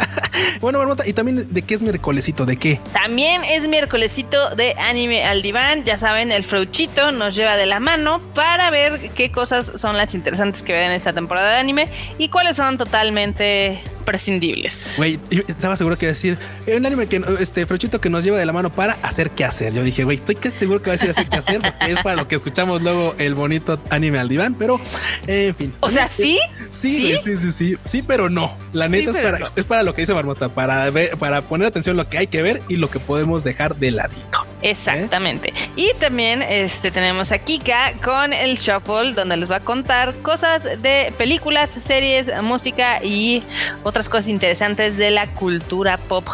bueno, 0.60 0.78
Marmota, 0.78 1.06
y 1.06 1.12
también 1.12 1.52
de 1.52 1.62
qué 1.62 1.74
es 1.74 1.82
miércolesito, 1.82 2.46
de 2.46 2.56
qué. 2.56 2.80
También 2.92 3.44
es 3.44 3.68
miércolesito 3.68 4.54
de 4.54 4.74
anime 4.78 5.24
al 5.24 5.42
diván. 5.42 5.84
Ya 5.84 5.96
saben, 5.96 6.32
el 6.32 6.44
Frauchito 6.44 7.12
nos 7.12 7.34
lleva 7.36 7.56
de 7.56 7.66
la 7.66 7.80
mano 7.80 8.20
para 8.34 8.70
ver 8.70 9.10
qué 9.14 9.30
cosas 9.30 9.72
son 9.76 9.96
las 9.96 10.14
interesantes 10.14 10.62
que 10.62 10.72
ven 10.72 10.86
en 10.86 10.92
esta 10.92 11.12
temporada 11.12 11.50
de 11.50 11.56
anime 11.56 11.88
y 12.18 12.28
cuáles 12.28 12.56
son 12.56 12.78
totalmente 12.78 13.80
prescindibles. 14.10 14.94
Güey, 14.96 15.20
estaba 15.46 15.76
seguro 15.76 15.96
que 15.96 16.08
decir 16.08 16.36
un 16.66 16.84
anime 16.84 17.06
que 17.06 17.22
este 17.38 17.64
Frauchito 17.64 18.00
que 18.00 18.10
nos 18.10 18.24
lleva 18.24 18.38
de 18.38 18.44
la 18.44 18.52
mano 18.52 18.72
para 18.72 18.94
hacer 19.04 19.30
qué 19.30 19.44
hacer. 19.44 19.72
Yo 19.72 19.84
dije, 19.84 20.02
güey, 20.02 20.16
estoy 20.16 20.34
casi 20.34 20.58
seguro 20.58 20.82
que 20.82 20.90
va 20.90 20.94
a 20.94 20.96
decir 20.96 21.10
así 21.10 21.24
qué 21.26 21.36
hacer, 21.36 21.60
porque 21.60 21.92
es 21.92 22.00
para 22.00 22.16
lo 22.16 22.26
que 22.26 22.34
escuchamos 22.34 22.82
luego 22.82 23.14
el 23.18 23.36
bonito 23.36 23.80
anime 23.88 24.18
al 24.18 24.28
diván, 24.28 24.56
pero 24.58 24.80
en 25.28 25.54
fin. 25.54 25.72
O 25.78 25.90
sea, 25.90 26.08
sí. 26.08 26.40
Sí, 26.70 27.14
sí, 27.22 27.36
sí, 27.36 27.52
sí, 27.52 27.76
sí, 27.84 28.02
pero 28.02 28.28
no. 28.28 28.56
La 28.72 28.88
neta 28.88 29.12
es, 29.12 29.18
para, 29.18 29.52
es 29.54 29.64
para 29.64 29.84
lo 29.84 29.94
que 29.94 30.02
dice 30.02 30.12
Marmota, 30.12 30.48
para 30.48 30.90
ver, 30.90 31.16
para 31.16 31.42
poner 31.42 31.68
atención 31.68 31.94
a 32.00 32.02
lo 32.02 32.08
que 32.08 32.18
hay 32.18 32.26
que 32.26 32.42
ver 32.42 32.62
y 32.68 32.76
lo 32.76 32.90
que 32.90 32.98
podemos 32.98 33.44
dejar 33.44 33.76
de 33.76 33.92
ladito. 33.92 34.49
Exactamente. 34.62 35.52
Y 35.76 35.92
también 35.98 36.42
este, 36.42 36.90
tenemos 36.90 37.32
a 37.32 37.38
Kika 37.38 37.94
con 38.02 38.32
el 38.32 38.56
Shuffle, 38.56 39.14
donde 39.14 39.36
les 39.36 39.50
va 39.50 39.56
a 39.56 39.60
contar 39.60 40.14
cosas 40.22 40.82
de 40.82 41.12
películas, 41.16 41.70
series, 41.70 42.30
música 42.42 43.02
y 43.02 43.42
otras 43.82 44.08
cosas 44.08 44.28
interesantes 44.28 44.96
de 44.96 45.10
la 45.10 45.28
cultura 45.34 45.98
pop 45.98 46.26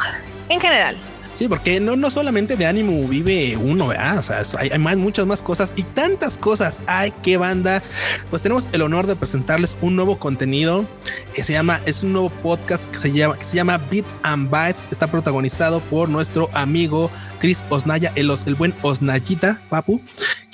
en 0.49 0.61
general. 0.61 0.97
Sí, 1.37 1.49
porque 1.49 1.81
no, 1.81 1.97
no 1.97 2.11
solamente 2.11 2.57
de 2.57 2.65
ánimo 2.65 3.07
vive 3.07 3.59
uno, 3.59 3.89
¿verdad? 3.89 4.21
O 4.21 4.23
sea, 4.23 4.43
hay, 4.59 4.79
más, 4.79 4.97
muchas 4.97 5.27
más 5.27 5.43
cosas 5.43 5.75
y 5.77 5.83
tantas 5.83 6.39
cosas. 6.39 6.81
Hay 6.87 7.11
que 7.11 7.37
banda. 7.37 7.83
Pues 8.31 8.41
tenemos 8.41 8.67
el 8.73 8.81
honor 8.81 9.07
de 9.07 9.17
presentarles 9.17 9.77
un 9.83 9.97
nuevo 9.97 10.19
contenido 10.19 10.89
que 11.35 11.45
se 11.45 11.53
llama, 11.53 11.83
es 11.85 12.03
un 12.03 12.15
nuevo 12.15 12.31
podcast 12.31 12.87
que 12.87 12.97
se 12.97 13.13
llama, 13.13 13.39
que 13.39 13.45
se 13.45 13.55
llama 13.55 13.77
Bits 13.77 14.17
and 14.23 14.49
Bytes. 14.49 14.87
Está 14.91 15.11
protagonizado 15.11 15.81
por 15.81 16.09
nuestro 16.09 16.49
amigo 16.55 17.11
Chris 17.39 17.63
Osnaya, 17.69 18.13
el, 18.15 18.33
el 18.47 18.55
buen 18.55 18.75
Osnayita, 18.81 19.61
papu, 19.69 20.01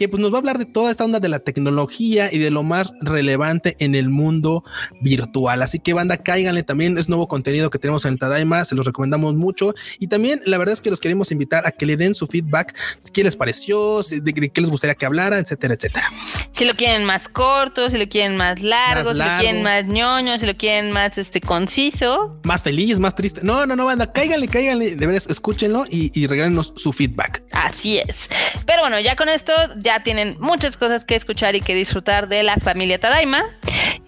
que 0.03 0.09
pues 0.09 0.21
nos 0.21 0.33
va 0.33 0.39
a 0.39 0.41
hablar 0.41 0.59
de 0.59 0.67
toda 0.67 0.91
esta 0.91 1.05
onda 1.05 1.21
de 1.21 1.29
la 1.29 1.39
tecnología 1.39 2.29
y 2.33 2.39
de 2.39 2.51
lo 2.51 2.65
más 2.65 2.93
relevante 3.03 3.77
en 3.79 3.95
el 3.95 4.09
mundo 4.09 4.65
virtual. 5.01 5.63
Así 5.63 5.79
que 5.79 5.93
banda, 5.93 6.17
cáiganle 6.17 6.65
también, 6.65 6.99
es 6.99 7.09
nuevo 7.09 7.29
contenido 7.29 7.71
que 7.71 7.79
tenemos 7.79 8.05
en 8.05 8.15
el 8.15 8.19
Tadaima, 8.19 8.65
se 8.65 8.75
los 8.75 8.85
recomendamos 8.85 9.37
mucho. 9.37 9.77
Y 10.01 10.09
también 10.09 10.41
la 10.45 10.59
verdad 10.59 10.73
es 10.73 10.81
que 10.81 10.91
los 10.91 10.99
queremos 10.99 11.31
invitar 11.31 11.69
a 11.69 11.71
que 11.71 11.87
le 11.87 11.97
den 11.97 12.17
su 12.17 12.27
feedback, 12.27 12.77
qué 13.13 13.23
les 13.23 13.37
pareció, 13.37 14.03
de, 14.03 14.33
qué 14.35 14.61
les 14.61 14.71
gustaría 14.71 14.97
que 14.97 15.07
hablara, 15.07 15.39
etcétera, 15.39 15.75
etcétera. 15.75 16.09
Si 16.51 16.65
lo 16.65 16.75
quieren 16.75 17.05
más 17.05 17.29
corto, 17.29 17.89
si 17.89 17.97
lo 17.97 18.09
quieren 18.09 18.37
más 18.37 18.61
largo, 18.61 19.11
más 19.11 19.17
si 19.17 19.23
lo 19.23 19.39
quieren 19.39 19.63
más 19.63 19.85
ñoño, 19.85 20.37
si 20.41 20.47
lo 20.47 20.57
quieren 20.57 20.91
más 20.91 21.17
este 21.17 21.41
conciso. 21.41 22.41
Más 22.43 22.65
feliz, 22.65 22.99
más 22.99 23.15
triste. 23.15 23.43
No, 23.45 23.67
no, 23.67 23.77
no, 23.77 23.87
banda, 23.87 24.13
cáiganle, 24.13 24.49
cáiganle, 24.49 24.97
de 24.97 25.07
veras, 25.07 25.29
escúchenlo 25.29 25.85
y, 25.89 26.11
y 26.13 26.27
regálenos 26.27 26.73
su 26.75 26.93
feedback. 26.93 27.45
Así 27.53 27.99
es. 27.99 28.29
Pero 28.67 28.83
bueno, 28.83 28.99
ya 28.99 29.15
con 29.15 29.29
esto 29.29 29.53
ya 29.93 30.03
tienen 30.03 30.36
muchas 30.40 30.76
cosas 30.76 31.05
que 31.05 31.14
escuchar 31.14 31.55
y 31.55 31.61
que 31.61 31.74
disfrutar 31.74 32.28
de 32.28 32.43
la 32.43 32.57
familia 32.57 32.99
Tadaima. 32.99 33.45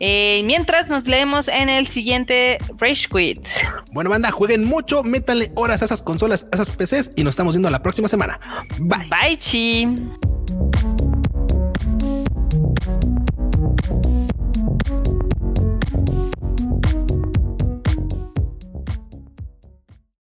Eh, 0.01 0.43
mientras 0.45 0.89
nos 0.89 1.07
leemos 1.07 1.49
en 1.49 1.68
el 1.68 1.87
siguiente 1.87 2.59
Rage 2.78 3.07
Quit. 3.09 3.47
Bueno, 3.93 4.11
banda, 4.11 4.30
jueguen 4.30 4.64
mucho, 4.64 5.03
métanle 5.03 5.53
horas 5.55 5.82
a 5.82 5.85
esas 5.85 6.03
consolas, 6.03 6.47
a 6.53 6.57
esas 6.57 6.70
PCs 6.70 7.11
y 7.16 7.24
nos 7.24 7.32
estamos 7.32 7.55
viendo 7.55 7.70
la 7.70 7.82
próxima 7.82 8.09
semana. 8.09 8.41
Bye. 8.78 9.09
Bye, 9.09 9.37
chi. 9.37 9.89